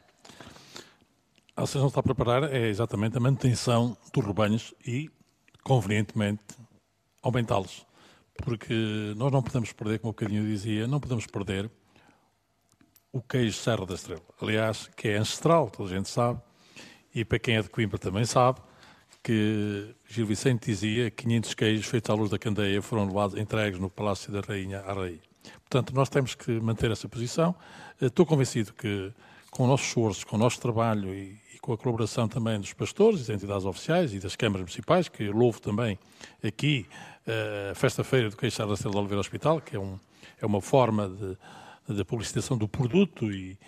A 1.54 1.62
Associação 1.62 1.86
está 1.86 2.00
a 2.00 2.02
preparar 2.02 2.52
é 2.52 2.66
exatamente 2.66 3.16
a 3.16 3.20
manutenção 3.20 3.96
dos 4.12 4.26
rebanhos 4.26 4.74
e, 4.84 5.08
convenientemente, 5.62 6.42
aumentá-los. 7.22 7.86
Porque 8.42 8.74
nós 9.16 9.30
não 9.30 9.40
podemos 9.40 9.72
perder, 9.72 10.00
como 10.00 10.10
o 10.10 10.14
bocadinho 10.14 10.44
dizia, 10.44 10.88
não 10.88 10.98
podemos 10.98 11.28
perder 11.28 11.70
o 13.12 13.20
queijo 13.20 13.58
Serra 13.58 13.84
da 13.84 13.94
Estrela. 13.94 14.22
Aliás, 14.40 14.88
que 14.96 15.08
é 15.08 15.16
ancestral, 15.18 15.70
toda 15.70 15.90
a 15.90 15.96
gente 15.96 16.08
sabe, 16.08 16.40
e 17.14 17.24
para 17.24 17.38
quem 17.38 17.56
é 17.56 17.62
de 17.62 17.68
Coimbra 17.68 17.98
também 17.98 18.24
sabe, 18.24 18.60
que 19.22 19.94
Gil 20.08 20.26
Vicente 20.26 20.66
dizia 20.66 21.10
que 21.10 21.24
500 21.24 21.54
queijos 21.54 21.86
feitos 21.86 22.10
à 22.10 22.14
luz 22.14 22.30
da 22.30 22.38
candeia 22.38 22.80
foram 22.82 23.06
levados, 23.06 23.38
entregues 23.38 23.78
no 23.78 23.90
Palácio 23.90 24.32
da 24.32 24.40
Rainha 24.40 24.80
à 24.80 24.92
Rainha. 24.94 25.20
Portanto, 25.60 25.94
nós 25.94 26.08
temos 26.08 26.34
que 26.34 26.50
manter 26.60 26.90
essa 26.90 27.08
posição. 27.08 27.54
Estou 28.00 28.26
convencido 28.26 28.72
que, 28.72 29.12
com 29.50 29.64
o 29.64 29.66
nosso 29.66 29.84
esforço, 29.84 30.26
com 30.26 30.36
o 30.36 30.38
nosso 30.38 30.60
trabalho 30.60 31.14
e, 31.14 31.38
e 31.54 31.58
com 31.60 31.72
a 31.72 31.78
colaboração 31.78 32.26
também 32.26 32.58
dos 32.58 32.72
pastores, 32.72 33.20
das 33.20 33.30
entidades 33.30 33.64
oficiais 33.64 34.12
e 34.12 34.18
das 34.18 34.34
câmaras 34.34 34.62
municipais, 34.62 35.08
que 35.08 35.28
louvo 35.28 35.60
também 35.60 35.98
aqui 36.42 36.86
eh, 37.26 37.70
a 37.72 37.74
Festa-feira 37.74 38.28
do 38.28 38.36
Queijo 38.36 38.56
Serra 38.56 38.68
da 38.68 38.74
Estrela 38.74 38.94
de 38.94 38.98
Oliveira 38.98 39.20
Hospital, 39.20 39.60
que 39.60 39.76
é, 39.76 39.78
um, 39.78 39.98
é 40.40 40.46
uma 40.46 40.60
forma 40.60 41.08
de 41.08 41.36
da 41.88 42.04
publicitação 42.04 42.56
do 42.56 42.68
produto 42.68 43.30
e, 43.30 43.58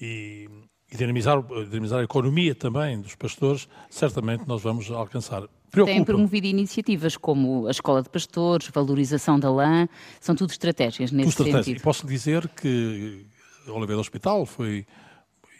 e, 0.00 0.48
e 0.90 0.96
dinamizar, 0.96 1.42
dinamizar, 1.68 2.00
a 2.00 2.04
economia 2.04 2.54
também 2.54 3.00
dos 3.00 3.14
pastores, 3.14 3.68
certamente 3.90 4.46
nós 4.46 4.62
vamos 4.62 4.90
alcançar. 4.90 5.48
Têm 5.70 6.04
promovido 6.04 6.46
iniciativas 6.46 7.16
como 7.16 7.66
a 7.66 7.70
Escola 7.70 8.02
de 8.02 8.10
Pastores, 8.10 8.68
valorização 8.68 9.40
da 9.40 9.50
lã, 9.50 9.88
são 10.20 10.34
tudo 10.34 10.50
estratégias 10.50 11.10
nesse 11.10 11.30
estratégia. 11.30 11.62
sentido. 11.62 11.80
E 11.80 11.82
posso 11.82 12.06
dizer 12.06 12.46
que 12.48 13.26
a 13.66 13.72
Oliveira 13.72 14.00
Hospital 14.00 14.44
foi, 14.44 14.86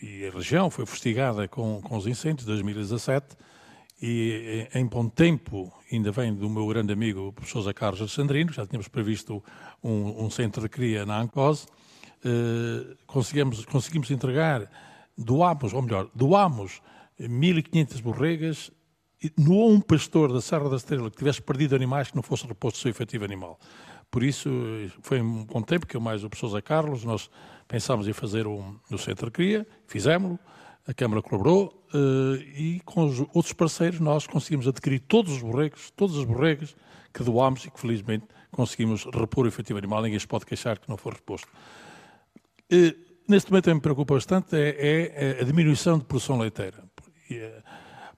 e 0.02 0.26
a 0.26 0.30
região 0.30 0.68
foi 0.68 0.84
fustigada 0.84 1.48
com, 1.48 1.80
com 1.80 1.96
os 1.96 2.06
incêndios 2.06 2.44
de 2.44 2.52
2017 2.52 3.36
e 4.02 4.66
em 4.74 4.84
bom 4.84 5.08
tempo, 5.08 5.72
ainda 5.90 6.10
vem 6.10 6.34
do 6.34 6.50
meu 6.50 6.66
grande 6.66 6.92
amigo, 6.92 7.28
o 7.28 7.32
professor 7.32 7.60
José 7.60 7.72
Carlos 7.72 8.00
Alexandrino, 8.00 8.52
já 8.52 8.66
tínhamos 8.66 8.88
previsto 8.88 9.40
um, 9.82 10.24
um 10.24 10.28
centro 10.28 10.60
de 10.60 10.68
cria 10.68 11.06
na 11.06 11.20
ANCOS, 11.20 11.68
eh, 12.24 12.96
conseguimos, 13.06 13.64
conseguimos 13.64 14.10
entregar, 14.10 14.70
doámos, 15.16 15.72
ou 15.72 15.82
melhor, 15.82 16.08
doámos 16.14 16.80
1.500 17.20 18.00
borregas 18.00 18.70
não 19.38 19.68
um 19.68 19.80
pastor 19.80 20.32
da 20.32 20.40
Serra 20.40 20.68
da 20.68 20.76
Estrela 20.76 21.10
que 21.10 21.16
tivesse 21.16 21.40
perdido 21.40 21.76
animais 21.76 22.10
que 22.10 22.16
não 22.16 22.22
fosse 22.22 22.46
reposto 22.46 22.78
seu 22.80 22.90
efetivo 22.90 23.24
animal. 23.24 23.58
Por 24.10 24.22
isso, 24.22 24.50
foi 25.00 25.20
um 25.20 25.44
bom 25.44 25.62
tempo 25.62 25.86
que 25.86 25.96
eu 25.96 26.00
mais 26.00 26.24
o 26.24 26.28
professor 26.28 26.50
Zé 26.50 26.60
Carlos, 26.60 27.04
nós 27.04 27.30
pensámos 27.68 28.06
em 28.08 28.12
fazer 28.12 28.46
um, 28.46 28.76
no 28.90 28.98
Centro 28.98 29.30
Cria, 29.30 29.66
fizemos-lo, 29.86 30.38
a 30.86 30.92
Câmara 30.92 31.22
colaborou 31.22 31.86
uh, 31.94 32.34
e 32.36 32.80
com 32.84 33.04
os 33.04 33.20
outros 33.32 33.52
parceiros 33.52 34.00
nós 34.00 34.26
conseguimos 34.26 34.66
adquirir 34.66 35.00
todos 35.00 35.32
os 35.32 35.40
borregos, 35.40 35.90
todas 35.96 36.16
as 36.16 36.24
borregas 36.24 36.74
que 37.14 37.22
doámos 37.22 37.64
e 37.64 37.70
que 37.70 37.80
felizmente 37.80 38.26
conseguimos 38.50 39.04
repor 39.04 39.44
o 39.44 39.48
efetivo 39.48 39.78
animal, 39.78 40.02
ninguém 40.02 40.18
se 40.18 40.26
pode 40.26 40.44
queixar 40.44 40.78
que 40.78 40.88
não 40.88 40.96
for 40.96 41.14
reposto. 41.14 41.48
Neste 43.28 43.50
momento 43.50 43.64
também 43.64 43.76
me 43.76 43.80
preocupa 43.80 44.14
bastante 44.14 44.56
é, 44.56 45.36
é, 45.38 45.40
a 45.40 45.44
diminuição 45.44 45.98
de 45.98 46.04
produção 46.04 46.38
leiteira, 46.38 46.82
eh, 47.30 47.62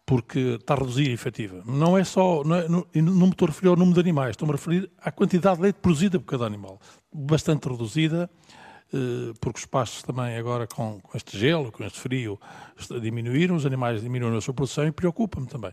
porque 0.07 0.39
está 0.61 0.75
a 0.75 0.79
reduzir 0.79 1.11
a 1.11 1.13
efetiva. 1.13 1.63
Não 1.67 1.97
é 1.97 2.05
só, 2.05 2.43
não, 2.43 2.57
é, 2.57 2.69
não, 2.69 2.87
não 2.95 3.27
me 3.27 3.31
estou 3.31 3.47
a 3.47 3.51
referir 3.51 3.69
ao 3.69 3.77
número 3.77 3.95
de 3.95 4.01
animais, 4.01 4.31
estou-me 4.31 4.53
a 4.53 4.57
referir 4.57 4.91
à 4.99 5.13
quantidade 5.13 5.57
de 5.57 5.63
leite 5.63 5.77
produzida 5.77 6.19
por 6.19 6.27
cada 6.27 6.47
animal, 6.47 6.81
bastante 7.13 7.69
reduzida, 7.69 8.31
eh, 8.93 9.33
porque 9.41 9.59
os 9.59 9.67
pastos 9.67 10.03
também 10.03 10.37
agora 10.37 10.67
com 10.67 11.01
este 11.15 11.39
gelo, 11.39 11.71
com 11.71 11.85
este 11.85 12.01
frio, 12.01 12.41
diminuíram, 13.03 13.57
os 13.57 13.67
animais 13.67 14.03
diminuíram 14.03 14.39
a 14.39 14.41
sua 14.41 14.55
produção 14.55 14.87
e 14.87 14.93
preocupa-me 14.93 15.47
também. 15.47 15.73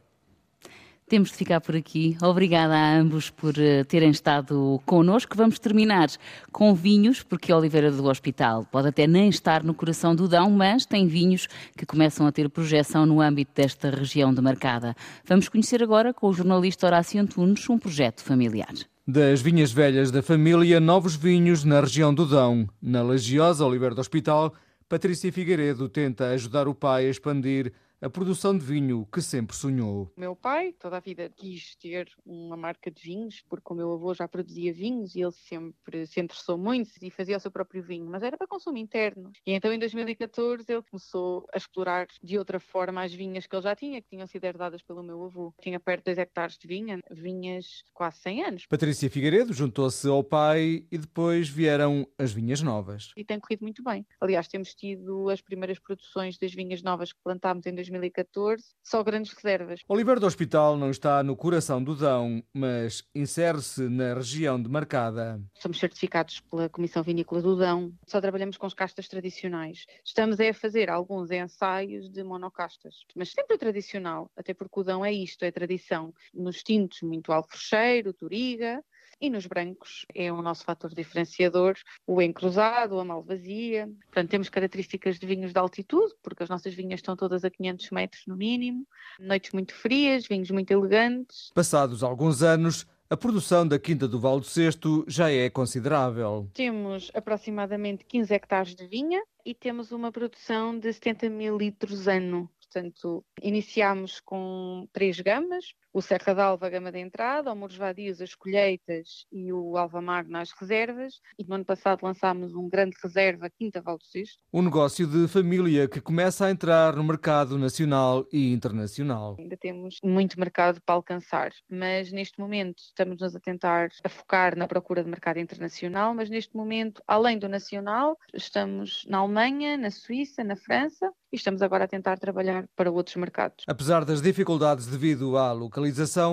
Temos 1.12 1.32
de 1.32 1.36
ficar 1.36 1.60
por 1.60 1.76
aqui. 1.76 2.16
Obrigada 2.22 2.74
a 2.74 2.98
ambos 2.98 3.30
por 3.30 3.54
uh, 3.56 3.84
terem 3.86 4.12
estado 4.12 4.80
connosco. 4.86 5.36
Vamos 5.36 5.60
terminar 5.60 6.08
com 6.54 6.74
vinhos, 6.74 7.22
porque 7.22 7.52
Oliveira 7.52 7.92
do 7.92 8.06
Hospital 8.06 8.66
pode 8.72 8.88
até 8.88 9.06
nem 9.06 9.28
estar 9.28 9.62
no 9.62 9.74
coração 9.74 10.16
do 10.16 10.26
Dão, 10.26 10.50
mas 10.50 10.86
tem 10.86 11.08
vinhos 11.08 11.50
que 11.76 11.86
começam 11.86 12.26
a 12.26 12.32
ter 12.32 12.50
projeção 12.50 13.06
no 13.06 13.20
âmbito 13.20 13.52
desta 13.54 13.90
região 13.90 14.34
demarcada. 14.34 14.96
Vamos 15.26 15.50
conhecer 15.50 15.84
agora 15.84 16.14
com 16.14 16.30
o 16.30 16.34
jornalista 16.34 16.86
Horácio 16.86 17.20
Antunes 17.20 17.70
um 17.70 17.78
projeto 17.78 18.24
familiar. 18.24 18.74
Das 19.06 19.42
vinhas 19.42 19.74
velhas 19.74 20.12
da 20.12 20.24
família, 20.24 20.80
novos 20.80 21.18
vinhos 21.18 21.66
na 21.66 21.82
região 21.82 22.14
do 22.14 22.26
Dão. 22.26 22.70
Na 22.82 23.04
Legiosa 23.04 23.66
Oliveira 23.66 23.94
do 23.94 24.00
Hospital, 24.00 24.54
Patrícia 24.88 25.30
Figueiredo 25.30 25.90
tenta 25.90 26.30
ajudar 26.30 26.70
o 26.70 26.74
pai 26.74 27.08
a 27.08 27.10
expandir 27.10 27.74
a 28.02 28.10
produção 28.10 28.58
de 28.58 28.66
vinho 28.66 29.08
que 29.12 29.22
sempre 29.22 29.56
sonhou. 29.56 30.12
Meu 30.18 30.36
pai 30.36 30.74
toda 30.74 30.98
a 30.98 31.00
vida 31.00 31.30
quis 31.30 31.76
ter 31.76 32.10
uma 32.26 32.58
marca 32.58 32.90
de 32.90 33.02
vinhos, 33.02 33.44
porque 33.48 33.72
o 33.72 33.76
meu 33.76 33.94
avô 33.94 34.14
já 34.14 34.28
produzia 34.28 34.74
vinhos 34.74 35.16
e 35.16 35.22
ele 35.22 35.32
sempre 35.32 36.08
se 36.08 36.20
interessou 36.20 36.58
muito 36.58 36.90
e 37.02 37.12
fazia 37.12 37.38
o 37.38 37.40
seu 37.40 37.52
próprio 37.52 37.84
vinho, 37.84 38.08
mas 38.08 38.24
era 38.24 38.36
para 38.36 38.48
consumo 38.48 38.78
interno. 38.78 39.32
E 39.46 39.54
então 39.54 39.72
em 39.72 39.78
2014 39.78 40.66
ele 40.68 40.82
começou 40.82 41.46
a 41.54 41.58
explorar 41.58 42.08
de 42.24 42.38
outra 42.40 42.60
forma 42.60 43.04
as 43.04 43.14
vinhas 43.14 43.46
que 43.46 43.56
ele 43.56 43.62
já 43.62 43.76
tinha, 43.76 44.02
que 44.02 44.10
tinham 44.10 44.26
sido 44.26 44.44
herdadas 44.44 44.82
pelo 44.82 45.04
meu 45.04 45.24
avô. 45.24 45.54
Tinha 45.62 45.80
perto 45.80 46.06
de 46.06 46.16
2 46.16 46.18
hectares 46.18 46.58
de 46.58 46.68
vinha, 46.68 47.00
vinhas 47.12 47.84
quase 47.94 48.18
100 48.18 48.44
anos. 48.44 48.66
Patrícia 48.66 49.10
Figueiredo 49.10 49.54
juntou-se 49.54 50.08
ao 50.08 50.24
pai 50.24 50.88
e 50.92 50.98
depois 50.98 51.48
vieram 51.48 52.08
as 52.18 52.32
vinhas 52.32 52.62
novas. 52.64 53.12
E 53.16 53.24
tem 53.24 53.40
corrido 53.40 53.62
muito 53.62 53.84
bem. 53.84 54.06
Aliás, 54.20 54.48
temos 54.48 54.74
tido 54.74 55.30
as 55.30 55.40
primeiras 55.40 55.78
produções 55.78 56.40
das 56.40 56.52
vinhas 56.52 56.82
novas 56.82 57.14
que 57.14 57.20
plantámos 57.24 57.66
em 57.68 57.76
2014 57.76 57.91
2014, 57.92 58.64
só 58.84 59.04
grandes 59.04 59.34
reservas. 59.34 59.82
Oliveira 59.88 60.20
do 60.20 60.26
Hospital 60.26 60.78
não 60.78 60.90
está 60.90 61.24
no 61.24 61.36
coração 61.36 61.84
do 61.84 61.96
Dão, 61.96 62.44
mas 62.54 63.04
insere-se 63.14 63.88
na 63.90 64.14
região 64.14 64.62
demarcada. 64.62 65.42
Somos 65.60 65.80
certificados 65.80 66.40
pela 66.42 66.70
Comissão 66.70 67.04
Vinícola 67.04 67.42
do 67.42 67.56
Dão, 67.56 67.94
só 68.08 68.20
trabalhamos 68.20 68.58
com 68.58 68.66
as 68.66 68.74
castas 68.74 69.08
tradicionais. 69.08 69.86
Estamos 70.06 70.40
a 70.40 70.54
fazer 70.54 70.90
alguns 70.90 71.32
ensaios 71.32 72.10
de 72.10 72.24
monocastas, 72.24 72.96
mas 73.16 73.32
sempre 73.32 73.58
tradicional, 73.58 74.32
até 74.36 74.54
porque 74.54 74.80
o 74.80 74.84
Dão 74.84 75.06
é 75.06 75.12
isto, 75.12 75.44
é 75.44 75.52
tradição. 75.52 76.14
Nos 76.34 76.64
tintos, 76.64 77.02
muito 77.02 77.32
alfrecheiro, 77.32 78.14
toriga, 78.14 78.84
e 79.22 79.30
nos 79.30 79.46
brancos 79.46 80.06
é 80.14 80.32
o 80.32 80.42
nosso 80.42 80.66
fator 80.66 80.94
diferenciador, 80.94 81.76
o 82.08 82.22
encruzado, 82.22 83.00
a 83.00 83.06
malvazia. 83.06 83.88
Portanto, 84.06 84.30
temos 84.30 84.50
características 84.50 85.20
de 85.20 85.28
vinhos 85.28 85.54
de 85.54 85.60
altitude, 85.60 86.14
porque 86.24 86.44
as 86.44 86.50
nossas 86.50 86.74
vinhas 86.74 87.00
estão 87.00 87.16
todas 87.16 87.46
a 87.46 87.50
500 87.52 87.92
metros 87.92 88.24
no 88.26 88.36
mínimo, 88.36 88.88
noites 89.20 89.52
muito 89.52 89.74
frias, 89.76 90.28
vinhos 90.28 90.50
muito 90.50 90.72
elegantes. 90.72 91.52
Passados 91.54 92.02
alguns 92.02 92.42
anos, 92.42 92.88
a 93.12 93.18
produção 93.18 93.68
da 93.68 93.78
Quinta 93.78 94.08
do 94.08 94.20
Val 94.20 94.40
do 94.40 94.46
Cesto 94.46 95.06
já 95.08 95.30
é 95.30 95.50
considerável. 95.50 96.50
Temos 96.54 97.12
aproximadamente 97.14 98.06
15 98.06 98.34
hectares 98.34 98.74
de 98.74 98.88
vinha 98.88 99.22
e 99.46 99.54
temos 99.54 99.92
uma 99.92 100.12
produção 100.12 100.80
de 100.80 100.92
70 100.92 101.30
mil 101.30 101.58
litros 101.58 102.08
ano. 102.08 102.50
Portanto, 102.62 103.22
iniciámos 103.44 104.22
com 104.22 104.88
três 104.94 105.20
gamas, 105.20 105.74
o 105.94 106.02
Serra 106.02 106.34
d'Alva, 106.34 106.68
a 106.68 106.70
gama 106.70 106.92
de 106.92 107.00
entrada, 107.00 107.52
o 107.52 107.56
Muros 107.56 107.76
Vadios, 107.76 108.22
as 108.22 108.34
colheitas 108.34 109.26
e 109.32 109.52
o 109.52 109.78
Alvamagno 109.78 110.32
nas 110.32 110.52
reservas. 110.52 111.20
E 111.38 111.44
no 111.44 111.56
ano 111.56 111.66
passado 111.66 112.04
lançámos 112.04 112.54
um 112.54 112.70
grande 112.70 112.96
reserva, 113.04 113.50
Quinta 113.50 113.82
Val 113.82 113.98
do 113.98 114.06
Sisto. 114.06 114.40
Um 114.54 114.62
negócio 114.62 115.06
de 115.06 115.28
família 115.28 115.88
que 115.88 116.00
começa 116.00 116.46
a 116.46 116.52
entrar 116.52 116.96
no 116.96 117.04
mercado 117.04 117.58
nacional 117.58 118.26
e 118.32 118.54
internacional. 118.54 119.36
Ainda 119.38 119.58
temos 119.58 119.98
muito 120.04 120.40
mercado 120.40 120.82
para 120.86 120.96
alcançar, 120.96 121.52
mas 121.70 122.12
neste 122.12 122.40
momento 122.40 122.80
estamos-nos 122.80 123.36
a 123.36 123.40
tentar 123.40 123.90
a 124.04 124.10
focar 124.10 124.58
na 124.58 124.68
procura 124.68 125.04
de 125.04 125.10
mercado 125.10 125.40
internacional, 125.40 126.14
mas 126.14 126.30
neste 126.30 126.56
momento, 126.56 127.02
além 127.06 127.38
do 127.38 127.50
nacional, 127.50 128.18
estamos 128.34 129.06
na 129.08 129.18
Alemanha, 129.18 129.78
na 129.78 129.92
Suíça, 129.92 130.44
na 130.44 130.56
França 130.56 131.12
e 131.32 131.38
estamos 131.38 131.62
agora 131.62 131.86
a 131.86 131.88
tentar 131.88 132.18
trabalhar 132.18 132.68
para 132.76 132.92
outros 132.92 133.16
mercados. 133.16 133.64
Apesar 133.68 134.04
das 134.04 134.22
dificuldades 134.22 134.86
devido 134.86 135.38
à 135.38 135.52
localização, 135.52 135.81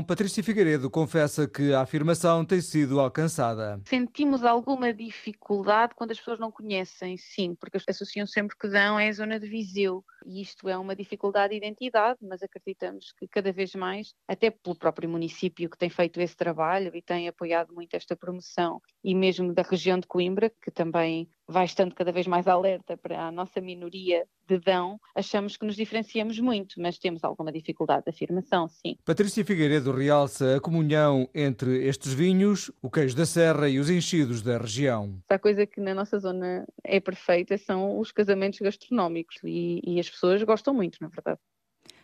Patrícia 0.03 0.43
Figueiredo 0.43 0.91
confessa 0.91 1.47
que 1.47 1.73
a 1.73 1.81
afirmação 1.81 2.45
tem 2.45 2.61
sido 2.61 3.01
alcançada. 3.01 3.81
Sentimos 3.87 4.45
alguma 4.45 4.93
dificuldade 4.93 5.95
quando 5.95 6.11
as 6.11 6.19
pessoas 6.19 6.39
não 6.39 6.51
conhecem, 6.51 7.17
sim, 7.17 7.55
porque 7.55 7.79
associam 7.89 8.27
sempre 8.27 8.57
que 8.57 8.69
dão 8.69 8.99
é 8.99 9.09
a 9.09 9.13
zona 9.13 9.39
de 9.39 9.49
Viseu 9.49 10.05
e 10.29 10.43
isto 10.43 10.69
é 10.69 10.77
uma 10.77 10.95
dificuldade 10.95 11.53
de 11.53 11.57
identidade, 11.57 12.19
mas 12.23 12.43
acreditamos 12.43 13.13
que 13.19 13.27
cada 13.27 13.51
vez 13.51 13.75
mais, 13.75 14.13
até 14.29 14.51
pelo 14.51 14.77
próprio 14.77 15.09
município 15.09 15.71
que 15.71 15.79
tem 15.79 15.89
feito 15.89 16.21
esse 16.21 16.37
trabalho 16.37 16.95
e 16.95 17.01
tem 17.01 17.27
apoiado 17.27 17.75
muito 17.75 17.95
esta 17.95 18.15
promoção 18.15 18.81
e 19.03 19.15
mesmo 19.15 19.55
da 19.55 19.63
região 19.63 19.99
de 19.99 20.07
Coimbra, 20.07 20.53
que 20.63 20.71
também 20.71 21.31
vai 21.49 21.65
estando 21.65 21.95
cada 21.95 22.13
vez 22.13 22.27
mais 22.27 22.47
alerta 22.47 22.97
para 22.97 23.27
a 23.27 23.33
nossa 23.33 23.59
minoria 23.59 24.27
de 24.47 24.59
Dão, 24.59 25.01
achamos 25.15 25.57
que 25.57 25.65
nos 25.65 25.77
diferenciamos 25.77 26.39
muito, 26.39 26.81
mas 26.81 26.99
temos 26.99 27.25
alguma 27.25 27.51
dificuldade 27.51 28.05
de 28.05 28.11
afirmação, 28.11 28.69
sim. 28.69 28.97
Patrícia 29.05 29.45
Figueiredo 29.45 29.93
realça 29.93 30.57
a 30.57 30.61
comunhão 30.61 31.29
entre 31.35 31.87
estes 31.87 32.13
vinhos, 32.13 32.71
o 32.83 32.91
queijo 32.91 33.17
da 33.17 33.25
serra 33.25 33.69
e 33.69 33.79
os 33.79 33.89
enchidos 33.89 34.43
da 34.43 34.59
região. 34.59 35.19
A 35.29 35.39
coisa 35.39 35.67
que 35.67 35.81
na 35.81 35.95
nossa 35.95 36.19
zona 36.19 36.67
é 36.85 37.01
perfeita 37.01 37.57
são 37.57 37.99
os 37.99 38.13
casamentos 38.13 38.59
gastronómicos 38.59 39.37
e, 39.45 39.81
e 39.85 40.01
as 40.01 40.09
pessoas 40.09 40.18
gostam 40.47 40.75
muito, 40.75 40.99
na 41.01 41.09
verdade. 41.09 41.39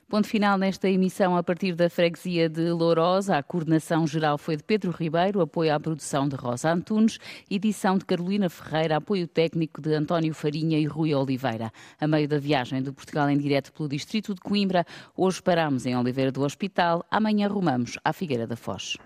Ponto 0.09 0.29
final 0.29 0.59
nesta 0.59 0.89
emissão 0.89 1.35
a 1.37 1.43
partir 1.43 1.75
da 1.75 1.89
freguesia 1.89 2.49
de 2.49 2.71
Lourosa. 2.71 3.39
A 3.39 3.43
coordenação 3.43 4.07
geral 4.07 4.37
foi 4.37 4.57
de 4.57 4.63
Pedro 4.63 4.91
Ribeiro, 4.91 5.41
apoio 5.41 5.75
à 5.75 5.81
produção 5.81 6.29
de 6.29 6.37
Rosa 6.37 6.71
Antunes, 6.71 7.19
edição 7.51 7.97
de 7.97 8.05
Carolina 8.05 8.51
Ferreira, 8.51 8.97
apoio 8.97 9.27
técnico 9.27 9.81
de 9.81 9.95
António 9.95 10.35
Farinha 10.35 10.79
e 10.79 10.85
Rui 10.85 11.15
Oliveira. 11.15 11.73
A 11.99 12.07
meio 12.07 12.29
da 12.29 12.39
viagem 12.39 12.83
do 12.83 12.93
Portugal 12.93 13.29
em 13.31 13.39
direto 13.39 13.73
pelo 13.73 13.89
distrito 13.89 14.35
de 14.35 14.41
Coimbra, 14.41 14.85
hoje 15.17 15.43
paramos 15.43 15.87
em 15.87 15.97
Oliveira 15.97 16.31
do 16.31 16.43
Hospital, 16.43 17.05
amanhã 17.11 17.49
rumamos 17.49 17.99
à 18.05 18.13
Figueira 18.13 18.47
da 18.47 18.57
Foz. 18.57 18.97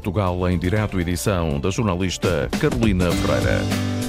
Portugal 0.00 0.48
em 0.48 0.58
direto 0.58 0.98
edição 0.98 1.60
da 1.60 1.68
jornalista 1.68 2.48
Carolina 2.58 3.12
Ferreira. 3.12 3.99